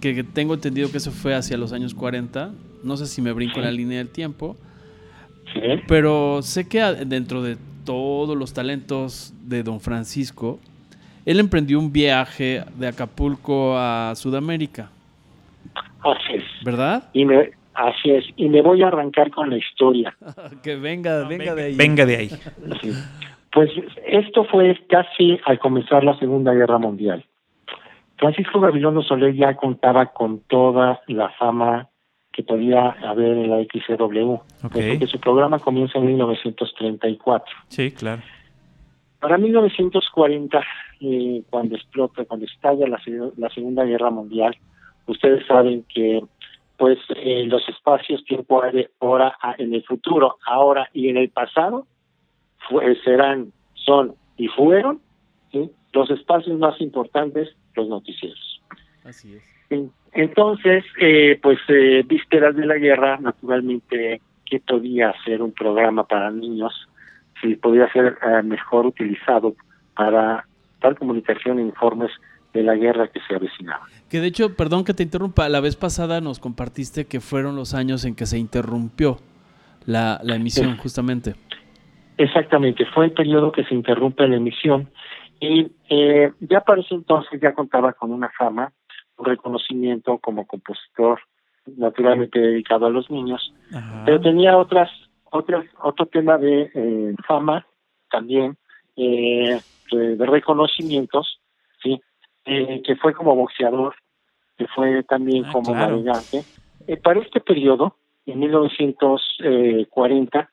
que 0.00 0.24
tengo 0.24 0.54
entendido 0.54 0.90
que 0.90 0.98
eso 0.98 1.10
fue 1.10 1.34
hacia 1.34 1.56
los 1.56 1.72
años 1.72 1.94
40, 1.94 2.52
no 2.82 2.96
sé 2.96 3.06
si 3.06 3.22
me 3.22 3.32
brinco 3.32 3.58
en 3.58 3.64
la 3.64 3.72
línea 3.72 3.98
del 3.98 4.08
tiempo, 4.08 4.56
sí. 5.52 5.60
pero 5.86 6.42
sé 6.42 6.68
que 6.68 6.80
dentro 7.06 7.42
de 7.42 7.56
todos 7.84 8.36
los 8.36 8.52
talentos 8.52 9.34
de 9.44 9.62
Don 9.62 9.80
Francisco, 9.80 10.58
él 11.26 11.38
emprendió 11.38 11.78
un 11.78 11.92
viaje 11.92 12.64
de 12.76 12.88
Acapulco 12.88 13.76
a 13.76 14.14
Sudamérica, 14.16 14.90
Así 16.02 16.34
es. 16.34 16.44
¿verdad? 16.64 17.04
Y 17.12 17.24
me, 17.24 17.50
así 17.74 18.10
es. 18.10 18.24
Y 18.36 18.48
me 18.48 18.62
voy 18.62 18.82
a 18.82 18.88
arrancar 18.88 19.30
con 19.30 19.50
la 19.50 19.58
historia. 19.58 20.16
que 20.62 20.76
venga, 20.76 21.26
venga 21.26 21.54
de 21.54 21.64
ahí. 21.64 21.76
Venga 21.76 22.06
de 22.06 22.16
ahí. 22.16 22.28
Sí. 22.80 22.92
Pues 23.52 23.70
esto 24.06 24.44
fue 24.44 24.78
casi 24.88 25.38
al 25.44 25.58
comenzar 25.58 26.04
la 26.04 26.18
Segunda 26.18 26.52
Guerra 26.54 26.78
Mundial. 26.78 27.24
Francisco 28.20 28.60
Gabilondo 28.60 29.02
Soler 29.02 29.34
ya 29.34 29.56
contaba 29.56 30.06
con 30.12 30.40
toda 30.40 31.00
la 31.08 31.30
fama 31.30 31.88
que 32.32 32.42
podía 32.44 32.90
haber 32.90 33.36
en 33.38 33.50
la 33.50 33.64
XCW, 33.64 34.32
Ok. 34.34 34.42
porque 34.62 35.06
su 35.08 35.18
programa 35.18 35.58
comienza 35.58 35.98
en 35.98 36.06
1934. 36.06 37.56
Sí, 37.68 37.90
claro. 37.90 38.22
Para 39.18 39.36
1940, 39.38 40.62
eh, 41.00 41.42
cuando 41.50 41.74
explota, 41.76 42.24
cuando 42.26 42.46
estalla 42.46 42.86
la, 42.86 43.02
se- 43.02 43.32
la 43.36 43.48
Segunda 43.50 43.84
Guerra 43.84 44.10
Mundial, 44.10 44.56
ustedes 45.06 45.44
saben 45.46 45.84
que 45.92 46.22
pues 46.76 46.98
eh, 47.16 47.44
los 47.46 47.66
espacios 47.68 48.24
tiempo 48.24 48.62
aire, 48.62 48.90
hora 49.00 49.36
a- 49.42 49.54
en 49.58 49.74
el 49.74 49.82
futuro, 49.84 50.36
ahora 50.46 50.88
y 50.94 51.08
en 51.08 51.16
el 51.18 51.28
pasado 51.30 51.86
fue- 52.68 52.96
serán, 53.02 53.52
son 53.74 54.14
y 54.38 54.48
fueron 54.48 55.00
¿sí? 55.52 55.70
los 55.92 56.10
espacios 56.10 56.58
más 56.58 56.80
importantes, 56.80 57.48
los 57.74 57.88
noticieros. 57.88 58.60
Así 59.04 59.34
es. 59.34 59.42
En- 59.70 59.90
Entonces, 60.12 60.84
eh, 61.00 61.38
pues 61.40 61.58
eh, 61.68 62.02
vísperas 62.06 62.56
de 62.56 62.66
la 62.66 62.76
guerra, 62.76 63.16
naturalmente, 63.20 64.20
¿qué 64.44 64.58
podía 64.60 65.14
ser 65.24 65.40
un 65.42 65.52
programa 65.52 66.04
para 66.04 66.30
niños? 66.30 66.72
Si 67.40 67.54
podía 67.54 67.90
ser 67.92 68.18
eh, 68.26 68.42
mejor 68.42 68.86
utilizado 68.86 69.54
para 69.94 70.46
dar 70.82 70.96
comunicación 70.98 71.58
e 71.58 71.62
informes 71.62 72.10
de 72.52 72.64
la 72.64 72.74
guerra 72.74 73.06
que 73.06 73.20
se 73.28 73.36
avecinaba. 73.36 73.86
Que 74.08 74.18
de 74.20 74.26
hecho, 74.26 74.56
perdón 74.56 74.82
que 74.84 74.92
te 74.94 75.04
interrumpa, 75.04 75.48
la 75.48 75.60
vez 75.60 75.76
pasada 75.76 76.20
nos 76.20 76.40
compartiste 76.40 77.04
que 77.06 77.20
fueron 77.20 77.54
los 77.54 77.74
años 77.74 78.04
en 78.04 78.16
que 78.16 78.26
se 78.26 78.38
interrumpió 78.38 79.18
la, 79.86 80.18
la 80.24 80.34
emisión, 80.34 80.72
Sí. 80.74 80.78
justamente. 80.82 81.34
Exactamente, 82.18 82.84
fue 82.86 83.06
el 83.06 83.12
periodo 83.12 83.50
que 83.52 83.64
se 83.64 83.74
interrumpe 83.74 84.26
la 84.28 84.36
emisión 84.36 84.88
y 85.40 85.72
eh, 85.88 86.32
ya 86.40 86.60
para 86.60 86.82
ese 86.82 86.94
entonces 86.94 87.40
ya 87.40 87.54
contaba 87.54 87.92
con 87.94 88.12
una 88.12 88.28
fama, 88.38 88.72
un 89.16 89.24
reconocimiento 89.26 90.18
como 90.18 90.46
compositor, 90.46 91.18
naturalmente 91.66 92.38
dedicado 92.38 92.86
a 92.86 92.90
los 92.90 93.10
niños, 93.10 93.52
Ajá. 93.74 94.02
pero 94.04 94.20
tenía 94.20 94.56
otras 94.58 94.90
otras 95.32 95.64
otro 95.82 96.06
tema 96.06 96.38
de 96.38 96.70
eh, 96.74 97.14
fama 97.26 97.64
también 98.10 98.56
eh, 98.96 99.60
de, 99.92 100.16
de 100.16 100.26
reconocimientos 100.26 101.40
sí 101.82 102.00
Eh, 102.46 102.80
que 102.84 102.96
fue 102.96 103.12
como 103.12 103.36
boxeador 103.36 103.94
que 104.56 104.66
fue 104.74 105.02
también 105.04 105.44
Ah, 105.46 105.50
como 105.52 105.72
claro. 105.72 105.90
navegante 105.92 106.44
Eh, 106.86 106.96
para 106.96 107.20
este 107.20 107.38
periodo 107.40 107.94
en 108.26 108.38
1940 108.40 110.50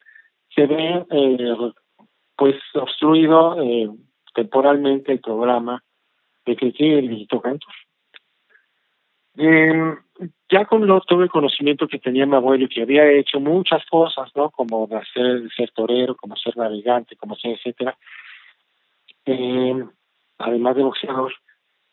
se 0.53 0.65
ve 0.67 1.05
eh, 1.09 1.55
pues 2.35 2.55
obstruido 2.75 3.55
eh, 3.61 3.89
temporalmente 4.37 5.11
el 5.11 5.19
programa 5.19 5.83
de 6.45 6.55
tiene 6.55 6.99
el 6.99 7.09
Villito 7.09 7.41
Cantor. 7.41 7.73
Eh, 9.35 9.95
ya 10.49 10.65
con 10.65 10.85
lo, 10.85 11.01
todo 11.01 11.23
el 11.23 11.29
conocimiento 11.29 11.87
que 11.87 11.97
tenía 11.97 12.27
mi 12.27 12.35
abuelo 12.35 12.65
y 12.65 12.69
que 12.69 12.83
había 12.83 13.11
hecho 13.11 13.39
muchas 13.39 13.83
cosas, 13.87 14.29
¿no? 14.35 14.51
Como 14.51 14.87
ser, 15.11 15.49
ser 15.55 15.71
torero, 15.71 16.15
como 16.15 16.35
ser 16.35 16.55
navegante, 16.55 17.15
como 17.15 17.35
ser, 17.35 17.57
etcétera. 17.57 17.97
Eh, 19.25 19.83
además 20.37 20.75
de 20.75 20.83
boxeador, 20.83 21.33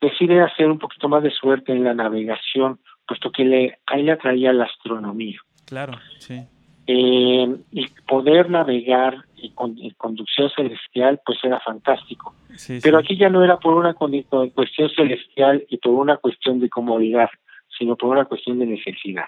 decide 0.02 0.42
hacer 0.42 0.70
un 0.70 0.78
poquito 0.78 1.08
más 1.08 1.22
de 1.22 1.30
suerte 1.30 1.72
en 1.72 1.82
la 1.82 1.94
navegación, 1.94 2.78
puesto 3.08 3.32
que 3.32 3.44
le, 3.44 3.78
a 3.86 3.96
él 3.96 4.04
le 4.04 4.12
atraía 4.12 4.52
la 4.52 4.64
astronomía. 4.64 5.40
Claro, 5.64 5.94
sí. 6.18 6.46
Eh, 6.86 7.56
y 7.72 7.88
poder 8.06 8.50
navegar 8.50 9.24
y 9.36 9.50
con 9.50 9.76
conducción 9.96 10.50
celestial, 10.50 11.20
pues 11.24 11.38
era 11.42 11.60
fantástico. 11.60 12.34
Pero 12.82 12.98
aquí 12.98 13.16
ya 13.16 13.28
no 13.28 13.42
era 13.42 13.58
por 13.58 13.74
una 13.74 13.94
cuestión 13.94 14.90
celestial 14.94 15.64
y 15.68 15.78
por 15.78 15.92
una 15.92 16.16
cuestión 16.18 16.60
de 16.60 16.68
comodidad, 16.68 17.28
sino 17.78 17.96
por 17.96 18.10
una 18.10 18.24
cuestión 18.24 18.58
de 18.58 18.66
necesidad. 18.66 19.26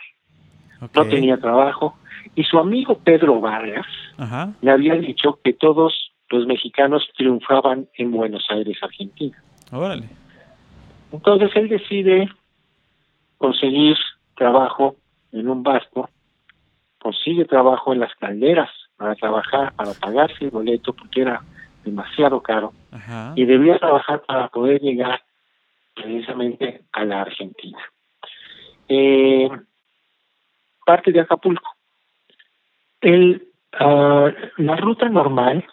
No 0.95 1.05
tenía 1.07 1.39
trabajo 1.39 1.97
y 2.35 2.45
su 2.45 2.59
amigo 2.59 2.99
Pedro 2.99 3.41
Vargas 3.41 3.87
le 4.61 4.71
había 4.71 4.95
dicho 4.95 5.39
que 5.43 5.53
todos 5.55 6.13
los 6.29 6.47
mexicanos 6.47 7.09
triunfaban 7.17 7.89
en 7.95 8.11
Buenos 8.11 8.45
Aires, 8.51 8.77
Argentina. 8.83 9.37
Órale. 9.73 10.09
Entonces 11.13 11.51
él 11.55 11.69
decide 11.69 12.29
conseguir 13.39 13.97
trabajo 14.35 14.97
en 15.33 15.49
un 15.49 15.63
barco, 15.63 16.09
consigue 17.27 17.45
trabajo 17.45 17.93
en 17.93 17.99
las 17.99 18.15
calderas 18.15 18.71
para 18.97 19.17
trabajar, 19.17 19.73
para 19.75 19.93
pagarse 19.95 20.45
el 20.45 20.51
boleto 20.51 20.93
porque 20.93 21.23
era 21.23 21.43
demasiado 21.85 22.41
caro 22.41 22.73
y 23.35 23.45
debía 23.45 23.79
trabajar 23.79 24.23
para 24.27 24.49
poder 24.49 24.81
llegar 24.81 25.21
precisamente 25.95 26.83
a 26.93 27.05
la 27.05 27.23
Argentina. 27.23 27.79
Eh, 28.89 29.51
parte 30.85 31.11
de 31.11 31.21
Acapulco. 31.21 31.69
El, 33.01 33.49
ah, 33.73 34.31
la 34.59 34.77
ruta 34.77 35.09
normal, 35.09 35.67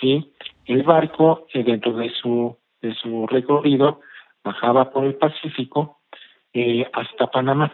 sí, 0.00 0.34
el 0.66 0.82
barco 0.82 1.46
eh, 1.54 1.64
dentro 1.64 1.94
de 1.94 2.10
su 2.10 2.54
de 2.82 2.94
su 2.94 3.26
recorrido 3.26 4.00
bajaba 4.44 4.90
por 4.90 5.04
el 5.04 5.14
Pacífico 5.14 6.00
eh, 6.52 6.86
hasta 6.92 7.28
Panamá, 7.28 7.72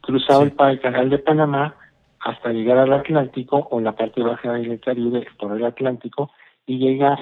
cruzaba 0.00 0.44
el, 0.44 0.80
canal 0.80 1.10
de 1.10 1.18
Panamá 1.18 1.76
hasta 2.20 2.52
llegar 2.52 2.78
al 2.78 2.92
Atlántico 2.92 3.68
o 3.70 3.80
la 3.80 3.92
parte 3.92 4.22
baja 4.22 4.52
del 4.52 4.80
Caribe 4.80 5.26
por 5.38 5.56
el 5.56 5.64
Atlántico 5.64 6.30
y 6.66 6.78
llegar 6.78 7.18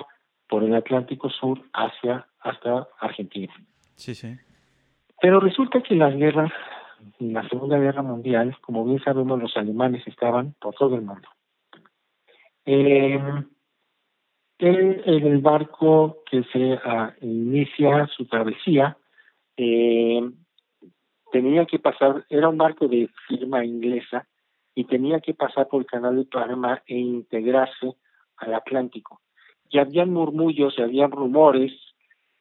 por 0.49 0.64
el 0.64 0.74
Atlántico 0.74 1.30
Sur 1.30 1.61
hacia 1.72 2.26
hasta 2.40 2.88
Argentina. 3.01 3.53
Sí, 3.97 4.14
sí. 4.14 4.36
Pero 5.20 5.40
resulta 5.40 5.82
que 5.82 5.94
las 5.94 6.14
guerras, 6.14 6.53
en 7.18 7.32
la 7.32 7.49
Segunda 7.49 7.78
Guerra 7.78 8.03
Mundial, 8.03 8.57
como 8.61 8.84
bien 8.84 9.03
sabemos, 9.03 9.40
los 9.40 9.57
alemanes 9.57 10.07
estaban 10.07 10.55
por 10.61 10.74
todo 10.74 10.94
el 10.94 11.03
mundo. 11.03 11.28
Eh, 12.64 13.20
en 14.59 15.26
el 15.26 15.38
barco 15.38 16.22
que 16.30 16.42
se 16.44 16.78
ah, 16.84 17.14
inicia 17.20 18.07
su 18.09 18.26
travesía 18.26 18.97
eh, 19.57 20.20
tenía 21.30 21.66
que 21.66 21.78
pasar, 21.78 22.24
era 22.28 22.49
un 22.49 22.57
barco 22.57 22.88
de 22.88 23.09
firma 23.28 23.64
inglesa 23.64 24.26
y 24.76 24.84
tenía 24.84 25.18
que 25.20 25.34
pasar 25.34 25.66
por 25.66 25.80
el 25.80 25.86
canal 25.86 26.14
de 26.14 26.24
Panamá 26.26 26.82
e 26.86 26.96
integrarse 26.96 27.96
al 28.36 28.54
Atlántico. 28.54 29.20
Y 29.68 29.78
habían 29.78 30.12
murmullos 30.12 30.78
y 30.78 30.82
había 30.82 31.08
rumores 31.08 31.72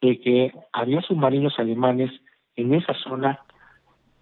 de 0.01 0.19
que 0.19 0.53
había 0.71 1.01
submarinos 1.01 1.57
alemanes 1.57 2.11
en 2.55 2.75
esa 2.75 2.93
zona 2.93 3.39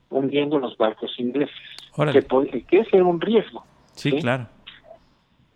hundiendo 0.10 0.60
los 0.60 0.78
barcos 0.78 1.20
ingleses, 1.20 1.56
que, 2.14 2.64
que 2.64 2.80
ese 2.80 2.98
era 2.98 3.04
un 3.04 3.20
riesgo. 3.20 3.66
Sí, 3.94 4.12
claro. 4.22 4.48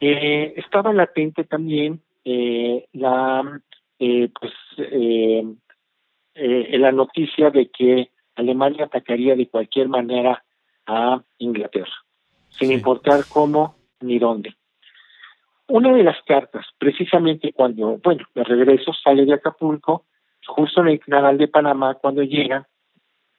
Eh, 0.02 0.54
estaba 0.58 0.92
latente 0.92 1.44
también 1.44 2.02
eh, 2.26 2.88
la 2.92 3.62
eh, 4.00 4.30
pues 4.40 4.54
eh, 4.78 5.44
eh, 6.34 6.78
la 6.78 6.92
noticia 6.92 7.50
de 7.50 7.70
que 7.70 8.12
Alemania 8.36 8.86
atacaría 8.86 9.36
de 9.36 9.48
cualquier 9.48 9.90
manera 9.90 10.44
a 10.86 11.24
Inglaterra, 11.40 11.94
sin 12.50 12.72
importar 12.72 13.22
cómo 13.30 13.76
ni 14.02 14.20
dónde. 14.20 14.56
Una 15.68 15.94
de 15.94 16.04
las 16.04 16.22
cartas, 16.24 16.66
precisamente 16.78 17.52
cuando, 17.52 17.98
bueno, 17.98 18.26
de 18.34 18.44
regreso 18.44 18.94
sale 18.94 19.26
de 19.26 19.34
Acapulco, 19.34 20.06
justo 20.46 20.82
en 20.82 20.88
el 20.88 21.00
canal 21.00 21.38
de 21.38 21.50
Panamá, 21.50 21.96
cuando 21.96 22.24
llega, 22.24 22.68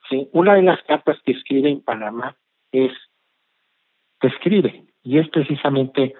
¿sí? 0.09 0.29
una 0.31 0.53
de 0.53 0.61
las 0.61 0.81
cartas 0.83 1.17
que 1.25 1.31
escribe 1.31 1.69
en 1.69 1.81
Panamá 1.81 2.37
es, 2.71 2.91
que 4.19 4.27
escribe, 4.27 4.85
y 5.01 5.17
es 5.17 5.27
precisamente 5.29 6.13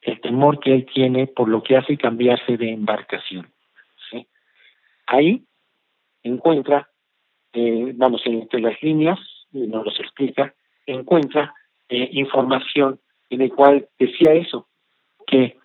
el 0.00 0.20
temor 0.20 0.58
que 0.58 0.74
él 0.74 0.86
tiene 0.92 1.28
por 1.28 1.48
lo 1.48 1.62
que 1.62 1.76
hace 1.76 1.96
cambiarse 1.96 2.56
de 2.56 2.72
embarcación. 2.72 3.52
¿sí? 4.10 4.26
Ahí 5.06 5.44
encuentra, 6.24 6.90
eh, 7.52 7.92
vamos, 7.94 8.22
entre 8.24 8.60
las 8.60 8.82
líneas, 8.82 9.20
nos 9.52 9.84
los 9.84 10.00
explica, 10.00 10.54
encuentra 10.86 11.54
eh, 11.92 12.08
información 12.12 12.98
en 13.30 13.42
el 13.42 13.50
cual 13.50 13.86
decía 13.98 14.34
eso, 14.34 14.66
que 15.26 15.56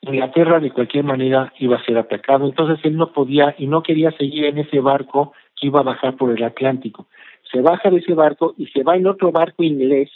Inglaterra 0.00 0.60
de 0.60 0.70
cualquier 0.70 1.04
manera 1.04 1.52
iba 1.58 1.76
a 1.76 1.84
ser 1.84 1.98
atacado, 1.98 2.46
entonces 2.46 2.78
él 2.84 2.96
no 2.96 3.12
podía 3.12 3.54
y 3.58 3.66
no 3.66 3.82
quería 3.82 4.12
seguir 4.12 4.44
en 4.44 4.58
ese 4.58 4.80
barco 4.80 5.32
que 5.58 5.66
iba 5.66 5.80
a 5.80 5.84
bajar 5.84 6.16
por 6.16 6.30
el 6.30 6.42
Atlántico. 6.42 7.08
Se 7.50 7.60
baja 7.60 7.90
de 7.90 7.98
ese 7.98 8.14
barco 8.14 8.54
y 8.56 8.66
se 8.66 8.82
va 8.82 8.96
en 8.96 9.06
otro 9.06 9.32
barco 9.32 9.62
inglés 9.62 10.10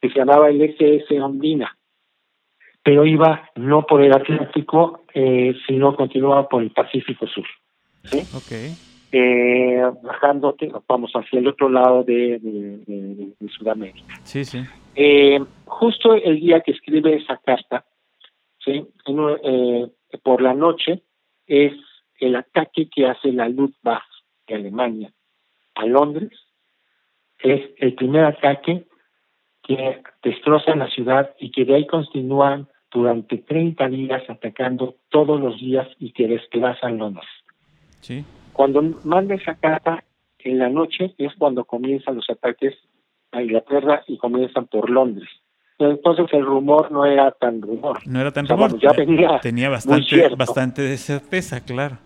que 0.00 0.08
se 0.10 0.18
llamaba 0.18 0.48
el 0.48 0.62
SS 0.62 1.20
Ondina 1.20 1.78
pero 2.88 3.04
iba 3.04 3.50
no 3.56 3.84
por 3.84 4.00
el 4.00 4.14
Atlántico, 4.14 5.02
eh, 5.12 5.54
sino 5.66 5.94
continuaba 5.94 6.48
por 6.48 6.62
el 6.62 6.70
Pacífico 6.70 7.26
Sur. 7.26 7.44
¿sí? 8.04 8.22
Okay. 8.34 8.87
Eh, 9.10 9.82
bajando, 10.02 10.54
vamos 10.86 11.10
hacia 11.12 11.38
el 11.38 11.48
otro 11.48 11.70
lado 11.70 12.04
de, 12.04 12.38
de, 12.38 13.48
Sudamérica. 13.48 14.20
Sí, 14.24 14.44
sí. 14.44 14.62
Eh, 14.94 15.40
justo 15.64 16.14
el 16.14 16.40
día 16.40 16.60
que 16.60 16.72
escribe 16.72 17.16
esa 17.16 17.38
carta, 17.38 17.86
¿sí? 18.62 18.86
Eh, 19.06 19.86
por 20.22 20.42
la 20.42 20.52
noche, 20.52 21.02
es 21.46 21.72
el 22.20 22.36
ataque 22.36 22.90
que 22.94 23.06
hace 23.06 23.32
la 23.32 23.48
Luftwaffe 23.48 24.04
de 24.46 24.56
Alemania 24.56 25.12
a 25.74 25.86
Londres. 25.86 26.32
Es 27.38 27.70
el 27.78 27.94
primer 27.94 28.24
ataque 28.24 28.84
que 29.62 30.02
destrozan 30.22 30.80
la 30.80 30.90
ciudad 30.90 31.34
y 31.38 31.50
que 31.50 31.64
de 31.64 31.76
ahí 31.76 31.86
continúan 31.86 32.68
durante 32.90 33.38
30 33.38 33.88
días 33.88 34.22
atacando 34.28 34.96
todos 35.08 35.40
los 35.40 35.58
días 35.60 35.88
y 35.98 36.12
que 36.12 36.26
despedazan 36.26 36.98
Londres. 36.98 37.28
Sí. 38.00 38.24
Cuando 38.58 38.82
manda 39.04 39.36
esa 39.36 39.54
carta 39.54 40.02
en 40.40 40.58
la 40.58 40.68
noche 40.68 41.14
es 41.16 41.32
cuando 41.38 41.64
comienzan 41.64 42.16
los 42.16 42.28
ataques 42.28 42.74
a 43.30 43.40
Inglaterra 43.40 44.02
y 44.08 44.18
comienzan 44.18 44.66
por 44.66 44.90
Londres. 44.90 45.28
Entonces 45.78 46.26
el 46.32 46.44
rumor 46.44 46.90
no 46.90 47.06
era 47.06 47.30
tan 47.30 47.62
rumor. 47.62 48.00
No 48.04 48.20
era 48.20 48.32
tan 48.32 48.48
rumor. 48.48 48.76
ya 48.80 48.90
venía 48.94 49.38
tenía 49.38 49.68
bastante, 49.68 50.28
bastante 50.36 50.82
de 50.82 50.96
certeza, 50.96 51.64
claro. 51.64 51.98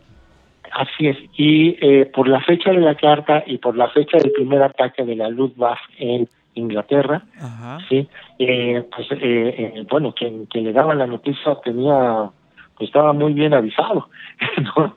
Así 0.75 1.09
es. 1.09 1.17
Y 1.39 1.79
eh, 1.81 2.05
por 2.05 2.29
la 2.29 2.43
fecha 2.43 2.71
de 2.71 2.81
la 2.81 2.97
carta 2.97 3.43
y 3.47 3.57
por 3.57 3.75
la 3.75 3.89
fecha 3.89 4.19
del 4.19 4.33
primer 4.33 4.63
ataque 4.63 5.07
de 5.07 5.17
la 5.17 5.31
Luftwaffe 5.31 5.81
en 5.97 6.29
Inglaterra, 6.53 7.23
sí, 7.89 8.07
eh, 8.39 8.87
pues 8.95 9.11
eh, 9.13 9.17
eh, 9.23 9.87
bueno, 9.91 10.15
quien, 10.15 10.47
le 10.53 10.73
daba 10.75 10.95
la 10.95 11.07
noticia 11.07 11.57
tenía, 11.65 12.31
pues 12.77 12.89
estaba 12.91 13.15
muy 13.15 13.33
bien 13.33 13.55
avisado, 13.55 14.11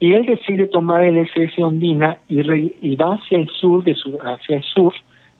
y 0.00 0.14
él 0.14 0.24
decide 0.24 0.66
tomar 0.66 1.04
el 1.04 1.18
SS 1.18 1.62
Ondina 1.62 2.18
y, 2.26 2.40
y 2.80 2.96
va 2.96 3.14
hacia 3.14 3.38
el 3.38 3.48
sur, 3.50 3.84
de 3.84 3.92
hacia 3.92 4.56
el 4.56 4.62
sur, 4.64 4.94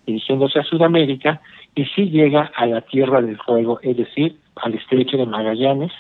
dirigiéndose 0.07 0.61
a 0.61 0.65
Sudamérica, 0.65 1.41
y 1.75 1.87
sí 1.87 2.11
llega 2.11 2.53
a 2.55 2.67
la 2.67 2.83
Tierra 2.83 3.23
del 3.23 3.39
Fuego, 3.39 3.81
es 3.83 3.97
decir, 3.97 4.37
al 4.57 4.75
estrecho 4.75 5.17
de 5.17 5.25
Magallanes, 5.25 5.93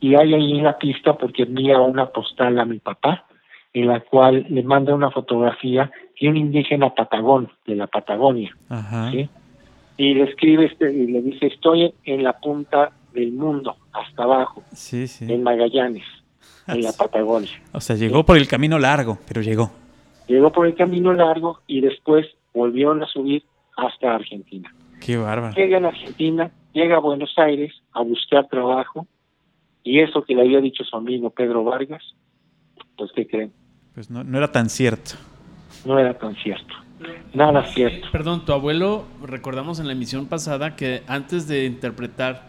y 0.00 0.16
hay 0.16 0.34
ahí 0.34 0.60
la 0.60 0.78
pista 0.78 1.16
porque 1.16 1.44
envía 1.44 1.80
una 1.80 2.06
postal 2.06 2.58
a 2.58 2.64
mi 2.64 2.80
papá, 2.80 3.24
en 3.72 3.86
la 3.86 4.00
cual 4.00 4.46
le 4.48 4.64
manda 4.64 4.94
una 4.94 5.12
fotografía 5.12 5.90
de 6.20 6.28
un 6.28 6.36
indígena 6.36 6.94
patagón, 6.94 7.48
de 7.66 7.76
la 7.76 7.86
Patagonia. 7.86 8.56
¿sí? 9.12 9.28
Y 9.96 10.14
le 10.14 10.24
escribe 10.24 10.66
este, 10.66 10.92
y 10.92 11.06
le 11.06 11.22
dice, 11.22 11.46
estoy 11.46 11.94
en 12.04 12.24
la 12.24 12.32
punta 12.32 12.90
del 13.12 13.30
mundo, 13.32 13.76
hasta 13.92 14.24
abajo, 14.24 14.64
en 15.20 15.42
Magallanes, 15.42 16.04
en 16.68 16.82
la 16.82 16.92
Patagonia. 16.92 17.50
O 17.72 17.80
sea, 17.80 17.96
llegó 17.96 18.24
por 18.24 18.36
el 18.36 18.46
camino 18.46 18.78
largo, 18.78 19.18
pero 19.26 19.42
llegó. 19.42 19.70
Llegó 20.26 20.52
por 20.52 20.66
el 20.66 20.74
camino 20.74 21.12
largo 21.12 21.60
y 21.66 21.80
después 21.80 22.26
volvieron 22.52 23.02
a 23.02 23.06
subir 23.06 23.44
hasta 23.76 24.14
Argentina. 24.14 24.72
Qué 25.00 25.16
bárbaro. 25.16 25.54
Llega 25.54 25.78
a 25.78 25.88
Argentina, 25.88 26.50
llega 26.72 26.96
a 26.96 27.00
Buenos 27.00 27.32
Aires 27.38 27.72
a 27.92 28.02
buscar 28.02 28.46
trabajo 28.48 29.06
y 29.82 30.00
eso 30.00 30.22
que 30.22 30.34
le 30.34 30.42
había 30.42 30.60
dicho 30.60 30.84
su 30.84 30.96
amigo 30.96 31.30
Pedro 31.30 31.64
Vargas, 31.64 32.02
pues 32.96 33.10
¿qué 33.14 33.26
creen? 33.26 33.52
Pues 33.94 34.10
no, 34.10 34.22
no 34.22 34.38
era 34.38 34.52
tan 34.52 34.68
cierto 34.68 35.14
no 35.84 35.98
era 35.98 36.16
tan 36.16 36.34
cierto. 36.36 36.74
Nada 37.32 37.64
cierto. 37.66 38.08
Perdón, 38.10 38.44
tu 38.44 38.52
abuelo, 38.52 39.04
recordamos 39.22 39.78
en 39.78 39.86
la 39.86 39.92
emisión 39.92 40.26
pasada 40.26 40.74
que 40.74 41.02
antes 41.06 41.46
de 41.46 41.64
interpretar 41.64 42.42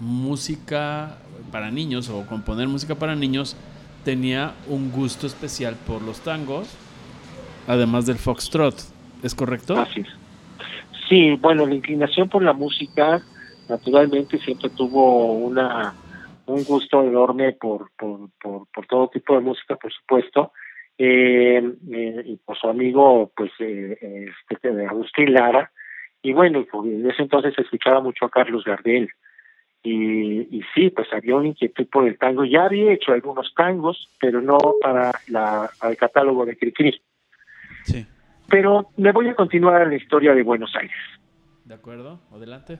música 0.00 1.18
para 1.54 1.70
niños 1.70 2.10
o 2.10 2.26
componer 2.26 2.66
música 2.66 2.96
para 2.96 3.14
niños, 3.14 3.56
tenía 4.04 4.54
un 4.66 4.90
gusto 4.90 5.28
especial 5.28 5.76
por 5.86 6.02
los 6.02 6.18
tangos, 6.20 6.66
además 7.68 8.06
del 8.06 8.16
foxtrot. 8.16 8.74
¿Es 9.22 9.36
correcto? 9.36 9.76
Sí, 11.08 11.36
bueno, 11.36 11.64
la 11.64 11.76
inclinación 11.76 12.28
por 12.28 12.42
la 12.42 12.54
música 12.54 13.22
naturalmente 13.68 14.36
siempre 14.40 14.68
tuvo 14.70 15.32
una 15.34 15.94
un 16.46 16.64
gusto 16.64 17.04
enorme 17.04 17.52
por, 17.52 17.88
por, 17.96 18.30
por, 18.42 18.86
todo 18.88 19.08
tipo 19.08 19.34
de 19.34 19.40
música, 19.40 19.76
por 19.76 19.92
supuesto, 19.92 20.50
eh, 20.98 21.62
eh, 21.92 22.22
y 22.26 22.36
por 22.38 22.58
su 22.58 22.68
amigo, 22.68 23.30
pues, 23.36 23.52
eh, 23.60 24.28
este, 24.50 24.86
Agustín 24.86 25.32
Lara, 25.32 25.70
y 26.20 26.32
bueno, 26.32 26.66
en 26.84 27.08
ese 27.08 27.22
entonces 27.22 27.56
escuchaba 27.56 28.00
mucho 28.00 28.24
a 28.24 28.30
Carlos 28.30 28.64
Gardel, 28.64 29.08
y, 29.84 30.56
y 30.56 30.62
sí, 30.74 30.88
pues 30.88 31.06
había 31.12 31.36
un 31.36 31.46
inquietud 31.46 31.86
por 31.88 32.08
el 32.08 32.18
tango, 32.18 32.44
ya 32.44 32.64
había 32.64 32.92
hecho 32.92 33.12
algunos 33.12 33.52
tangos, 33.54 34.08
pero 34.18 34.40
no 34.40 34.58
para 34.80 35.12
la, 35.28 35.70
el 35.82 35.96
catálogo 35.98 36.46
de 36.46 36.56
Cricri. 36.56 37.00
Sí. 37.84 38.06
Pero 38.48 38.88
me 38.96 39.12
voy 39.12 39.28
a 39.28 39.34
continuar 39.34 39.82
en 39.82 39.90
la 39.90 39.96
historia 39.96 40.34
de 40.34 40.42
Buenos 40.42 40.74
Aires. 40.74 40.96
De 41.66 41.74
acuerdo, 41.74 42.20
adelante. 42.32 42.78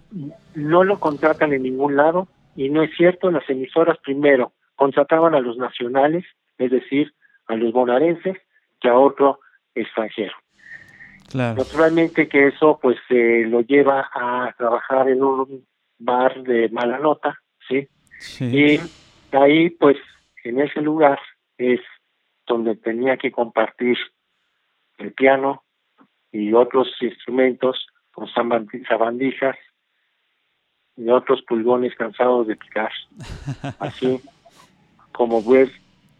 No 0.55 0.82
lo 0.82 0.98
contratan 0.98 1.52
en 1.52 1.62
ningún 1.62 1.94
lado, 1.94 2.26
y 2.57 2.70
no 2.70 2.82
es 2.82 2.90
cierto, 2.96 3.30
las 3.30 3.48
emisoras 3.50 3.98
primero 3.98 4.52
contrataban 4.74 5.34
a 5.34 5.40
los 5.40 5.59
nacionales, 5.59 6.24
es 6.57 6.70
decir, 6.70 7.12
a 7.46 7.57
los 7.57 7.72
bonaerenses, 7.72 8.38
que 8.80 8.88
a 8.88 8.98
otro 8.98 9.40
extranjero. 9.74 10.32
Claro. 11.30 11.57
Naturalmente 11.59 12.28
que 12.28 12.48
eso 12.48 12.78
pues 12.80 12.96
eh, 13.11 13.44
lo 13.46 13.61
lleva 13.61 14.09
a 14.14 14.55
trabajar 14.57 15.09
en 15.09 15.22
un 15.22 15.66
bar 16.05 16.42
de 16.42 16.68
mala 16.70 16.98
nota, 16.98 17.38
¿sí? 17.68 17.88
Sí. 18.18 18.44
Y 19.32 19.36
ahí 19.36 19.70
pues 19.70 19.96
en 20.44 20.61
ese 20.61 20.80
lugar 20.80 21.18
es 21.59 21.80
donde 22.46 22.76
tenía 22.76 23.16
que 23.16 23.32
compartir 23.32 23.96
el 24.98 25.12
piano 25.12 25.62
y 26.30 26.52
otros 26.52 26.88
instrumentos 27.00 27.86
con 28.12 28.26
sabandi- 28.28 28.86
sabandijas 28.86 29.57
y 30.96 31.09
otros 31.09 31.42
pulgones 31.42 31.94
cansados 31.96 32.46
de 32.46 32.57
picar. 32.57 32.92
Así 33.80 34.20
como 35.12 35.42
ver 35.42 35.70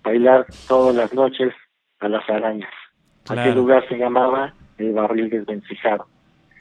bailar 0.03 0.47
todas 0.68 0.95
las 0.95 1.12
noches 1.14 1.53
a 2.01 2.09
las 2.09 2.28
arañas. 2.28 2.72
Claro. 3.24 3.41
Aquel 3.43 3.55
lugar 3.55 3.89
se 3.89 3.97
llamaba 3.97 4.55
el 4.78 4.93
barril 4.93 5.30
desvencijado. 5.30 6.07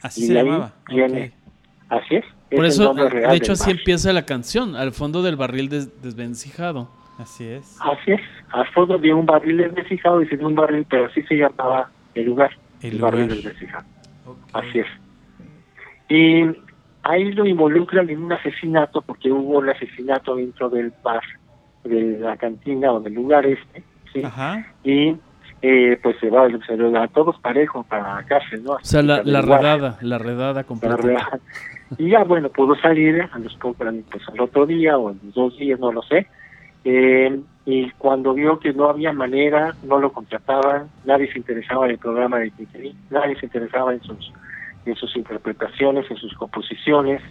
Así 0.02 0.26
y 0.26 0.28
se 0.28 0.40
ahí 0.40 0.46
llamaba. 0.46 0.74
viene-. 0.88 1.34
Así 1.90 2.16
es. 2.16 2.26
Por 2.56 2.66
eso, 2.66 2.94
de 2.94 3.36
hecho, 3.36 3.54
así 3.54 3.72
empieza 3.72 4.12
la 4.14 4.26
canción, 4.26 4.76
al 4.76 4.92
fondo 4.92 5.22
del 5.22 5.36
barril 5.36 5.70
des- 5.70 6.02
desvencijado. 6.02 6.90
Así 7.20 7.46
es. 7.46 7.78
Así 7.82 8.12
es. 8.12 8.22
Al 8.52 8.68
fondo 8.70 8.98
de 8.98 9.14
un 9.14 9.26
barril 9.26 9.58
desvencijado, 9.58 10.20
dice 10.20 10.36
de 10.38 10.46
un 10.46 10.56
barril, 10.56 10.86
pero 10.90 11.06
así 11.06 11.22
se 11.24 11.36
llamaba 11.36 11.90
el 12.16 12.26
lugar. 12.26 12.52
El 12.82 12.94
El, 12.94 13.02
barril 13.02 13.28
desvencijado. 13.30 13.86
Así 14.54 14.80
es. 14.80 14.88
Y 16.10 16.44
ahí 17.04 17.32
lo 17.34 17.46
involucran 17.46 18.10
en 18.10 18.24
un 18.24 18.34
asesinato, 18.34 19.02
porque 19.02 19.32
hubo 19.32 19.60
un 19.60 19.70
asesinato 19.70 20.36
dentro 20.36 20.70
del 20.70 20.92
bar, 21.04 21.22
de 21.84 22.18
la 22.20 22.38
cantina 22.38 22.92
o 22.92 23.00
del 23.00 23.14
lugar 23.14 23.46
este, 23.46 23.84
¿sí? 24.14 24.22
Ajá. 24.24 24.66
Y 24.84 25.16
eh, 25.66 25.98
pues 26.04 26.18
se 26.20 26.30
va, 26.30 26.46
a 26.46 27.08
todos 27.08 27.40
parejo 27.40 27.84
para 27.84 28.16
la 28.16 28.24
cárcel, 28.24 28.66
¿no? 28.66 28.74
O 28.74 28.80
sea, 28.82 29.02
la, 29.02 29.22
redada, 29.22 29.98
la 30.02 30.18
redada 30.18 30.54
La 30.56 30.64
completa. 30.66 30.98
redada. 30.98 31.40
Y 31.98 32.10
ya, 32.10 32.26
bueno, 32.26 32.50
pudo 32.50 32.76
salir 32.76 33.22
a 33.32 33.40
los 33.40 33.58
pues 33.58 34.28
al 34.28 34.42
otro 34.42 34.66
día 34.66 34.98
o 34.98 35.12
en 35.12 35.20
los 35.24 35.34
dos 35.34 35.58
días, 35.58 35.80
no 35.80 35.94
lo 35.94 36.02
sé. 36.02 36.28
Eh, 36.84 37.40
y 37.66 37.90
cuando 37.92 38.34
vio 38.34 38.60
que 38.60 38.74
no 38.74 38.90
había 38.90 39.14
manera, 39.14 39.74
no 39.84 40.00
lo 40.00 40.12
contrataban, 40.12 40.90
nadie 41.06 41.32
se 41.32 41.38
interesaba 41.38 41.86
en 41.86 41.92
el 41.92 41.98
programa 41.98 42.40
de 42.40 42.52
Titiri, 42.52 42.94
nadie 43.10 43.40
se 43.40 43.46
interesaba 43.46 43.94
en 43.94 44.02
sus, 44.02 44.34
en 44.86 44.96
sus 44.96 45.16
interpretaciones, 45.16 46.12
en 46.12 46.18
sus 46.18 46.34
composiciones. 46.34 47.22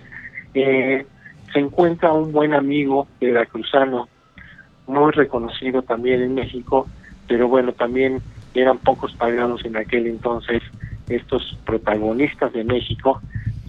Eh, 0.55 1.05
se 1.53 1.59
encuentra 1.59 2.15
un 2.15 2.33
buen 2.33 2.55
amigo 2.55 3.07
veracruzano, 3.21 4.09
muy 4.87 5.13
reconocido 5.13 5.83
también 5.83 6.23
en 6.23 6.35
México, 6.35 6.87
pero 7.29 7.49
bueno, 7.49 7.73
también 7.73 8.21
eran 8.55 8.79
pocos 8.79 9.13
pagados 9.15 9.65
en 9.65 9.77
aquel 9.77 10.07
entonces 10.07 10.63
estos 11.09 11.57
protagonistas 11.65 12.53
de 12.53 12.65
México, 12.65 13.21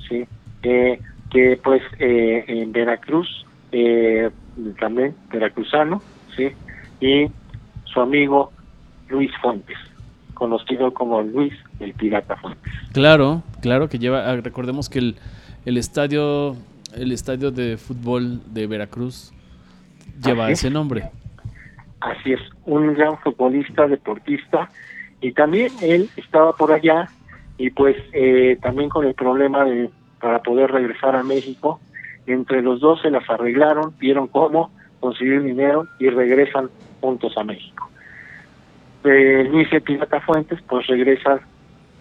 sí, 0.08 0.26
eh, 0.64 1.00
que 1.30 1.60
pues 1.64 1.82
eh, 2.00 2.46
en 2.48 2.72
Veracruz, 2.72 3.46
eh, 3.72 4.30
también 4.80 5.16
veracruzano, 5.32 6.02
sí, 6.36 6.50
y 7.02 7.28
su 7.86 8.00
amigo 8.02 8.52
Luis 9.10 9.32
Fuentes, 9.42 9.78
conocido 10.34 10.94
como 10.94 11.22
Luis 11.22 11.54
el 11.80 11.94
Pirata 11.94 12.36
Fuentes. 12.38 12.72
Claro, 12.94 13.44
claro 13.62 13.90
que 13.90 14.00
lleva, 14.00 14.30
ah, 14.30 14.36
recordemos 14.38 14.90
que 14.90 15.00
el, 15.00 15.16
el 15.66 15.78
estadio, 15.78 16.56
el 16.96 17.12
estadio 17.12 17.52
de 17.52 17.78
fútbol 17.78 18.42
de 18.54 18.68
Veracruz 18.68 19.34
lleva 20.24 20.52
ese 20.52 20.70
nombre. 20.70 21.10
Así 22.04 22.34
es, 22.34 22.42
un 22.66 22.94
gran 22.96 23.18
futbolista, 23.20 23.88
deportista, 23.88 24.70
y 25.22 25.32
también 25.32 25.72
él 25.82 26.10
estaba 26.18 26.52
por 26.52 26.74
allá 26.74 27.08
y 27.58 27.70
pues 27.70 27.96
eh, 28.12 28.58
también 28.62 28.90
con 28.90 29.06
el 29.06 29.14
problema 29.14 29.64
de 29.64 29.90
para 30.20 30.42
poder 30.42 30.72
regresar 30.72 31.16
a 31.16 31.24
México, 31.24 31.80
entre 32.28 32.62
los 32.62 32.82
dos 32.82 33.02
se 33.02 33.10
las 33.10 33.30
arreglaron, 33.30 33.94
vieron 34.00 34.28
cómo 34.28 34.72
conseguir 35.00 35.44
dinero 35.44 35.86
y 36.00 36.10
regresan 36.10 36.70
juntos 37.00 37.38
a 37.38 37.44
México. 37.44 37.90
Eh, 39.06 39.48
Luis 39.50 39.70
Pirata 39.84 40.20
Fuentes 40.22 40.60
pues 40.68 40.88
regresa 40.88 41.40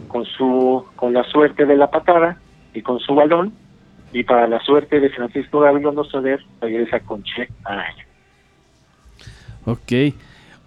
con 0.08 0.24
su 0.24 0.84
con 0.96 1.12
la 1.12 1.22
suerte 1.24 1.64
de 1.64 1.76
la 1.76 1.90
patada 1.90 2.38
y 2.74 2.82
con 2.82 2.98
su 2.98 3.14
balón 3.14 3.52
y 4.12 4.24
para 4.24 4.48
la 4.48 4.60
suerte 4.60 4.98
de 4.98 5.10
Francisco 5.10 5.60
Gabilondo 5.60 6.02
Soler 6.04 6.40
regresa 6.60 6.98
con 7.00 7.22
Che 7.22 7.48
Araña. 7.64 8.11
Ok. 9.64 9.92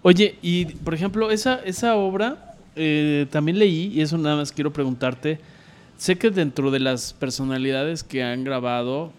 Oye, 0.02 0.36
y 0.42 0.66
por 0.66 0.94
ejemplo, 0.94 1.30
esa, 1.30 1.56
esa 1.64 1.96
obra 1.96 2.54
eh, 2.76 3.26
también 3.30 3.58
leí, 3.58 3.92
y 3.94 4.00
eso 4.00 4.16
nada 4.18 4.36
más 4.36 4.52
quiero 4.52 4.72
preguntarte. 4.72 5.40
Sé 5.96 6.16
que 6.16 6.30
dentro 6.30 6.70
de 6.70 6.78
las 6.78 7.12
personalidades 7.14 8.04
que 8.04 8.22
han 8.22 8.44
grabado 8.44 9.12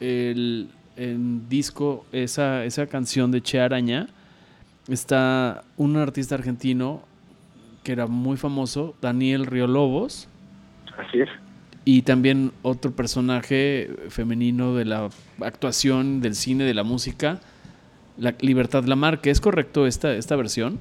el, 0.00 0.68
en 0.96 1.48
disco 1.48 2.04
esa, 2.12 2.64
esa 2.64 2.86
canción 2.86 3.30
de 3.30 3.42
Che 3.42 3.60
Araña, 3.60 4.08
está 4.88 5.62
un 5.76 5.96
artista 5.96 6.34
argentino 6.34 7.02
que 7.84 7.92
era 7.92 8.06
muy 8.06 8.36
famoso, 8.36 8.94
Daniel 9.00 9.46
Riolobos, 9.46 10.28
Así 10.98 11.20
es. 11.20 11.28
y 11.84 12.02
también 12.02 12.52
otro 12.62 12.90
personaje 12.90 13.90
femenino 14.08 14.74
de 14.74 14.84
la 14.84 15.08
actuación, 15.40 16.20
del 16.20 16.34
cine, 16.34 16.64
de 16.64 16.74
la 16.74 16.82
música, 16.82 17.40
la 18.20 18.34
Libertad 18.40 18.84
Lamarque. 18.84 19.30
¿Es 19.30 19.40
correcto 19.40 19.86
esta, 19.86 20.14
esta 20.14 20.36
versión? 20.36 20.78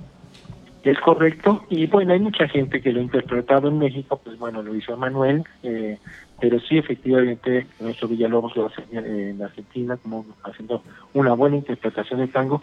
Es 0.84 0.98
correcto, 1.00 1.66
y 1.70 1.88
bueno, 1.88 2.14
hay 2.14 2.20
mucha 2.20 2.48
gente 2.48 2.82
que 2.82 2.94
lo 2.94 3.02
ha 3.02 3.04
interpretado 3.04 3.68
en 3.68 3.80
México, 3.80 4.22
pues 4.24 4.40
bueno, 4.40 4.64
lo 4.64 4.74
hizo 4.74 4.96
Manuel, 4.96 5.44
eh, 5.62 5.98
pero 6.40 6.58
sí, 6.62 6.78
efectivamente, 6.78 7.68
nuestro 7.82 8.08
Villalobos 8.08 8.56
lo 8.56 8.68
hace 8.68 8.84
en 8.94 9.42
Argentina, 9.42 9.98
como 9.98 10.26
haciendo 10.44 10.82
una 11.14 11.34
buena 11.34 11.58
interpretación 11.58 12.22
de 12.22 12.28
tango, 12.30 12.62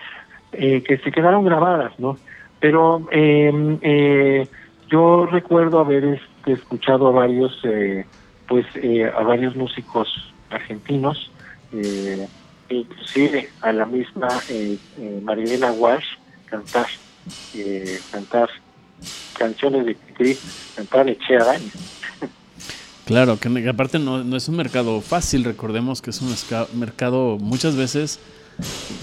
eh, 0.53 0.83
que 0.83 0.97
se 0.97 1.13
quedaron 1.13 1.45
grabadas, 1.45 1.93
¿no? 1.99 2.17
Pero 2.59 3.07
eh, 3.13 3.79
eh, 3.83 4.49
yo 4.89 5.27
recuerdo 5.27 5.81
haber 5.81 6.05
este, 6.05 6.53
escuchado 6.53 7.09
a 7.09 7.11
varios, 7.11 7.61
eh, 7.65 8.07
pues, 8.49 8.65
eh, 8.77 9.05
a 9.05 9.23
varios 9.25 9.55
músicos 9.57 10.09
argentinos, 10.49 11.31
eh, 11.73 12.27
inclusive 12.75 13.51
a 13.61 13.73
la 13.73 13.87
misma 13.87 14.29
eh, 14.49 14.79
eh, 14.99 15.21
Marilena 15.23 15.73
Walsh 15.73 16.07
cantar 16.47 16.87
eh, 17.55 18.01
cantar 18.11 18.49
canciones 19.39 19.87
de 19.87 19.95
Cricri, 19.95 20.39
cantar 20.75 21.09
Eche 21.09 21.37
Araña. 21.37 21.71
Claro, 23.05 23.39
que 23.39 23.69
aparte 23.69 24.01
no, 24.01 24.25
no 24.25 24.37
es 24.37 24.49
un 24.49 24.57
mercado 24.57 25.01
fácil, 25.01 25.45
recordemos 25.45 26.03
que 26.03 26.11
es 26.11 26.21
un 26.21 26.35
mercado 26.77 27.39
muchas 27.39 27.77
veces, 27.77 28.19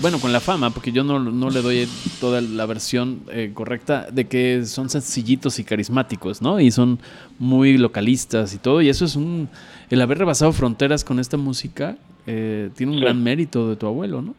bueno, 0.02 0.20
con 0.20 0.34
la 0.34 0.42
fama, 0.42 0.72
porque 0.72 0.92
yo 0.92 1.06
no, 1.06 1.20
no 1.20 1.50
le 1.50 1.62
doy 1.62 1.88
toda 2.20 2.42
la 2.42 2.66
versión 2.66 3.22
eh, 3.32 3.52
correcta 3.54 4.08
de 4.12 4.28
que 4.28 4.66
son 4.66 4.90
sencillitos 4.90 5.58
y 5.60 5.64
carismáticos, 5.64 6.42
¿no? 6.42 6.60
Y 6.60 6.70
son 6.70 7.00
muy 7.40 7.78
localistas 7.78 8.54
y 8.54 8.58
todo, 8.58 8.82
y 8.82 8.90
eso 8.90 9.06
es 9.06 9.16
un, 9.16 9.48
el 9.90 10.02
haber 10.02 10.18
rebasado 10.18 10.52
fronteras 10.52 11.06
con 11.06 11.18
esta 11.18 11.38
música, 11.38 11.96
eh, 12.28 12.70
tiene 12.76 12.92
un 12.94 13.00
Sí. 13.00 13.04
gran 13.06 13.24
mérito 13.24 13.70
de 13.70 13.76
tu 13.76 13.88
abuelo, 13.88 14.22
¿no? 14.22 14.36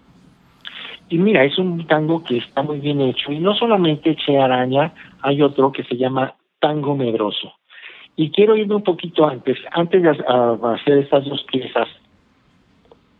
Y 1.10 1.18
mira, 1.18 1.44
es 1.44 1.58
un 1.58 1.86
tango 1.86 2.24
que 2.24 2.38
está 2.38 2.62
muy 2.62 2.80
bien 2.80 3.00
hecho. 3.00 3.30
Y 3.30 3.38
no 3.38 3.54
solamente 3.54 4.10
Eche 4.10 4.38
Araña, 4.38 4.92
hay 5.22 5.42
otro 5.42 5.70
que 5.70 5.84
se 5.84 5.96
llama 5.96 6.34
Tango 6.60 6.96
Medroso. 6.96 7.52
Y 8.16 8.30
quiero 8.30 8.56
irme 8.56 8.76
un 8.76 8.82
poquito 8.84 9.26
antes. 9.26 9.58
Antes 9.72 10.02
de 10.02 10.08
hacer 10.10 10.98
estas 10.98 11.24
dos 11.26 11.42
piezas, 11.44 11.88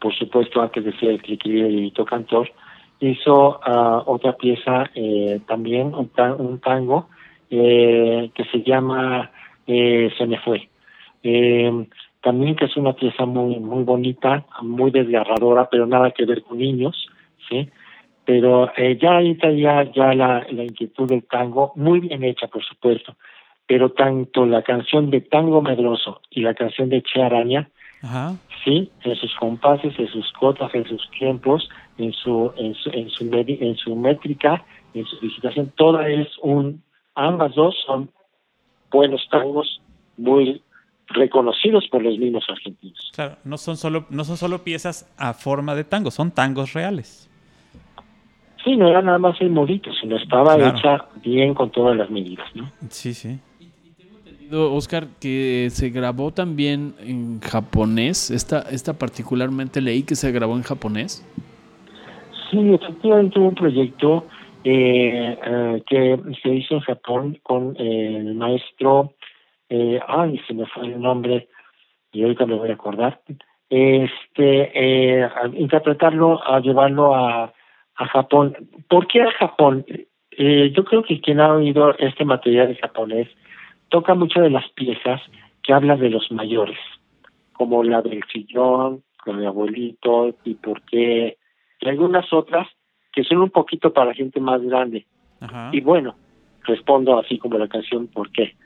por 0.01 0.15
supuesto, 0.15 0.62
antes 0.62 0.85
de 0.85 0.93
ser 0.99 1.11
el 1.11 1.23
Cliquilí 1.23 1.91
de 1.91 2.05
Cantor, 2.05 2.51
hizo 3.01 3.61
ah, 3.62 4.03
otra 4.07 4.35
pieza 4.37 4.91
eh, 4.95 5.41
también, 5.47 5.95
un, 5.95 6.09
ta- 6.09 6.35
un 6.35 6.59
tango, 6.61 7.09
eh, 7.51 8.31
que 8.35 8.45
se 8.47 8.62
llama 8.62 9.31
eh, 9.67 10.11
Se 10.17 10.27
me 10.27 10.39
fue. 10.39 10.69
También 12.25 12.57
que 12.57 12.64
es 12.64 12.77
una 12.79 12.95
pieza 12.95 13.27
muy 13.27 13.61
muy 13.61 13.85
bonita, 13.85 14.47
muy 14.62 14.91
desgarradora, 14.91 15.68
pero 15.70 15.87
nada 15.87 16.11
que 16.11 16.25
ver 16.25 16.43
con 16.43 16.57
niños, 16.57 17.07
¿sí? 17.51 17.68
Pero 18.25 18.72
eh, 18.79 18.97
ya 19.01 19.18
ahí 19.18 19.37
ya, 19.39 19.83
ya 19.93 20.14
la, 20.14 20.47
la 20.51 20.64
inquietud 20.64 21.07
del 21.07 21.25
tango, 21.25 21.72
muy 21.77 22.01
bien 22.01 22.25
hecha, 22.25 22.47
por 22.49 22.64
supuesto, 22.64 23.14
pero 23.66 23.91
tanto 23.93 24.47
la 24.47 24.62
canción 24.62 25.11
de 25.11 25.20
Tango 25.20 25.61
Medroso 25.61 26.22
y 26.31 26.41
la 26.41 26.55
canción 26.55 26.89
de 26.89 27.03
Che 27.03 27.22
Araña, 27.22 27.68
sí, 28.64 28.91
en 29.03 29.16
sus 29.16 29.35
compases, 29.37 29.93
en 29.99 30.09
sus 30.09 30.33
cotas, 30.33 30.75
en 30.75 30.87
sus 30.87 31.11
tiempos, 31.11 31.68
en 31.99 32.14
su 32.14 32.53
en 32.57 32.75
su 32.75 32.89
en 32.91 33.11
su, 33.11 33.31
en 33.35 33.77
su 33.77 33.97
métrica, 33.97 34.64
en 34.95 35.05
su 35.05 35.20
digitación, 35.20 35.70
toda 35.77 36.09
es 36.09 36.29
un 36.41 36.83
ambas 37.14 37.55
dos 37.55 37.77
son 37.87 38.09
buenos 38.91 39.29
tangos 39.31 39.83
muy 40.16 40.62
reconocidos 41.09 41.86
por 41.88 42.02
los 42.02 42.18
mismos 42.18 42.44
argentinos. 42.48 43.11
Claro, 43.14 43.36
no 43.44 43.59
son 43.59 43.76
solo 43.76 44.07
no 44.11 44.24
son 44.24 44.36
solo 44.36 44.64
piezas 44.64 45.12
a 45.16 45.34
forma 45.34 45.74
de 45.74 45.84
tango, 45.84 46.11
son 46.11 46.30
tangos 46.30 46.72
reales. 46.72 47.30
Sí, 48.64 48.76
no 48.76 48.88
era 48.88 49.02
nada 49.02 49.18
más 49.18 49.38
el 49.40 49.50
modito, 49.50 49.90
sino 50.00 50.16
estaba 50.16 50.57
hecha 50.57 51.07
bien 51.22 51.52
con 51.52 51.70
todas 51.70 51.96
las 51.96 52.09
medidas, 52.09 52.46
¿no? 52.55 52.70
Sí, 52.88 53.12
sí. 53.12 53.38
Oscar, 54.50 55.09
que 55.20 55.68
se 55.70 55.90
grabó 55.90 56.30
también 56.30 56.94
en 57.00 57.40
japonés. 57.40 58.30
Esta, 58.30 58.62
esta 58.70 58.94
particularmente 58.94 59.80
leí 59.80 60.02
que 60.02 60.14
se 60.14 60.30
grabó 60.32 60.57
en 60.57 60.62
japonés. 60.62 61.26
Sí, 62.50 62.59
efectivamente 62.72 63.38
hubo 63.38 63.48
un 63.48 63.55
proyecto 63.55 64.26
eh, 64.64 65.36
eh, 65.44 65.82
que 65.86 66.18
se 66.42 66.48
hizo 66.55 66.74
en 66.74 66.80
Japón 66.80 67.38
con 67.42 67.76
el 67.76 68.34
maestro, 68.34 69.14
eh, 69.69 70.01
ay, 70.07 70.41
se 70.47 70.55
me 70.55 70.67
fue 70.67 70.87
el 70.87 71.01
nombre 71.01 71.49
y 72.12 72.23
ahorita 72.23 72.47
me 72.47 72.55
voy 72.55 72.71
a 72.71 72.75
acordar. 72.75 73.21
Este, 73.69 74.71
eh, 74.75 75.25
a 75.25 75.47
interpretarlo, 75.49 76.41
a 76.47 76.61
llevarlo 76.61 77.15
a, 77.15 77.53
a 77.97 78.07
Japón. 78.07 78.57
¿Por 78.89 79.07
qué 79.07 79.23
a 79.23 79.33
Japón? 79.33 79.85
Eh, 80.31 80.73
yo 80.75 80.85
creo 80.85 81.03
que 81.03 81.21
quien 81.21 81.41
ha 81.41 81.55
oído 81.55 81.97
este 81.99 82.25
material 82.25 82.71
en 82.71 82.77
japonés 82.77 83.29
toca 83.89 84.15
mucho 84.15 84.41
de 84.41 84.51
las 84.51 84.69
piezas 84.71 85.21
que 85.62 85.73
hablan 85.73 86.01
de 86.01 86.11
los 86.11 86.31
mayores, 86.31 86.79
como 87.53 87.83
la 87.85 88.03
del 88.03 88.23
sillón, 88.33 89.03
con 89.25 89.41
el 89.41 89.47
abuelito, 89.47 90.35
y 90.45 90.55
por 90.55 90.83
qué, 90.83 91.39
y 91.81 91.89
algunas 91.89 92.33
otras 92.33 92.69
que 93.12 93.25
son 93.25 93.39
un 93.39 93.51
poquito 93.51 93.93
para 93.93 94.15
gente 94.15 94.41
más 94.41 94.61
grande. 94.62 95.07
Y 95.73 95.81
bueno, 95.81 96.17
respondo 96.65 97.19
así 97.19 97.39
como 97.39 97.59
la 97.59 97.69
canción, 97.69 98.09
¿por 98.09 98.31
qué? 98.33 98.57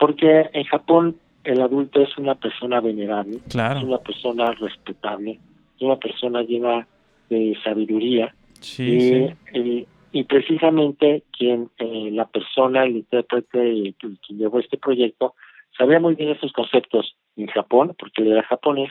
Porque 0.00 0.48
en 0.52 0.64
Japón 0.64 1.16
el 1.44 1.60
adulto 1.60 2.00
es 2.00 2.16
una 2.18 2.34
persona 2.34 2.80
venerable, 2.80 3.36
es 3.46 3.84
una 3.84 3.98
persona 3.98 4.50
respetable, 4.52 5.38
es 5.76 5.82
una 5.82 5.96
persona 5.96 6.42
llena 6.42 6.88
de 7.28 7.56
sabiduría. 7.62 8.34
y, 8.78 9.30
eh, 9.54 9.86
y 10.12 10.24
precisamente 10.24 11.22
quien 11.36 11.70
eh, 11.78 12.10
la 12.12 12.26
persona, 12.26 12.84
el 12.84 12.96
intérprete 12.96 13.94
quien 13.98 14.38
llevó 14.38 14.58
este 14.58 14.76
proyecto, 14.76 15.34
sabía 15.76 16.00
muy 16.00 16.14
bien 16.14 16.30
esos 16.30 16.52
conceptos 16.52 17.16
en 17.36 17.46
Japón, 17.46 17.94
porque 17.98 18.22
él 18.22 18.32
era 18.32 18.42
japonés, 18.42 18.90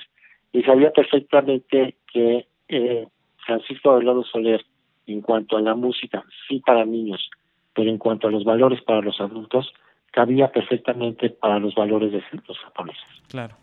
y 0.53 0.63
sabía 0.63 0.91
perfectamente 0.91 1.95
que 2.11 2.47
eh, 2.69 3.07
Francisco 3.45 3.91
Abelardo 3.91 4.23
Soler, 4.23 4.65
en 5.07 5.21
cuanto 5.21 5.57
a 5.57 5.61
la 5.61 5.75
música, 5.75 6.23
sí 6.47 6.61
para 6.65 6.85
niños, 6.85 7.29
pero 7.73 7.89
en 7.89 7.97
cuanto 7.97 8.27
a 8.27 8.31
los 8.31 8.43
valores 8.43 8.81
para 8.81 9.01
los 9.01 9.19
adultos, 9.19 9.73
cabía 10.19 10.51
perfectamente 10.51 11.29
para 11.29 11.59
los 11.59 11.73
valores 11.75 12.11
de 12.11 12.21
los 12.45 12.57
japoneses. 12.59 13.01
Claro. 13.29 13.55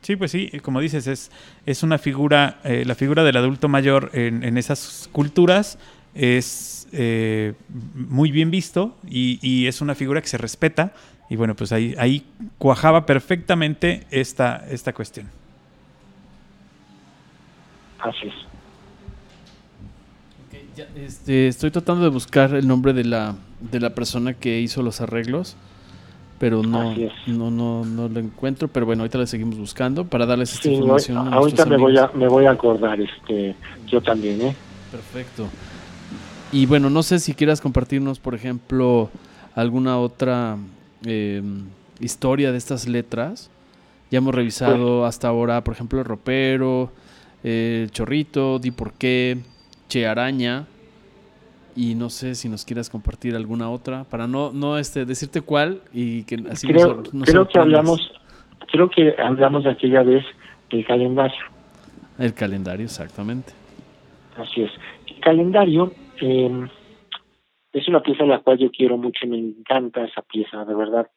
Sí, 0.00 0.16
pues 0.16 0.32
sí, 0.32 0.50
como 0.60 0.80
dices, 0.80 1.06
es, 1.06 1.30
es 1.66 1.84
una 1.84 1.98
figura, 1.98 2.58
eh, 2.64 2.82
la 2.84 2.96
figura 2.96 3.22
del 3.22 3.36
adulto 3.36 3.68
mayor 3.68 4.10
en, 4.12 4.42
en 4.42 4.58
esas 4.58 5.08
culturas 5.12 5.78
es 6.16 6.88
eh, 6.90 7.54
muy 7.94 8.32
bien 8.32 8.50
visto 8.50 8.96
y, 9.08 9.68
es 9.68 9.80
una 9.80 9.94
figura 9.94 10.20
que 10.20 10.26
se 10.26 10.36
respeta. 10.36 10.94
Y 11.28 11.36
bueno, 11.36 11.54
pues 11.54 11.70
ahí, 11.70 11.94
ahí 11.96 12.24
cuajaba 12.58 13.06
perfectamente 13.06 14.04
esta, 14.10 14.66
esta 14.68 14.92
cuestión. 14.92 15.28
Así 18.00 18.26
es. 18.26 18.34
este, 20.96 21.46
estoy 21.46 21.70
tratando 21.70 22.02
de 22.02 22.10
buscar 22.10 22.52
el 22.54 22.66
nombre 22.66 22.94
de 22.94 23.04
la, 23.04 23.36
de 23.60 23.78
la 23.78 23.94
persona 23.94 24.34
que 24.34 24.58
hizo 24.58 24.82
los 24.82 25.00
arreglos, 25.00 25.56
pero 26.40 26.62
no, 26.62 26.94
no, 27.26 27.50
no, 27.50 27.84
no 27.84 28.08
lo 28.08 28.18
encuentro. 28.18 28.66
Pero 28.66 28.86
bueno, 28.86 29.02
ahorita 29.02 29.18
la 29.18 29.26
seguimos 29.26 29.58
buscando 29.58 30.06
para 30.06 30.24
darles 30.24 30.54
esta 30.54 30.70
información. 30.70 31.18
ahorita 31.18 31.66
me 31.66 31.76
voy, 31.76 31.98
a, 31.98 32.10
me 32.14 32.28
voy 32.28 32.46
a 32.46 32.52
acordar, 32.52 32.98
este, 32.98 33.54
yo 33.86 34.00
también, 34.00 34.40
¿eh? 34.40 34.56
Perfecto. 34.90 35.48
Y 36.50 36.64
bueno, 36.64 36.88
no 36.88 37.02
sé 37.02 37.18
si 37.18 37.34
quieras 37.34 37.60
compartirnos, 37.60 38.18
por 38.20 38.34
ejemplo, 38.34 39.10
alguna 39.54 39.98
otra 39.98 40.56
em, 41.04 41.66
historia 42.00 42.52
de 42.52 42.58
estas 42.58 42.88
letras. 42.88 43.50
Ya 44.10 44.18
hemos 44.18 44.34
revisado 44.34 45.04
hasta 45.04 45.28
ahora, 45.28 45.62
por 45.62 45.74
ejemplo, 45.74 45.98
el 45.98 46.06
ropero, 46.06 46.90
el 47.44 47.90
chorrito, 47.90 48.58
di 48.58 48.70
por 48.70 48.94
qué, 48.94 49.36
che 49.90 50.06
araña. 50.06 50.66
Y 51.76 51.94
no 51.94 52.10
sé 52.10 52.34
si 52.34 52.48
nos 52.48 52.64
quieras 52.64 52.90
compartir 52.90 53.36
alguna 53.36 53.70
otra 53.70 54.04
para 54.04 54.26
no 54.26 54.52
no 54.52 54.76
este 54.78 55.04
decirte 55.04 55.40
cuál 55.40 55.82
y 55.92 56.24
que 56.24 56.36
así 56.50 56.66
creo, 56.66 57.02
creo 57.24 57.46
que 57.46 57.58
hablamos 57.58 58.12
creo 58.70 58.88
que 58.88 59.14
hablamos 59.18 59.64
de 59.64 59.70
aquella 59.70 60.02
vez 60.02 60.24
del 60.70 60.84
calendario. 60.86 61.40
El 62.18 62.34
calendario, 62.34 62.84
exactamente. 62.84 63.52
Así 64.36 64.62
es. 64.62 64.70
El 65.06 65.20
calendario 65.20 65.92
eh, 66.20 66.68
es 67.72 67.88
una 67.88 68.02
pieza 68.02 68.24
la 68.24 68.40
cual 68.40 68.58
yo 68.58 68.70
quiero 68.70 68.96
mucho, 68.96 69.26
me 69.26 69.38
encanta 69.38 70.04
esa 70.04 70.22
pieza, 70.22 70.64
de 70.64 70.74
verdad, 70.74 71.10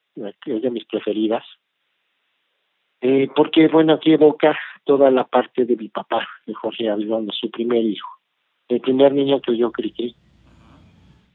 es 0.46 0.62
de 0.62 0.70
mis 0.70 0.84
preferidas. 0.86 1.44
Eh, 3.00 3.28
porque, 3.34 3.68
bueno, 3.68 3.94
aquí 3.94 4.12
evoca 4.12 4.56
toda 4.84 5.10
la 5.10 5.24
parte 5.24 5.64
de 5.64 5.76
mi 5.76 5.88
papá, 5.88 6.26
de 6.46 6.54
Jorge 6.54 6.84
Gabilondo, 6.84 7.32
su 7.32 7.50
primer 7.50 7.84
hijo, 7.84 8.08
el 8.68 8.80
primer 8.80 9.12
niño 9.12 9.40
que 9.40 9.56
yo 9.56 9.70
crié. 9.72 10.14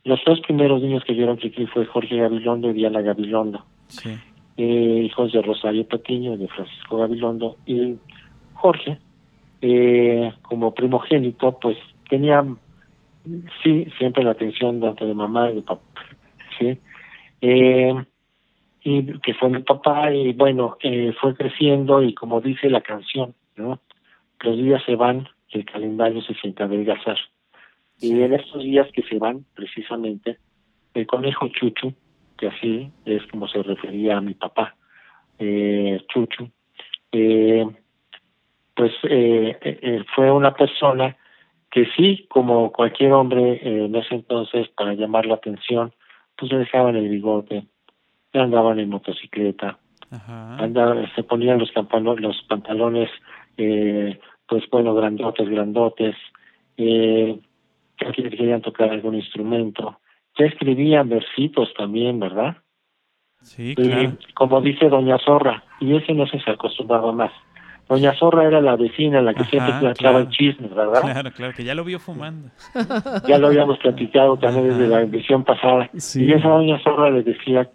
Los 0.10 0.24
dos 0.26 0.40
primeros 0.42 0.82
niños 0.82 1.04
que 1.04 1.14
yo 1.14 1.38
crié 1.38 1.68
fue 1.68 1.86
Jorge 1.86 2.18
Gabilondo 2.18 2.72
y 2.72 2.74
Diana 2.74 3.00
Gabilondo, 3.02 3.64
eh, 4.58 5.04
hijos 5.06 5.32
de 5.32 5.40
Rosario 5.44 5.88
Patiño, 5.88 6.36
de 6.36 6.48
Francisco 6.48 6.98
Gabilondo, 6.98 7.58
y 7.68 7.96
Jorge, 8.56 8.98
eh, 9.62 10.34
como 10.42 10.74
primogénito, 10.74 11.60
pues 11.62 11.78
tenía 12.10 12.44
sí, 13.62 13.86
siempre 14.00 14.24
la 14.24 14.32
atención 14.32 14.82
tanto 14.82 15.06
de 15.06 15.14
mamá 15.14 15.52
y 15.52 15.58
de 15.58 15.62
papá, 15.62 15.84
sí. 16.58 16.80
Eh, 17.42 17.94
y 18.84 19.20
que 19.20 19.36
fue 19.36 19.50
mi 19.50 19.62
papá 19.62 20.12
y 20.12 20.34
bueno, 20.34 20.78
eh, 20.82 21.14
fue 21.22 21.36
creciendo 21.36 22.02
y 22.02 22.16
como 22.16 22.42
dice 22.42 22.68
la 22.72 22.82
canción, 22.82 23.36
¿no? 23.58 23.80
Los 24.40 24.58
días 24.58 24.82
se 24.88 24.96
van, 24.96 25.28
el 25.52 25.66
calendario 25.66 26.24
se 26.24 26.34
sienta 26.34 26.64
adelgazar. 26.64 27.20
Y 28.02 28.22
en 28.22 28.34
estos 28.34 28.64
días 28.64 28.88
que 28.94 29.04
se 29.04 29.18
van, 29.18 29.46
precisamente, 29.54 30.38
el 30.94 31.06
conejo 31.06 31.48
Chuchu, 31.50 31.94
que 32.38 32.48
así 32.48 32.92
es 33.06 33.26
como 33.28 33.48
se 33.48 33.62
refería 33.62 34.18
a 34.18 34.22
mi 34.22 34.34
papá, 34.34 34.76
eh, 35.38 36.02
Chuchu, 36.08 36.50
eh, 37.12 37.66
pues 38.76 38.92
eh, 39.04 39.58
eh, 39.62 40.04
fue 40.16 40.32
una 40.32 40.54
persona 40.54 41.18
que 41.72 41.86
sí, 41.96 42.26
como 42.30 42.72
cualquier 42.72 43.12
hombre 43.12 43.54
eh, 43.62 43.86
en 43.86 43.96
ese 43.96 44.16
entonces, 44.16 44.70
para 44.70 44.94
llamar 44.94 45.26
la 45.26 45.36
atención, 45.36 45.94
pues 46.38 46.50
se 46.50 46.58
dejaban 46.58 46.96
el 46.96 47.10
bigote, 47.10 47.66
andaban 48.34 48.80
en 48.80 48.90
motocicleta, 48.90 49.78
Andaban, 50.12 51.08
se 51.14 51.22
ponían 51.24 51.60
los, 51.60 51.72
los 52.20 52.42
pantalones, 52.44 53.10
eh, 53.58 54.20
pues 54.48 54.64
bueno, 54.72 54.96
grandotes, 54.96 55.48
grandotes, 55.48 56.16
eh, 56.78 57.40
querían 58.14 58.62
tocar 58.62 58.90
algún 58.90 59.16
instrumento, 59.16 60.00
ya 60.38 60.46
escribían 60.46 61.10
versitos 61.10 61.74
también, 61.78 62.20
¿verdad? 62.20 62.58
Sí, 63.42 63.74
claro. 63.76 64.18
como 64.34 64.62
dice 64.62 64.90
Doña 64.90 65.18
Zorra, 65.18 65.64
y 65.80 65.96
ese 65.96 66.14
no 66.14 66.28
se 66.28 66.38
acostumbraba 66.50 67.12
más. 67.12 67.32
Doña 67.90 68.14
Zorra 68.14 68.46
era 68.46 68.62
la 68.62 68.76
vecina, 68.76 69.20
la 69.20 69.34
que 69.34 69.44
siempre 69.46 69.74
platicaba 69.80 70.20
el 70.20 70.30
chisme, 70.30 70.68
¿verdad? 70.68 71.02
Claro, 71.02 71.32
claro, 71.32 71.54
que 71.56 71.64
ya 71.64 71.74
lo 71.74 71.84
vio 71.84 72.00
fumando. 72.00 72.50
Ya 73.28 73.40
lo 73.40 73.48
habíamos 73.48 73.80
platicado 73.80 74.38
también 74.38 74.70
desde 74.70 74.88
la 74.88 75.02
emisión 75.02 75.44
pasada. 75.44 75.90
Y 75.94 76.32
esa 76.32 76.50
Doña 76.50 76.80
Zorra 76.84 77.10
le 77.10 77.24
decía 77.24 77.68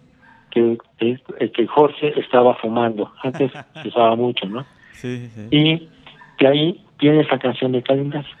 que, 0.51 0.77
que, 0.97 1.67
Jorge 1.67 2.17
estaba 2.17 2.55
fumando. 2.55 3.11
Antes 3.23 3.51
se 3.81 3.87
usaba 3.89 4.15
mucho, 4.15 4.45
¿no? 4.45 4.65
Sí, 4.93 5.27
sí. 5.27 5.47
Y 5.51 5.89
que 6.37 6.47
ahí 6.47 6.85
tiene 6.97 7.21
esa 7.21 7.37
canción 7.37 7.73
de 7.73 7.83
calendario. 7.83 8.31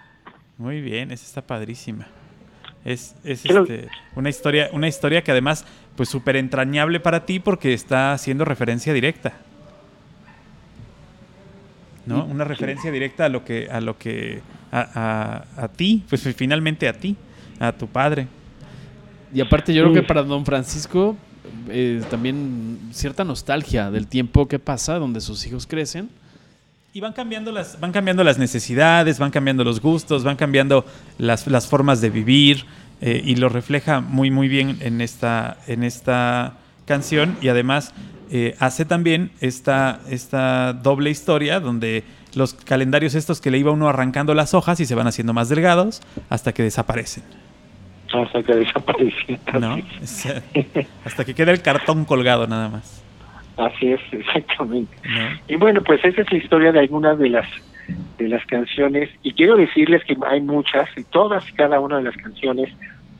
Muy 0.57 0.81
bien, 0.81 1.11
esa 1.11 1.25
está 1.25 1.41
padrísima. 1.41 2.07
Es, 2.83 3.15
es 3.23 3.45
este, 3.45 3.89
una 4.15 4.29
historia 4.29 4.69
una 4.71 4.87
historia 4.87 5.23
que 5.23 5.31
además 5.31 5.65
pues 5.95 6.07
súper 6.07 6.35
entrañable 6.35 6.99
para 6.99 7.25
ti 7.25 7.39
porque 7.39 7.73
está 7.73 8.13
haciendo 8.13 8.45
referencia 8.45 8.93
directa. 8.93 9.33
una 12.05 12.43
referencia 12.43 12.91
directa 12.91 13.25
a 13.25 13.29
lo 13.29 13.43
que, 13.43 13.67
a 13.71 13.81
lo 13.81 13.97
que, 13.97 14.41
a, 14.71 15.45
a, 15.57 15.67
ti, 15.69 16.03
pues 16.07 16.21
finalmente 16.35 16.87
a 16.87 16.93
ti, 16.93 17.15
a 17.59 17.71
tu 17.71 17.87
padre. 17.87 18.27
Y 19.33 19.41
aparte 19.41 19.73
yo 19.73 19.83
creo 19.83 19.93
que 19.93 20.03
para 20.03 20.21
don 20.21 20.45
Francisco 20.45 21.17
eh, 21.69 22.03
también 22.09 22.79
cierta 22.91 23.23
nostalgia 23.23 23.89
del 23.89 24.07
tiempo 24.07 24.47
que 24.47 24.59
pasa, 24.59 24.99
donde 24.99 25.21
sus 25.21 25.45
hijos 25.47 25.65
crecen. 25.65 26.09
Y 26.95 27.01
van 27.01 27.11
cambiando 27.11 27.51
las, 27.51 27.77
van 27.81 27.91
cambiando 27.91 28.23
las 28.23 28.37
necesidades, 28.37 29.19
van 29.19 29.29
cambiando 29.29 29.65
los 29.65 29.81
gustos, 29.81 30.23
van 30.23 30.37
cambiando 30.37 30.85
las, 31.17 31.45
las 31.45 31.67
formas 31.67 31.99
de 31.99 32.09
vivir 32.09 32.63
eh, 33.01 33.21
y 33.21 33.35
lo 33.35 33.49
refleja 33.49 33.99
muy 33.99 34.31
muy 34.31 34.47
bien 34.47 34.77
en 34.79 35.01
esta, 35.01 35.57
en 35.67 35.83
esta 35.83 36.53
canción 36.85 37.37
y 37.41 37.49
además 37.49 37.93
eh, 38.31 38.55
hace 38.59 38.85
también 38.85 39.31
esta, 39.41 39.99
esta 40.09 40.71
doble 40.71 41.09
historia 41.09 41.59
donde 41.59 42.05
los 42.33 42.53
calendarios 42.53 43.13
estos 43.13 43.41
que 43.41 43.51
le 43.51 43.57
iba 43.57 43.73
uno 43.73 43.89
arrancando 43.89 44.33
las 44.33 44.53
hojas 44.53 44.79
y 44.79 44.85
se 44.85 44.95
van 44.95 45.07
haciendo 45.07 45.33
más 45.33 45.49
delgados 45.49 46.01
hasta 46.29 46.53
que 46.53 46.63
desaparecen. 46.63 47.25
Hasta 48.13 48.41
que 48.41 48.55
desaparecen. 48.55 49.37
hasta 51.03 51.25
que 51.25 51.33
queda 51.33 51.51
el 51.51 51.61
cartón 51.61 52.05
colgado 52.05 52.47
nada 52.47 52.69
más. 52.69 53.04
Así 53.57 53.91
es, 53.91 54.01
exactamente. 54.11 54.95
Y 55.47 55.55
bueno, 55.55 55.81
pues 55.81 56.03
esa 56.03 56.21
es 56.21 56.31
la 56.31 56.37
historia 56.37 56.71
de 56.71 56.79
algunas 56.79 57.17
de 57.17 57.29
las 57.29 57.47
de 58.17 58.27
las 58.27 58.43
canciones 58.47 59.11
y 59.21 59.33
quiero 59.33 59.55
decirles 59.55 60.03
que 60.05 60.17
hay 60.25 60.41
muchas 60.41 60.89
y 60.97 61.03
todas 61.03 61.43
cada 61.51 61.79
una 61.79 61.97
de 61.97 62.03
las 62.03 62.17
canciones 62.17 62.73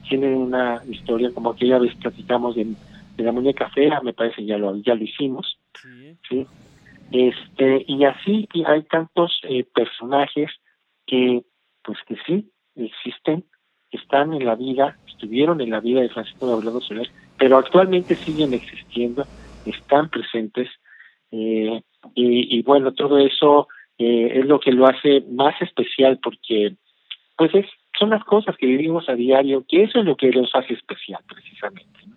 tienen 0.10 0.34
una 0.34 0.82
historia 0.90 1.30
como 1.32 1.52
aquella 1.52 1.78
vez 1.78 1.94
platicamos 1.96 2.56
de 2.56 2.66
de 3.18 3.24
la 3.24 3.32
muñeca 3.32 3.70
fea, 3.70 4.02
me 4.02 4.14
parece 4.14 4.46
ya 4.46 4.58
lo 4.58 4.76
ya 4.78 4.96
lo 4.96 5.04
hicimos. 5.04 5.58
Sí. 6.30 6.48
Este, 7.12 7.86
y 7.88 8.04
así 8.04 8.48
hay 8.66 8.84
tantos 8.84 9.40
eh, 9.44 9.64
personajes 9.74 10.52
que 11.06 11.44
pues 11.84 12.00
que 12.08 12.18
sí 12.26 12.52
existen, 12.76 13.46
están 13.92 14.34
en 14.34 14.46
la 14.46 14.56
vida, 14.56 14.98
estuvieron 15.08 15.62
en 15.62 15.70
la 15.70 15.80
vida 15.80 16.02
de 16.02 16.10
Francisco 16.10 16.60
de 16.60 16.82
Soler, 16.82 17.10
pero 17.38 17.58
actualmente 17.58 18.16
siguen 18.16 18.54
existiendo, 18.54 19.26
están 19.66 20.10
presentes 20.10 20.70
eh, 21.32 21.82
y, 22.14 22.58
y, 22.60 22.62
bueno, 22.64 22.94
todo 22.94 23.18
eso 23.18 23.68
eh, 23.98 24.40
es 24.40 24.46
lo 24.46 24.60
que 24.60 24.72
lo 24.72 24.88
hace 24.88 25.22
más 25.32 25.60
especial 25.62 26.20
porque 26.22 26.76
pues 27.38 27.54
es 27.56 27.66
son 27.98 28.10
las 28.10 28.24
cosas 28.24 28.56
que 28.58 28.66
vivimos 28.66 29.08
a 29.10 29.14
diario, 29.14 29.66
que 29.68 29.84
eso 29.84 30.00
es 30.00 30.06
lo 30.06 30.16
que 30.18 30.30
los 30.32 30.50
hace 30.54 30.74
especial 30.74 31.22
precisamente. 31.28 32.00
¿no? 32.08 32.16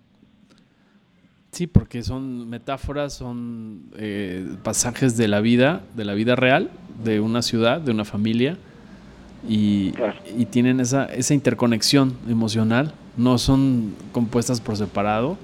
Sí, 1.53 1.67
porque 1.67 2.03
son 2.03 2.49
metáforas, 2.49 3.17
son 3.17 3.91
eh, 3.99 4.47
pasajes 4.63 5.17
de 5.17 5.29
la 5.29 5.41
vida, 5.41 5.83
de 5.95 6.05
la 6.05 6.15
vida 6.15 6.37
real, 6.37 6.71
de 7.03 7.21
una 7.21 7.43
ciudad, 7.43 7.81
de 7.81 7.91
una 7.91 8.05
familia, 8.05 8.57
y, 9.49 9.93
tienen 10.51 10.81
esa, 10.81 11.07
esa 11.07 11.33
interconexión 11.33 12.17
emocional, 12.29 12.93
no 13.17 13.39
son 13.39 13.95
compuestas 14.13 14.61
por 14.61 14.77
separado. 14.77 15.39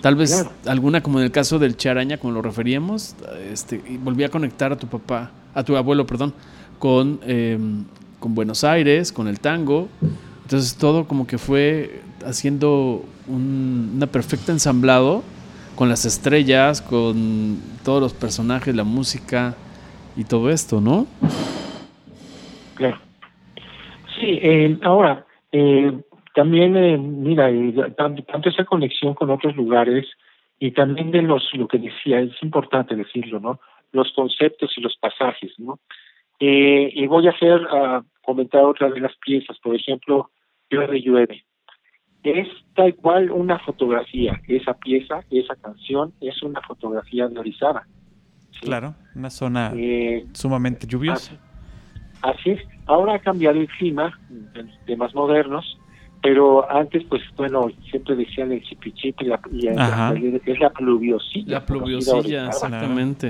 Tal 0.00 0.14
vez 0.14 0.48
alguna, 0.66 1.02
como 1.02 1.18
en 1.18 1.26
el 1.26 1.30
caso 1.30 1.58
del 1.58 1.76
Charaña, 1.76 2.16
como 2.18 2.32
lo 2.32 2.42
referíamos, 2.42 3.14
este, 3.52 3.82
volví 4.02 4.24
a 4.24 4.28
conectar 4.28 4.72
a 4.72 4.76
tu 4.76 4.86
papá, 4.86 5.30
a 5.54 5.62
tu 5.62 5.76
abuelo, 5.76 6.06
perdón, 6.06 6.32
con, 6.78 7.20
em, 7.26 7.84
con 8.18 8.34
Buenos 8.34 8.64
Aires, 8.64 9.12
con 9.12 9.28
el 9.28 9.40
tango. 9.40 9.88
Entonces 10.42 10.74
todo 10.76 11.06
como 11.06 11.26
que 11.26 11.38
fue 11.38 12.00
haciendo 12.24 13.04
un 13.28 13.92
una 13.96 14.06
perfecta 14.06 14.52
ensamblado 14.52 15.22
con 15.76 15.88
las 15.88 16.04
estrellas, 16.04 16.82
con 16.82 17.58
todos 17.84 18.00
los 18.00 18.12
personajes, 18.12 18.74
la 18.74 18.84
música 18.84 19.54
y 20.16 20.24
todo 20.24 20.50
esto, 20.50 20.80
¿no? 20.80 21.06
Claro. 22.74 22.98
Sí, 24.18 24.38
eh, 24.42 24.78
ahora, 24.82 25.24
eh, 25.52 25.98
también, 26.40 26.74
eh, 26.76 26.96
mira, 26.96 27.50
tanto, 27.96 28.48
esa 28.48 28.64
conexión 28.64 29.12
con 29.14 29.28
otros 29.28 29.54
lugares 29.56 30.06
y 30.58 30.70
también 30.70 31.10
de 31.10 31.22
los, 31.22 31.42
lo 31.52 31.68
que 31.68 31.78
decía, 31.78 32.20
es 32.20 32.42
importante 32.42 32.96
decirlo, 32.96 33.40
¿no? 33.40 33.60
Los 33.92 34.10
conceptos 34.14 34.72
y 34.76 34.80
los 34.80 34.96
pasajes, 34.96 35.52
¿no? 35.58 35.78
y 36.42 37.06
voy 37.06 37.26
a 37.26 37.32
hacer, 37.32 37.60
uh, 37.60 38.02
comentar 38.22 38.64
otra 38.64 38.88
de 38.88 38.98
las 38.98 39.14
piezas, 39.18 39.58
por 39.58 39.76
ejemplo, 39.76 40.30
Llueve, 40.70 41.02
llueve 41.02 41.44
es 42.22 42.48
tal 42.74 42.94
cual 42.96 43.30
una 43.30 43.58
fotografía. 43.58 44.40
Esa 44.46 44.74
pieza, 44.74 45.20
esa 45.30 45.56
canción, 45.56 46.12
es 46.20 46.42
una 46.42 46.60
fotografía 46.62 47.28
de 47.28 47.38
Orizaba. 47.38 47.86
Claro, 48.60 48.94
una 49.14 49.30
zona 49.30 49.72
eh, 49.74 50.26
sumamente 50.32 50.86
lluviosa. 50.86 51.38
Así, 52.22 52.50
es. 52.50 52.60
Ahora 52.86 53.14
ha 53.14 53.18
cambiado 53.20 53.58
el 53.58 53.68
clima, 53.68 54.18
temas 54.86 55.14
modernos, 55.14 55.78
pero 56.22 56.70
antes, 56.70 57.04
pues 57.04 57.22
bueno, 57.36 57.68
siempre 57.90 58.16
decían 58.16 58.52
el 58.52 58.62
chipichipi 58.62 59.26
y, 59.26 59.64
y 59.64 59.68
es 59.68 60.58
la 60.60 60.70
pluviosilla. 60.70 61.60
La 61.60 61.66
pluviosilla, 61.66 62.46
exactamente. 62.46 63.28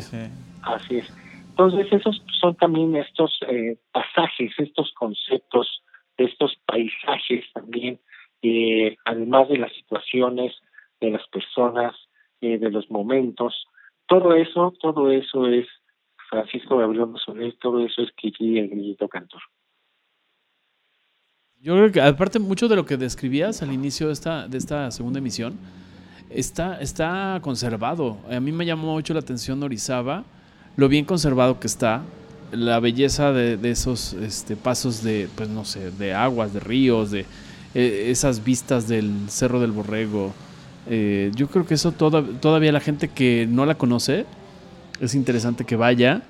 Así 0.62 0.96
es. 0.96 1.12
Entonces, 1.50 1.92
esos 1.92 2.22
son 2.40 2.54
también 2.56 2.96
estos 2.96 3.38
eh, 3.48 3.76
pasajes, 3.92 4.52
estos 4.58 4.92
conceptos, 4.94 5.82
estos 6.16 6.56
paisajes 6.66 7.44
también 7.52 8.00
eh, 8.42 8.96
además 9.04 9.48
de 9.48 9.58
las 9.58 9.72
situaciones, 9.74 10.54
de 11.00 11.10
las 11.10 11.26
personas, 11.28 11.94
eh, 12.40 12.58
de 12.58 12.70
los 12.70 12.90
momentos, 12.90 13.66
todo 14.06 14.34
eso, 14.34 14.72
todo 14.80 15.10
eso 15.10 15.46
es 15.46 15.66
Francisco 16.28 16.78
Gabriel 16.78 17.12
Soler, 17.24 17.54
todo 17.60 17.84
eso 17.84 18.02
es 18.02 18.10
Kiki 18.12 18.58
el 18.58 18.68
grillito 18.68 19.08
cantor. 19.08 19.42
Yo 21.62 21.74
creo 21.74 21.92
que 21.92 22.00
aparte 22.00 22.38
mucho 22.38 22.68
de 22.68 22.76
lo 22.76 22.86
que 22.86 22.96
describías 22.96 23.60
al 23.60 23.70
inicio 23.70 24.06
de 24.06 24.14
esta, 24.14 24.48
de 24.48 24.56
esta 24.56 24.90
segunda 24.90 25.18
emisión, 25.18 25.58
está, 26.30 26.80
está 26.80 27.38
conservado. 27.42 28.16
A 28.30 28.40
mí 28.40 28.50
me 28.50 28.64
llamó 28.64 28.94
mucho 28.94 29.12
la 29.12 29.20
atención 29.20 29.62
Orizaba, 29.62 30.24
lo 30.76 30.88
bien 30.88 31.04
conservado 31.04 31.60
que 31.60 31.66
está, 31.66 32.00
la 32.50 32.80
belleza 32.80 33.32
de, 33.32 33.58
de 33.58 33.72
esos 33.72 34.14
este, 34.14 34.56
pasos 34.56 35.02
de, 35.02 35.28
pues 35.34 35.50
no 35.50 35.66
sé, 35.66 35.90
de 35.90 36.14
aguas, 36.14 36.54
de 36.54 36.60
ríos, 36.60 37.10
de, 37.10 37.26
eh, 37.74 38.06
esas 38.08 38.42
vistas 38.42 38.88
del 38.88 39.12
Cerro 39.28 39.60
del 39.60 39.72
Borrego. 39.72 40.32
Eh, 40.88 41.30
yo 41.34 41.48
creo 41.48 41.66
que 41.66 41.74
eso 41.74 41.92
todavía 41.92 42.72
la 42.72 42.80
gente 42.80 43.08
que 43.08 43.46
no 43.46 43.66
la 43.66 43.74
conoce, 43.74 44.24
es 44.98 45.14
interesante 45.14 45.66
que 45.66 45.76
vaya, 45.76 46.22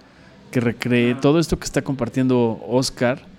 que 0.51 0.59
recree 0.59 1.14
todo 1.14 1.39
esto 1.39 1.57
que 1.57 1.66
está 1.66 1.83
compartiendo 1.83 2.61
Oscar 2.66 3.30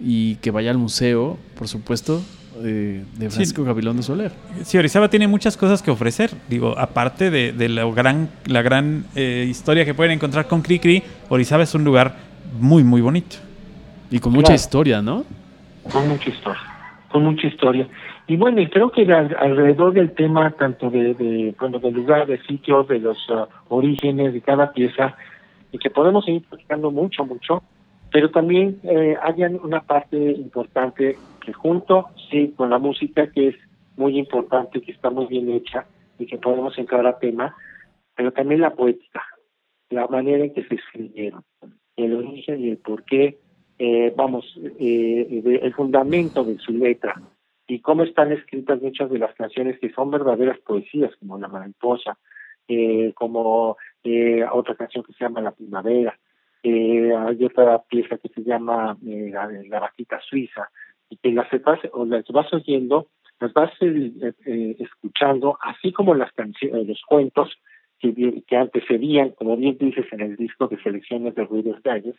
y 0.00 0.36
que 0.36 0.50
vaya 0.50 0.70
al 0.70 0.78
museo, 0.78 1.38
por 1.56 1.68
supuesto, 1.68 2.22
eh, 2.64 3.04
de 3.16 3.30
Francisco 3.30 3.64
Gabilondo 3.64 4.02
Soler. 4.02 4.32
Sí, 4.62 4.78
Orizaba 4.78 5.08
tiene 5.08 5.28
muchas 5.28 5.56
cosas 5.56 5.82
que 5.82 5.90
ofrecer. 5.90 6.30
Digo, 6.48 6.78
aparte 6.78 7.30
de, 7.30 7.68
la 7.68 7.84
gran, 7.90 8.30
la 8.46 8.62
gran 8.62 9.04
historia 9.14 9.84
que 9.84 9.94
pueden 9.94 10.12
encontrar 10.12 10.48
con 10.48 10.62
Cricri, 10.62 11.02
Orizaba 11.28 11.62
es 11.62 11.74
un 11.74 11.84
lugar 11.84 12.16
muy, 12.58 12.82
muy 12.82 13.00
bonito. 13.00 13.36
Y 14.10 14.18
con 14.18 14.32
mucha 14.32 14.54
historia, 14.54 15.00
¿no? 15.02 15.24
Con 15.92 16.08
mucha 16.08 16.30
historia 16.30 16.70
con 17.10 17.24
mucha 17.24 17.46
historia. 17.46 17.88
Y 18.26 18.36
bueno, 18.36 18.62
creo 18.70 18.90
que 18.90 19.02
alrededor 19.12 19.92
del 19.92 20.12
tema, 20.12 20.50
tanto 20.52 20.90
de, 20.90 21.14
de 21.14 21.54
bueno, 21.58 21.78
del 21.78 21.94
lugar, 21.94 22.26
de 22.26 22.40
sitios, 22.42 22.86
de 22.88 23.00
los 23.00 23.18
uh, 23.28 23.46
orígenes 23.68 24.32
de 24.32 24.40
cada 24.40 24.72
pieza, 24.72 25.16
y 25.72 25.78
que 25.78 25.90
podemos 25.90 26.24
seguir 26.24 26.42
platicando 26.48 26.90
mucho, 26.90 27.24
mucho, 27.24 27.62
pero 28.12 28.30
también 28.30 28.80
eh, 28.82 29.16
hay 29.20 29.42
una 29.44 29.82
parte 29.82 30.16
importante 30.16 31.16
que 31.44 31.52
junto, 31.52 32.08
sí, 32.30 32.52
con 32.56 32.70
la 32.70 32.78
música, 32.78 33.30
que 33.30 33.48
es 33.48 33.56
muy 33.96 34.18
importante, 34.18 34.80
que 34.80 34.92
está 34.92 35.10
muy 35.10 35.26
bien 35.26 35.50
hecha 35.50 35.86
y 36.18 36.26
que 36.26 36.38
podemos 36.38 36.76
entrar 36.78 37.06
a 37.06 37.18
tema, 37.18 37.56
pero 38.14 38.32
también 38.32 38.60
la 38.60 38.74
poética, 38.74 39.22
la 39.90 40.06
manera 40.06 40.44
en 40.44 40.52
que 40.52 40.64
se 40.64 40.74
escribieron, 40.74 41.42
el 41.96 42.14
origen 42.14 42.60
y 42.60 42.70
el 42.70 42.78
porqué 42.78 43.38
eh, 43.78 44.12
vamos, 44.14 44.44
eh, 44.78 45.60
el 45.62 45.74
fundamento 45.74 46.44
de 46.44 46.58
su 46.58 46.72
letra 46.72 47.14
y 47.66 47.80
cómo 47.80 48.02
están 48.02 48.32
escritas 48.32 48.82
muchas 48.82 49.10
de 49.10 49.18
las 49.18 49.34
canciones 49.36 49.78
que 49.78 49.90
son 49.92 50.10
verdaderas 50.10 50.58
poesías, 50.58 51.14
como 51.16 51.38
La 51.38 51.48
Mariposa, 51.48 52.18
eh, 52.66 53.12
como 53.14 53.76
eh, 54.02 54.44
otra 54.52 54.74
canción 54.74 55.04
que 55.04 55.12
se 55.12 55.24
llama 55.24 55.40
La 55.40 55.52
Primavera, 55.52 56.18
eh, 56.62 57.14
hay 57.14 57.44
otra 57.44 57.82
pieza 57.82 58.18
que 58.18 58.28
se 58.28 58.42
llama 58.42 58.96
eh, 59.06 59.30
la, 59.32 59.48
la, 59.68 59.80
Vaquita 59.80 60.20
Suiza, 60.20 60.70
y 61.08 61.16
que 61.16 61.32
las 61.32 61.48
vas, 61.62 61.80
o 61.92 62.04
las 62.04 62.26
vas 62.28 62.52
oyendo, 62.52 63.08
las 63.40 63.52
vas 63.52 63.70
eh, 63.80 64.76
escuchando, 64.78 65.58
así 65.62 65.92
como 65.92 66.14
las 66.14 66.32
canciones, 66.32 66.86
los 66.86 67.00
cuentos 67.06 67.50
que, 67.98 68.42
que 68.46 68.56
antecedían, 68.56 69.30
como 69.30 69.56
bien 69.56 69.78
dices 69.78 70.06
en 70.12 70.20
el 70.20 70.36
disco 70.36 70.68
de 70.68 70.80
selecciones 70.82 71.34
de 71.34 71.44
Ruidos 71.44 71.82
Galles, 71.82 72.16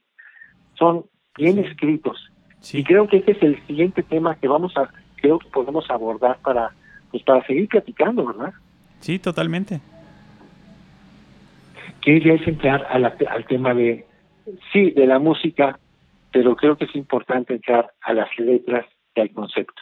son 0.73 1.05
bien 1.37 1.59
escritos. 1.59 2.31
Y 2.73 2.83
creo 2.83 3.07
que 3.07 3.17
ese 3.17 3.31
es 3.31 3.43
el 3.43 3.67
siguiente 3.67 4.03
tema 4.03 4.35
que 4.35 4.47
vamos 4.47 4.75
a, 4.77 4.91
creo 5.15 5.39
que 5.39 5.49
podemos 5.49 5.89
abordar 5.89 6.37
para, 6.43 6.71
pues 7.11 7.23
para 7.23 7.45
seguir 7.45 7.67
platicando, 7.67 8.25
¿verdad? 8.25 8.53
Sí, 8.99 9.17
totalmente. 9.17 9.81
Que 12.01 12.19
ya 12.19 12.33
es 12.33 12.47
entrar 12.47 12.85
al 12.89 13.45
tema 13.45 13.73
de, 13.73 14.05
sí, 14.71 14.91
de 14.91 15.05
la 15.07 15.19
música, 15.19 15.79
pero 16.31 16.55
creo 16.55 16.77
que 16.77 16.85
es 16.85 16.95
importante 16.95 17.53
entrar 17.53 17.91
a 18.01 18.13
las 18.13 18.29
letras 18.37 18.85
y 19.15 19.21
al 19.21 19.31
concepto. 19.31 19.81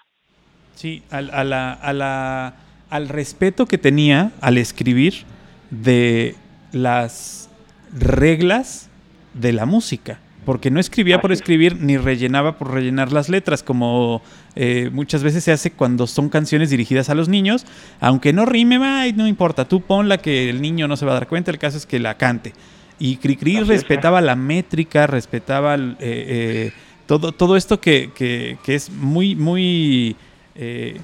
Sí, 0.73 1.03
al, 1.09 1.29
a 1.31 1.43
la, 1.43 1.73
a 1.73 1.93
la, 1.93 2.55
al 2.89 3.09
respeto 3.09 3.65
que 3.65 3.77
tenía 3.77 4.31
al 4.41 4.57
escribir 4.57 5.25
de 5.69 6.35
las 6.71 7.49
reglas 7.93 8.89
de 9.33 9.53
la 9.53 9.65
música. 9.65 10.19
Porque 10.45 10.71
no 10.71 10.79
escribía 10.79 11.21
por 11.21 11.31
escribir 11.31 11.79
ni 11.79 11.97
rellenaba 11.97 12.57
por 12.57 12.71
rellenar 12.73 13.11
las 13.11 13.29
letras, 13.29 13.61
como 13.61 14.23
eh, 14.55 14.89
muchas 14.91 15.21
veces 15.21 15.43
se 15.43 15.51
hace 15.51 15.71
cuando 15.71 16.07
son 16.07 16.29
canciones 16.29 16.71
dirigidas 16.71 17.09
a 17.09 17.13
los 17.13 17.29
niños. 17.29 17.67
Aunque 17.99 18.33
no 18.33 18.45
rime, 18.45 18.79
ay, 18.81 19.13
no 19.13 19.27
importa, 19.27 19.67
tú 19.67 19.81
ponla 19.81 20.17
que 20.17 20.49
el 20.49 20.61
niño 20.61 20.87
no 20.87 20.95
se 20.95 21.05
va 21.05 21.11
a 21.11 21.15
dar 21.15 21.27
cuenta, 21.27 21.51
el 21.51 21.59
caso 21.59 21.77
es 21.77 21.85
que 21.85 21.99
la 21.99 22.15
cante. 22.17 22.53
Y 22.99 23.17
Cricri 23.17 23.57
es, 23.57 23.67
respetaba 23.67 24.21
la 24.21 24.35
métrica, 24.35 25.07
respetaba 25.07 25.75
eh, 25.75 25.95
eh, 25.99 26.71
todo, 27.07 27.31
todo 27.31 27.55
esto 27.55 27.79
que, 27.79 28.11
que- 28.13 28.57
que 28.63 28.75
es 28.75 28.89
muy, 28.91 29.35
muy... 29.35 30.15
eh, 30.55 30.99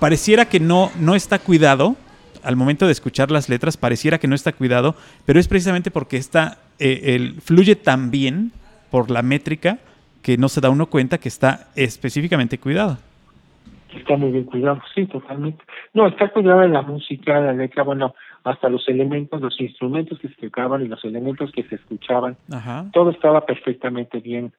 pareciera 0.00 0.46
que 0.46 0.58
no, 0.60 0.90
no 1.00 1.14
está 1.14 1.38
cuidado. 1.38 1.96
Al 2.42 2.56
momento 2.56 2.86
de 2.86 2.92
escuchar 2.92 3.30
las 3.30 3.48
letras, 3.48 3.76
pareciera 3.76 4.18
que 4.18 4.28
no 4.28 4.34
está 4.34 4.52
cuidado, 4.52 4.94
pero 5.26 5.40
es 5.40 5.48
precisamente 5.48 5.90
porque 5.90 6.16
está, 6.16 6.58
eh, 6.78 7.14
el, 7.16 7.40
fluye 7.40 7.76
tan 7.76 8.10
bien 8.10 8.52
por 8.90 9.10
la 9.10 9.22
métrica 9.22 9.78
que 10.22 10.36
no 10.38 10.48
se 10.48 10.60
da 10.60 10.70
uno 10.70 10.86
cuenta 10.86 11.18
que 11.18 11.28
está 11.28 11.68
específicamente 11.76 12.58
cuidado. 12.58 12.98
Está 13.94 14.16
muy 14.16 14.30
bien 14.30 14.44
cuidado, 14.44 14.80
sí, 14.94 15.06
totalmente. 15.06 15.62
No, 15.94 16.06
está 16.06 16.28
cuidado 16.28 16.62
en 16.62 16.72
la 16.74 16.82
música, 16.82 17.40
la 17.40 17.52
letra, 17.52 17.82
bueno, 17.82 18.14
hasta 18.44 18.68
los 18.68 18.88
elementos, 18.88 19.40
los 19.40 19.60
instrumentos 19.60 20.18
que 20.18 20.28
se 20.28 20.34
tocaban 20.36 20.82
y 20.84 20.88
los 20.88 21.04
elementos 21.04 21.50
que 21.52 21.64
se 21.64 21.74
escuchaban, 21.76 22.36
Ajá. 22.52 22.86
todo 22.92 23.10
estaba 23.10 23.44
perfectamente 23.46 24.20
bien, 24.20 24.52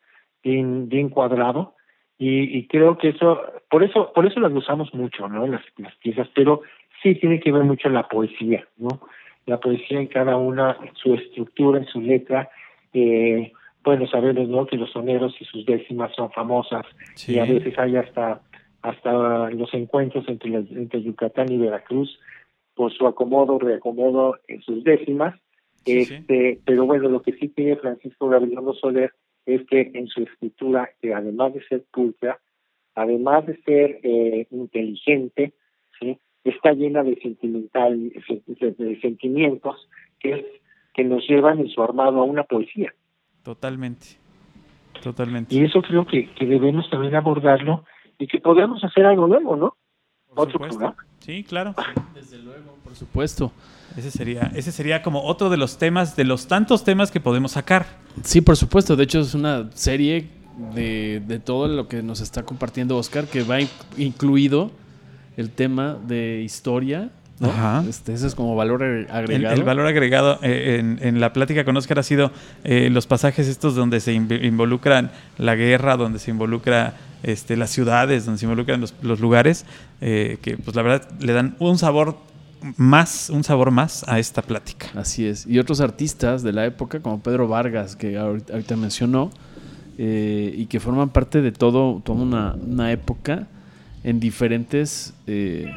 bien, 0.44 0.90
bien 0.90 1.10
cuadrado 1.10 1.76
y, 2.18 2.58
y 2.58 2.68
creo 2.68 2.98
que 2.98 3.10
eso, 3.10 3.42
por 3.70 3.84
eso, 3.84 4.12
por 4.14 4.26
eso 4.26 4.40
las 4.40 4.52
usamos 4.52 4.94
mucho, 4.94 5.28
¿no? 5.30 5.48
Las, 5.48 5.62
las 5.78 5.96
piezas, 5.96 6.28
pero 6.36 6.62
sí 7.02 7.16
tiene 7.16 7.40
que 7.40 7.52
ver 7.52 7.64
mucho 7.64 7.90
la 7.90 8.08
poesía, 8.08 8.68
¿no? 8.78 8.90
La 9.46 9.60
poesía 9.60 10.00
en 10.00 10.08
cada 10.08 10.36
una, 10.38 10.78
su 11.02 11.14
estructura, 11.16 11.80
en 11.80 11.86
su 11.88 12.02
letra, 12.02 12.50
eh, 12.94 13.52
bueno, 13.84 14.06
sabemos, 14.08 14.50
¿no? 14.50 14.66
Que 14.68 14.76
los 14.78 14.92
soneros 14.92 15.34
y 15.40 15.46
sus 15.46 15.66
décimas 15.66 16.12
son 16.16 16.30
famosas 16.32 16.86
Sí. 17.16 17.36
y 17.36 17.40
a 17.40 17.46
veces 17.46 17.78
hay 17.80 17.96
hasta 17.96 18.42
hasta 18.82 19.50
los 19.50 19.74
encuentros 19.74 20.28
entre, 20.30 20.56
entre 20.56 21.02
Yucatán 21.02 21.52
y 21.52 21.58
Veracruz 21.58 22.18
por 22.80 22.94
su 22.94 23.06
acomodo, 23.06 23.60
reacomodo 23.60 24.38
en 24.48 24.62
sus 24.62 24.86
décimas. 24.86 25.36
Sí, 25.84 26.06
sí. 26.06 26.14
este, 26.14 26.62
Pero 26.64 26.86
bueno, 26.86 27.10
lo 27.10 27.22
que 27.22 27.34
sí 27.34 27.50
tiene 27.50 27.76
Francisco 27.76 28.30
Gabriel 28.30 28.58
Soler 28.80 29.12
es 29.46 29.68
que 29.68 29.92
en 29.94 30.08
su 30.08 30.22
escritura, 30.22 30.90
que 31.02 31.14
además 31.14 31.54
de 31.54 31.62
ser 31.66 31.84
pulcra, 31.92 32.40
además 32.96 33.46
de 33.48 33.62
ser 33.64 34.00
eh, 34.02 34.48
inteligente, 34.52 35.52
¿sí? 36.00 36.18
está 36.46 36.72
llena 36.72 37.04
de 37.04 37.18
sentimental, 37.18 38.12
de, 38.12 38.72
de 38.72 39.02
sentimientos 39.02 39.90
que, 40.18 40.32
es, 40.32 40.46
que 40.94 41.04
nos 41.04 41.28
llevan 41.28 41.60
en 41.60 41.68
su 41.68 41.84
armado 41.84 42.22
a 42.22 42.24
una 42.24 42.44
poesía. 42.44 42.94
Totalmente. 43.44 44.06
Totalmente. 45.04 45.54
Y 45.54 45.66
eso 45.66 45.82
creo 45.82 46.08
que, 46.08 46.30
que 46.34 46.46
debemos 46.46 46.90
también 46.90 47.14
abordarlo 47.16 47.84
y 48.18 48.28
que 48.28 48.40
podemos 48.40 48.82
hacer 48.86 49.06
algo 49.06 49.28
nuevo, 49.28 49.58
¿no? 49.58 49.76
Por 50.34 50.40
Otro 50.48 50.54
supuesto. 50.54 50.78
programa. 50.78 50.96
Sí, 51.26 51.44
claro. 51.44 51.76
Desde 52.16 52.38
luego, 52.40 52.78
por 52.84 52.96
supuesto. 52.96 53.52
Ese 53.98 54.12
sería, 54.12 54.52
ese 54.56 54.72
sería 54.72 55.02
como 55.02 55.24
otro 55.24 55.50
de 55.50 55.58
los 55.58 55.78
temas, 55.78 56.16
de 56.16 56.24
los 56.24 56.48
tantos 56.48 56.84
temas 56.84 57.12
que 57.12 57.20
podemos 57.20 57.54
sacar. 57.54 57.86
Sí, 58.24 58.42
por 58.42 58.56
supuesto. 58.56 58.96
De 58.96 59.04
hecho, 59.04 59.20
es 59.20 59.34
una 59.34 59.70
serie 59.74 60.28
de, 60.76 61.22
de 61.28 61.40
todo 61.40 61.68
lo 61.68 61.88
que 61.88 62.04
nos 62.04 62.22
está 62.22 62.44
compartiendo 62.44 62.98
Oscar, 62.98 63.26
que 63.26 63.44
va 63.44 63.60
in- 63.62 63.70
incluido 63.98 64.72
el 65.38 65.50
tema 65.50 65.98
de 66.08 66.42
historia. 66.44 67.10
¿no? 67.40 67.50
Ajá. 67.50 67.84
Este, 67.88 68.14
ese 68.14 68.28
es 68.28 68.36
como 68.36 68.56
valor 68.56 68.84
El, 68.84 69.08
agregado. 69.10 69.56
el 69.56 69.64
valor 69.64 69.88
agregado 69.88 70.40
eh, 70.44 70.78
en, 70.80 71.00
en 71.02 71.20
la 71.20 71.32
plática 71.34 71.64
con 71.64 71.76
Oscar 71.78 72.00
ha 72.00 72.04
sido 72.04 72.32
eh, 72.66 72.90
los 72.92 73.08
pasajes 73.08 73.48
estos 73.48 73.76
donde 73.76 74.02
se 74.02 74.14
inv- 74.14 74.44
involucran 74.46 75.12
la 75.38 75.56
guerra, 75.56 75.96
donde 75.98 76.20
se 76.20 76.32
involucra 76.32 76.96
este, 77.24 77.58
las 77.58 77.70
ciudades, 77.70 78.26
donde 78.26 78.40
se 78.40 78.46
involucran 78.46 78.80
los, 78.82 78.94
los 79.02 79.20
lugares, 79.20 79.66
eh, 80.02 80.38
que 80.42 80.58
pues 80.58 80.76
la 80.76 80.82
verdad 80.82 81.10
le 81.20 81.34
dan 81.34 81.56
un 81.60 81.78
sabor 81.78 82.18
más, 82.78 83.30
un 83.30 83.44
sabor 83.44 83.72
más 83.72 84.04
a 84.08 84.20
esta 84.20 84.42
plática. 84.42 84.88
Así 84.96 85.26
es. 85.26 85.46
Y 85.48 85.60
otros 85.60 85.80
artistas 85.82 86.44
de 86.44 86.54
la 86.54 86.66
época, 86.66 87.00
como 87.00 87.20
Pedro 87.22 87.48
Vargas, 87.48 87.96
que 87.96 88.18
ahorita, 88.18 88.54
ahorita 88.54 88.76
mencionó, 88.76 89.32
eh, 89.98 90.54
y 90.56 90.66
que 90.68 90.80
forman 90.80 91.10
parte 91.10 91.42
de 91.42 91.52
todo, 91.52 92.02
toda 92.04 92.22
una, 92.22 92.54
una 92.56 92.92
época 92.92 93.48
en 94.04 94.20
diferentes 94.20 95.14
eh, 95.28 95.68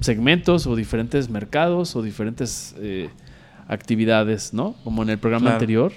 segmentos 0.00 0.66
o 0.66 0.76
diferentes 0.76 1.28
mercados 1.30 1.96
o 1.96 2.02
diferentes 2.02 2.74
actividades, 3.68 4.52
¿no? 4.52 4.74
Como 4.84 5.02
en 5.02 5.10
el 5.10 5.18
programa 5.18 5.44
Claro. 5.44 5.54
anterior, 5.56 5.92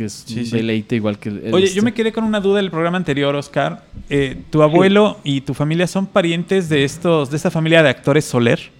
que 0.00 0.06
es 0.06 0.24
Sí, 0.26 0.38
un 0.38 0.46
sí. 0.46 0.56
deleite 0.56 0.96
igual 0.96 1.18
que 1.18 1.28
el, 1.28 1.50
Oye, 1.52 1.64
este. 1.66 1.76
yo 1.76 1.82
me 1.82 1.92
quedé 1.92 2.10
con 2.10 2.24
una 2.24 2.40
duda 2.40 2.56
del 2.56 2.70
programa 2.70 2.96
anterior, 2.96 3.34
Oscar. 3.34 3.82
Eh, 4.08 4.40
¿Tu 4.50 4.62
abuelo 4.62 5.18
y 5.24 5.42
tu 5.42 5.52
familia 5.52 5.86
son 5.86 6.06
parientes 6.06 6.70
de 6.70 6.84
estos, 6.84 7.30
de 7.30 7.36
esta 7.36 7.50
familia 7.50 7.82
de 7.82 7.90
actores 7.90 8.24
Soler? 8.24 8.70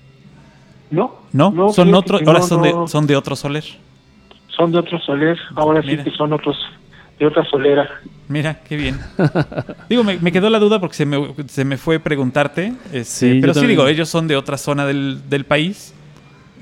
No, 0.90 1.20
¿No? 1.32 1.72
son 1.72 1.94
otro, 1.94 2.18
que 2.18 2.24
ahora 2.24 2.40
no, 2.40 2.46
son, 2.46 2.62
no. 2.62 2.82
de, 2.84 2.88
son 2.88 3.06
de 3.06 3.16
otro 3.16 3.36
Soler. 3.36 3.64
Son 4.56 4.72
de 4.72 4.78
otro 4.78 4.98
soler, 5.00 5.38
ahora 5.54 5.80
Mira. 5.82 6.02
sí 6.04 6.10
que 6.10 6.16
son 6.16 6.32
otros, 6.32 6.56
de 7.18 7.26
otra 7.26 7.44
solera. 7.44 7.88
Mira, 8.28 8.60
qué 8.68 8.76
bien. 8.76 8.98
digo, 9.88 10.02
me, 10.04 10.18
me 10.18 10.32
quedó 10.32 10.48
la 10.50 10.58
duda 10.58 10.80
porque 10.80 10.96
se 10.96 11.06
me, 11.06 11.34
se 11.48 11.64
me 11.64 11.76
fue 11.76 11.98
preguntarte. 12.00 12.72
este, 12.92 13.04
Sí, 13.04 13.38
pero 13.40 13.52
sí 13.54 13.60
también. 13.60 13.78
digo, 13.78 13.88
ellos 13.88 14.08
son 14.08 14.26
de 14.26 14.36
otra 14.36 14.56
zona 14.58 14.84
del, 14.86 15.20
del 15.30 15.44
país. 15.44 15.94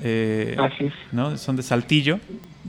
eh, 0.03 0.55
Así 0.59 0.85
es. 0.85 0.93
¿no? 1.11 1.37
Son 1.37 1.55
de 1.55 1.63
Saltillo, 1.63 2.19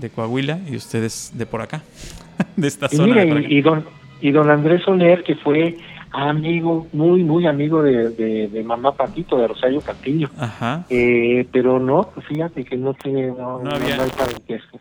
de 0.00 0.10
Coahuila, 0.10 0.58
y 0.68 0.76
ustedes 0.76 1.32
de 1.34 1.46
por 1.46 1.62
acá. 1.62 1.82
de 2.56 2.66
esta 2.68 2.86
Y 2.90 2.96
zona. 2.96 3.08
mira, 3.14 3.24
de 3.24 3.28
por 3.28 3.38
acá. 3.38 3.48
y, 3.48 3.56
y 3.58 3.60
don, 3.62 3.84
y 4.20 4.30
don 4.32 4.50
Andrés 4.50 4.82
Soler, 4.84 5.22
que 5.22 5.34
fue 5.36 5.76
amigo, 6.12 6.88
muy, 6.92 7.22
muy 7.22 7.46
amigo 7.46 7.82
de, 7.82 8.10
de, 8.10 8.48
de 8.48 8.62
mamá 8.64 8.96
Patito, 8.96 9.38
de 9.38 9.46
Rosario 9.46 9.80
Castillo. 9.80 10.28
Ajá. 10.38 10.84
Eh, 10.90 11.46
pero 11.52 11.78
no, 11.78 12.10
fíjate 12.28 12.64
que 12.64 12.76
no 12.76 12.94
tiene, 12.94 13.28
no, 13.28 13.60
No 13.62 13.70
había- 13.70 13.96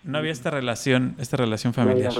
no 0.03 0.17
había 0.17 0.31
esta 0.31 0.49
relación, 0.49 1.15
esta 1.19 1.37
relación 1.37 1.73
familiar. 1.73 2.11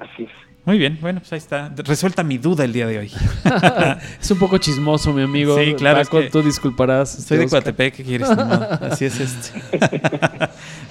Así 0.00 0.24
es. 0.24 0.30
Muy 0.68 0.76
bien, 0.76 0.98
bueno, 1.00 1.20
pues 1.20 1.32
ahí 1.32 1.38
está. 1.38 1.72
Resuelta 1.78 2.22
mi 2.22 2.36
duda 2.36 2.62
el 2.62 2.74
día 2.74 2.86
de 2.86 2.98
hoy. 2.98 3.10
Es 4.20 4.30
un 4.30 4.38
poco 4.38 4.58
chismoso, 4.58 5.14
mi 5.14 5.22
amigo. 5.22 5.56
Sí, 5.56 5.72
claro, 5.72 6.02
Paco, 6.02 6.18
es 6.18 6.26
que 6.26 6.30
tú 6.30 6.42
disculparás. 6.42 7.10
Soy 7.10 7.38
de. 7.38 7.48
Coatepec, 7.48 7.94
¿qué 7.94 8.04
quieres? 8.04 8.28
Modo, 8.28 8.68
Así 8.82 9.06
es 9.06 9.18
este. 9.18 9.62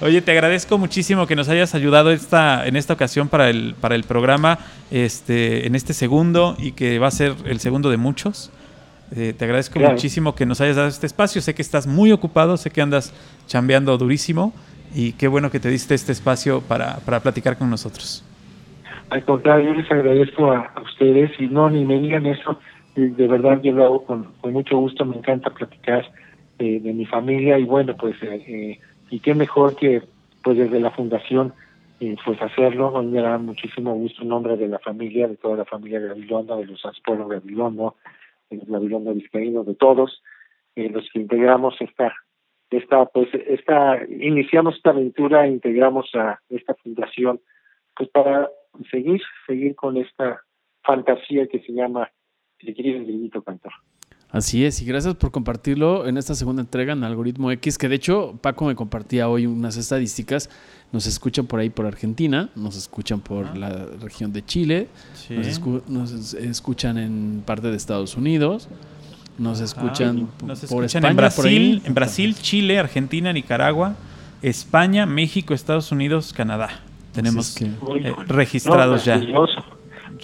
Oye, 0.00 0.20
te 0.20 0.32
agradezco 0.32 0.78
muchísimo 0.78 1.28
que 1.28 1.36
nos 1.36 1.48
hayas 1.48 1.76
ayudado 1.76 2.10
esta, 2.10 2.66
en 2.66 2.74
esta 2.74 2.94
ocasión 2.94 3.28
para 3.28 3.50
el, 3.50 3.76
para 3.80 3.94
el 3.94 4.02
programa, 4.02 4.58
este, 4.90 5.68
en 5.68 5.76
este 5.76 5.94
segundo, 5.94 6.56
y 6.58 6.72
que 6.72 6.98
va 6.98 7.06
a 7.06 7.12
ser 7.12 7.36
el 7.44 7.60
segundo 7.60 7.88
de 7.88 7.98
muchos. 7.98 8.50
Eh, 9.14 9.32
te 9.38 9.44
agradezco 9.44 9.78
Claro. 9.78 9.94
muchísimo 9.94 10.34
que 10.34 10.44
nos 10.44 10.60
hayas 10.60 10.74
dado 10.74 10.88
este 10.88 11.06
espacio. 11.06 11.40
Sé 11.40 11.54
que 11.54 11.62
estás 11.62 11.86
muy 11.86 12.10
ocupado, 12.10 12.56
sé 12.56 12.70
que 12.70 12.82
andas 12.82 13.12
chambeando 13.46 13.96
durísimo, 13.96 14.52
y 14.92 15.12
qué 15.12 15.28
bueno 15.28 15.52
que 15.52 15.60
te 15.60 15.68
diste 15.68 15.94
este 15.94 16.10
espacio 16.10 16.62
para, 16.62 16.96
para 16.96 17.20
platicar 17.20 17.56
con 17.56 17.70
nosotros. 17.70 18.24
Al 19.10 19.24
contrario, 19.24 19.70
yo 19.70 19.74
les 19.74 19.90
agradezco 19.90 20.52
a, 20.52 20.66
a 20.74 20.82
ustedes 20.82 21.30
y 21.40 21.46
no, 21.46 21.70
ni 21.70 21.84
me 21.84 21.98
digan 21.98 22.26
eso. 22.26 22.58
De 22.94 23.28
verdad, 23.28 23.60
yo 23.62 23.72
lo 23.72 23.84
hago 23.84 24.04
con, 24.04 24.32
con 24.40 24.52
mucho 24.52 24.76
gusto. 24.76 25.04
Me 25.04 25.16
encanta 25.16 25.50
platicar 25.50 26.04
eh, 26.58 26.80
de 26.80 26.92
mi 26.92 27.06
familia 27.06 27.58
y 27.58 27.64
bueno, 27.64 27.96
pues, 27.96 28.20
eh, 28.22 28.44
eh, 28.46 28.80
y 29.10 29.20
qué 29.20 29.34
mejor 29.34 29.76
que 29.76 30.02
pues 30.42 30.56
desde 30.58 30.80
la 30.80 30.90
fundación, 30.90 31.52
eh, 32.00 32.16
pues 32.24 32.40
hacerlo. 32.40 32.96
A 32.96 33.02
mí 33.02 33.10
me 33.10 33.22
da 33.22 33.38
muchísimo 33.38 33.94
gusto 33.94 34.22
en 34.22 34.28
nombre 34.28 34.56
de 34.56 34.68
la 34.68 34.78
familia, 34.78 35.28
de 35.28 35.36
toda 35.36 35.56
la 35.56 35.64
familia 35.64 36.00
de 36.00 36.08
Gabilondo, 36.08 36.56
de 36.56 36.66
los 36.66 36.84
Asporo 36.84 37.28
Gabilondo, 37.28 37.96
de 38.50 38.56
los 38.58 38.66
Gabilondo 38.66 39.14
Vizcaíno, 39.14 39.64
de 39.64 39.74
todos, 39.74 40.22
eh, 40.76 40.88
los 40.90 41.08
que 41.12 41.20
integramos 41.20 41.74
esta, 41.80 42.14
esta, 42.70 43.06
pues, 43.06 43.28
esta, 43.32 43.98
iniciamos 44.08 44.76
esta 44.76 44.90
aventura, 44.90 45.46
integramos 45.46 46.14
a 46.14 46.40
esta 46.50 46.74
fundación 46.74 47.40
pues 47.96 48.08
para 48.10 48.48
seguir, 48.90 49.20
seguir 49.46 49.74
con 49.74 49.96
esta 49.96 50.40
fantasía 50.82 51.46
que 51.48 51.60
se 51.60 51.72
llama 51.72 52.10
El 52.58 52.74
querido 52.74 53.02
grillito 53.04 53.42
cantor. 53.42 53.72
Así 54.30 54.64
es, 54.66 54.82
y 54.82 54.84
gracias 54.84 55.14
por 55.14 55.30
compartirlo 55.30 56.06
en 56.06 56.18
esta 56.18 56.34
segunda 56.34 56.60
entrega 56.60 56.92
en 56.92 57.02
Algoritmo 57.02 57.50
X, 57.52 57.78
que 57.78 57.88
de 57.88 57.94
hecho 57.94 58.38
Paco 58.42 58.66
me 58.66 58.74
compartía 58.74 59.26
hoy 59.26 59.46
unas 59.46 59.78
estadísticas. 59.78 60.50
Nos 60.92 61.06
escuchan 61.06 61.46
por 61.46 61.60
ahí 61.60 61.70
por 61.70 61.86
Argentina, 61.86 62.50
nos 62.54 62.76
escuchan 62.76 63.20
por 63.20 63.46
Ah. 63.46 63.54
la 63.56 63.86
región 64.02 64.32
de 64.34 64.44
Chile, 64.44 64.88
Sí. 65.14 65.34
nos, 65.34 65.46
escu- 65.46 65.82
nos 65.88 66.12
es- 66.12 66.34
escuchan 66.34 66.98
en 66.98 67.42
parte 67.46 67.68
de 67.68 67.76
Estados 67.78 68.16
Unidos, 68.18 68.68
nos 69.38 69.60
escuchan 69.60 70.28
Ah, 70.42 70.44
Nos 70.46 70.60
por 70.66 70.84
escuchan 70.84 70.84
España, 70.84 71.08
en 71.10 71.16
por 71.16 71.22
Brasil, 71.22 71.80
ahí. 71.80 71.82
en 71.86 71.94
Brasil, 71.94 72.34
Chile, 72.34 72.78
Argentina, 72.78 73.32
Nicaragua, 73.32 73.96
España, 74.42 75.06
México, 75.06 75.54
Estados 75.54 75.90
Unidos, 75.90 76.34
Canadá. 76.34 76.82
Tenemos 77.22 77.56
es 77.56 77.62
eh, 77.62 78.14
registrados 78.26 79.06
No, 79.06 79.46
ya. 79.46 79.64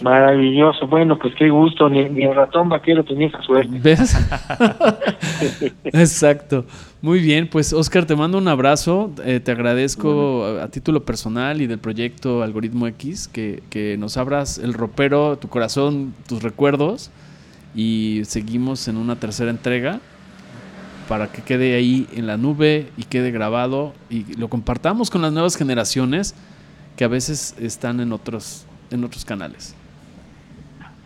maravilloso. 0.03 0.87
Bueno, 0.87 1.19
pues 1.19 1.35
qué 1.39 1.49
gusto. 1.51 1.89
Ni, 1.89 2.09
ni 2.09 2.25
el 2.25 2.35
ratón 2.35 2.69
vaquero 2.69 3.05
tenía 3.05 3.29
esa 3.29 3.43
suerte. 3.43 3.79
¿Ves? 3.83 4.17
Exacto. 5.85 6.65
Muy 7.03 7.21
bien, 7.21 7.49
pues 7.49 7.73
Oscar, 7.73 8.07
te 8.07 8.17
mando 8.17 8.39
un 8.39 8.49
abrazo. 8.49 9.11
Eh, 9.25 9.41
te 9.41 9.53
agradezco 9.53 10.45
a, 10.45 10.65
a 10.65 10.69
título 10.69 11.05
personal 11.05 11.61
y 11.61 11.67
del 11.67 11.79
proyecto 11.79 12.43
Algoritmo 12.43 12.87
X 12.89 13.29
que, 13.29 13.63
que 13.71 13.97
nos 13.99 14.17
abras 14.17 14.59
el 14.59 14.73
ropero, 14.75 15.37
tu 15.39 15.49
corazón, 15.49 16.15
tus 16.29 16.43
recuerdos 16.43 17.11
y 17.77 18.23
seguimos 18.25 18.87
en 18.89 18.97
una 18.97 19.17
tercera 19.17 19.51
entrega 19.51 20.01
para 21.09 21.31
que 21.31 21.43
quede 21.43 21.75
ahí 21.75 22.07
en 22.15 22.27
la 22.27 22.37
nube 22.37 22.87
y 22.97 23.03
quede 23.03 23.31
grabado 23.33 23.93
y 24.09 24.37
lo 24.37 24.49
compartamos 24.49 25.11
con 25.11 25.23
las 25.23 25.33
nuevas 25.33 25.57
generaciones 25.57 26.35
que 26.97 27.05
a 27.05 27.09
veces 27.09 27.57
están 27.59 28.01
en 28.01 28.13
otros 28.13 28.67
en 28.91 29.05
otros 29.05 29.25
canales. 29.25 29.75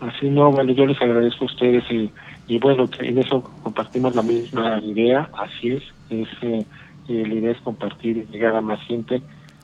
Así 0.00 0.28
no, 0.28 0.50
bueno, 0.50 0.72
yo 0.72 0.86
les 0.86 1.00
agradezco 1.00 1.44
a 1.44 1.46
ustedes 1.46 1.84
y, 1.90 2.10
y 2.46 2.58
bueno, 2.58 2.88
en 3.00 3.18
eso 3.18 3.42
compartimos 3.62 4.14
la 4.14 4.22
misma 4.22 4.78
idea, 4.80 5.28
así 5.32 5.70
es, 5.70 5.82
es 6.10 6.28
eh, 6.42 6.64
eh, 7.08 7.24
la 7.26 7.34
idea 7.34 7.50
es 7.52 7.60
compartir 7.62 8.28
llegar 8.30 8.54
a 8.54 8.60
más 8.60 8.80
gente 8.86 9.22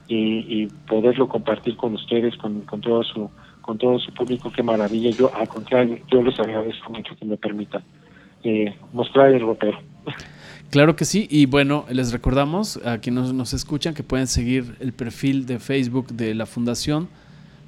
y, 0.08 0.62
y 0.62 0.66
poderlo 0.88 1.28
compartir 1.28 1.76
con 1.76 1.94
ustedes, 1.94 2.36
con, 2.36 2.62
con 2.62 2.80
todo 2.80 3.02
su 3.04 3.30
con 3.60 3.78
todo 3.78 3.98
su 3.98 4.12
público, 4.12 4.52
qué 4.54 4.62
maravilla. 4.62 5.08
Yo, 5.10 5.34
al 5.34 5.48
contrario, 5.48 5.98
yo 6.12 6.22
les 6.22 6.38
agradezco 6.38 6.92
mucho 6.92 7.16
que 7.16 7.24
me 7.24 7.38
permitan 7.38 7.82
eh, 8.42 8.76
mostrar 8.92 9.30
el 9.30 9.40
ropero. 9.40 9.78
Claro 10.70 10.96
que 10.96 11.04
sí, 11.04 11.26
y 11.30 11.46
bueno, 11.46 11.84
les 11.90 12.12
recordamos 12.12 12.84
a 12.84 12.98
quienes 12.98 13.24
nos, 13.24 13.34
nos 13.34 13.52
escuchan 13.52 13.94
que 13.94 14.02
pueden 14.02 14.26
seguir 14.26 14.76
el 14.80 14.92
perfil 14.92 15.46
de 15.46 15.58
Facebook 15.58 16.08
de 16.08 16.34
la 16.34 16.46
Fundación. 16.46 17.08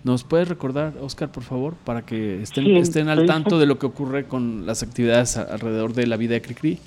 ¿Nos 0.05 0.25
puedes 0.25 0.49
recordar, 0.49 0.95
Oscar, 1.01 1.33
por 1.33 1.43
favor, 1.43 1.75
para 1.85 2.03
que 2.03 2.41
estén, 2.41 2.65
Sí, 2.65 2.77
estén 2.77 3.09
al 3.09 3.27
tanto 3.27 3.59
de 3.59 3.67
lo 3.67 3.79
que 3.79 3.87
ocurre 3.87 4.25
con 4.25 4.65
las 4.65 4.83
actividades 4.83 5.37
alrededor 5.37 5.95
de 5.95 6.07
la 6.07 6.17
vida 6.17 6.35
de 6.35 6.43
Cricri? 6.43 6.79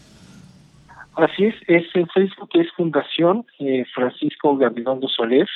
Así 1.15 1.45
es, 1.45 1.55
es 1.67 1.83
en 1.95 2.07
Facebook 2.07 2.49
es 2.53 2.71
Fundación 2.77 3.45
eh, 3.59 3.83
Francisco 3.93 4.55
Gabilondo 4.55 5.09
Soler, 5.09 5.49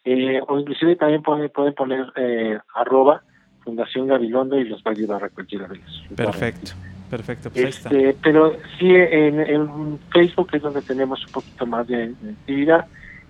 Eh, 0.05 0.41
o 0.47 0.59
inclusive 0.59 0.95
también 0.95 1.21
pueden, 1.21 1.49
pueden 1.49 1.73
poner 1.73 2.11
eh, 2.15 2.59
arroba 2.75 3.23
Fundación 3.63 4.07
Gabilondo 4.07 4.57
y 4.59 4.65
los 4.65 4.83
va 4.83 4.91
a 4.91 4.93
llevar 4.93 5.23
a 5.23 5.29
cualquiera 5.29 5.67
de 5.67 5.77
ellos. 5.77 6.05
Perfecto, 6.15 6.71
perfecto, 7.09 7.49
pues 7.49 7.63
ahí 7.63 7.69
está. 7.69 7.89
Este, 7.89 8.15
pero 8.21 8.57
sí, 8.77 8.89
en, 8.89 9.39
en 9.39 9.99
Facebook 10.11 10.49
es 10.51 10.61
donde 10.61 10.81
tenemos 10.81 11.25
un 11.25 11.31
poquito 11.31 11.65
más 11.65 11.87
de, 11.87 12.09
de 12.09 12.31
actividad. 12.31 12.85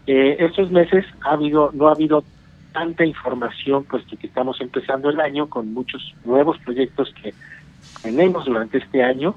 Eh, 0.07 0.38
estos 0.39 0.71
meses 0.71 1.05
ha 1.21 1.34
habido, 1.34 1.69
no 1.74 1.88
ha 1.88 1.91
habido 1.91 2.24
tanta 2.74 3.05
información, 3.05 3.84
puesto 3.84 4.17
que 4.17 4.28
estamos 4.28 4.59
empezando 4.59 5.09
el 5.09 5.19
año 5.19 5.47
con 5.47 5.74
muchos 5.74 6.15
nuevos 6.26 6.57
proyectos 6.59 7.13
que 7.21 7.34
tenemos 8.01 8.45
durante 8.45 8.80
este 8.80 9.03
año 9.03 9.36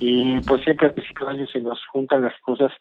y 0.00 0.40
pues 0.40 0.62
siempre 0.62 0.86
al 0.86 0.94
principio 0.94 1.26
del 1.26 1.36
año 1.36 1.46
se 1.48 1.60
nos 1.60 1.84
juntan 1.86 2.22
las 2.22 2.34
cosas 2.40 2.72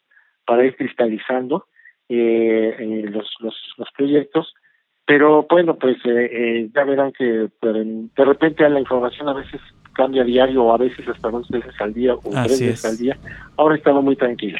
para 0.45 0.65
ir 0.65 0.75
cristalizando 0.77 1.65
eh, 2.09 3.05
los, 3.11 3.27
los, 3.39 3.55
los 3.77 3.87
proyectos. 3.95 4.53
Pero 5.05 5.45
bueno, 5.49 5.75
pues 5.77 5.95
eh, 6.05 6.29
eh, 6.31 6.69
ya 6.75 6.83
verán 6.83 7.13
que 7.13 7.23
de 7.61 8.25
repente 8.25 8.67
la 8.69 8.79
información 8.79 9.29
a 9.29 9.33
veces 9.33 9.61
cambia 9.93 10.21
a 10.21 10.25
diario 10.25 10.63
o 10.65 10.73
a 10.73 10.77
veces 10.77 11.07
hasta 11.07 11.29
dos 11.29 11.47
veces 11.49 11.73
al 11.79 11.93
día 11.93 12.13
o 12.15 12.35
Así 12.35 12.47
tres 12.49 12.61
es. 12.61 12.67
veces 12.67 12.85
al 12.85 12.97
día. 12.97 13.17
Ahora 13.55 13.75
estamos 13.75 14.03
muy 14.03 14.15
tranquila. 14.17 14.59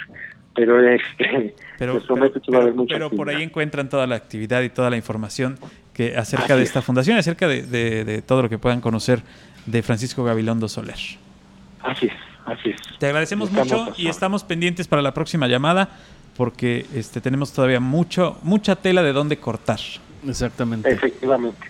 Pero 0.56 0.80
este, 0.90 1.54
Pero, 1.78 2.00
por 3.12 3.30
ahí 3.30 3.44
encuentran 3.44 3.90
toda 3.90 4.08
la 4.08 4.16
actividad 4.16 4.62
y 4.64 4.70
toda 4.70 4.90
la 4.90 4.96
información 4.98 5.58
que 5.94 6.16
acerca 6.16 6.46
Así 6.46 6.54
de 6.56 6.62
es. 6.64 6.70
esta 6.70 6.82
fundación, 6.82 7.18
acerca 7.18 7.48
de, 7.48 7.62
de- 7.64 8.06
de 8.06 8.22
todo 8.22 8.42
lo 8.42 8.50
que 8.50 8.58
puedan 8.58 8.82
conocer 8.82 9.20
de 9.66 9.84
Francisco 9.84 10.24
Gabilondo 10.24 10.68
Soler. 10.70 10.96
Así 11.82 12.08
es, 12.08 12.14
así 12.46 12.70
es. 12.70 12.82
Te 13.00 13.06
agradecemos 13.08 13.50
Estamos 13.50 13.70
mucho 13.90 13.94
y 14.02 14.08
estamos 14.08 14.44
pendientes 14.44 14.88
para 14.88 15.02
la 15.02 15.14
próxima 15.14 15.48
llamada 15.48 15.90
porque 16.38 16.86
este, 16.94 17.20
tenemos 17.20 17.52
todavía 17.52 17.80
mucho, 17.80 18.38
mucha 18.44 18.76
tela 18.76 19.02
de 19.02 19.12
dónde 19.12 19.38
cortar. 19.38 19.80
Exactamente. 20.28 20.90
Efectivamente. 20.92 21.68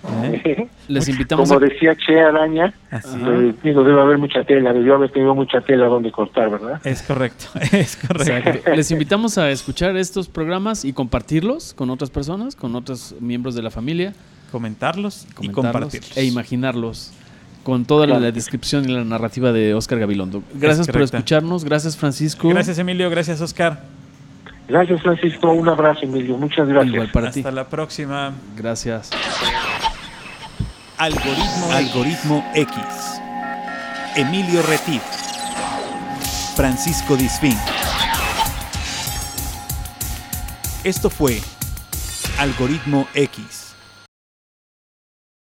Les 0.88 1.08
invitamos 1.10 1.50
Como 1.50 1.60
a... 1.60 1.68
decía 1.68 1.96
Che 1.96 2.20
Araña, 2.20 2.74
eh, 2.92 3.54
digo, 3.64 3.84
debe 3.84 4.02
haber 4.02 4.18
mucha 4.18 4.44
tela, 4.44 4.74
debió 4.74 4.96
haber 4.96 5.12
tenido 5.12 5.36
mucha 5.36 5.62
tela 5.62 5.88
donde 5.88 6.12
cortar, 6.12 6.50
¿verdad? 6.50 6.82
es 6.86 7.02
correcto, 7.04 7.46
es 7.72 7.96
correcto. 7.98 8.50
Exacto. 8.50 8.76
Les 8.76 8.92
invitamos 8.92 9.38
a 9.38 9.52
escuchar 9.52 9.96
estos 9.98 10.28
programas 10.28 10.86
y 10.86 10.94
compartirlos 10.94 11.74
con 11.74 11.90
otras 11.90 12.10
personas, 12.10 12.56
con 12.56 12.76
otros 12.76 13.16
miembros 13.20 13.56
de 13.56 13.62
la 13.62 13.72
familia, 13.72 14.14
Comentarlos 14.52 15.28
y 15.30 15.34
comentarlos 15.34 15.74
compartirlos. 15.74 16.18
e 16.18 16.24
imaginarlos 16.24 17.14
con 17.64 17.84
toda 17.84 18.08
la, 18.08 18.32
descripción 18.32 18.90
y 18.90 18.94
la 18.94 19.04
narrativa 19.04 19.52
de 19.52 19.74
Oscar 19.74 20.00
Gabilondo. 20.00 20.42
Gracias 20.54 20.88
por 20.88 21.02
escucharnos, 21.02 21.66
gracias 21.66 21.98
Francisco. 21.98 22.48
Gracias 22.48 22.80
Emilio, 22.80 23.10
gracias 23.10 23.42
Oscar. 23.42 23.84
Gracias, 24.68 25.02
Francisco. 25.02 25.52
Un 25.52 25.70
abrazo, 25.70 26.02
Emilio. 26.04 26.38
Muchas 26.38 26.68
gracias. 26.68 26.94
Igual 26.94 27.12
para 27.12 27.32
ti. 27.32 27.40
Hasta 27.40 27.52
la 27.52 27.68
próxima. 27.68 28.34
Gracias. 28.56 29.10
Algoritmo, 30.98 31.72
Algoritmo 31.72 32.52
X. 32.54 32.78
Emilio 34.16 34.62
Retif. 34.64 35.02
Francisco 36.56 37.16
Disfín. 37.16 37.56
Esto 40.84 41.10
fue 41.10 41.40
Algoritmo 42.40 43.08
X. 43.14 43.57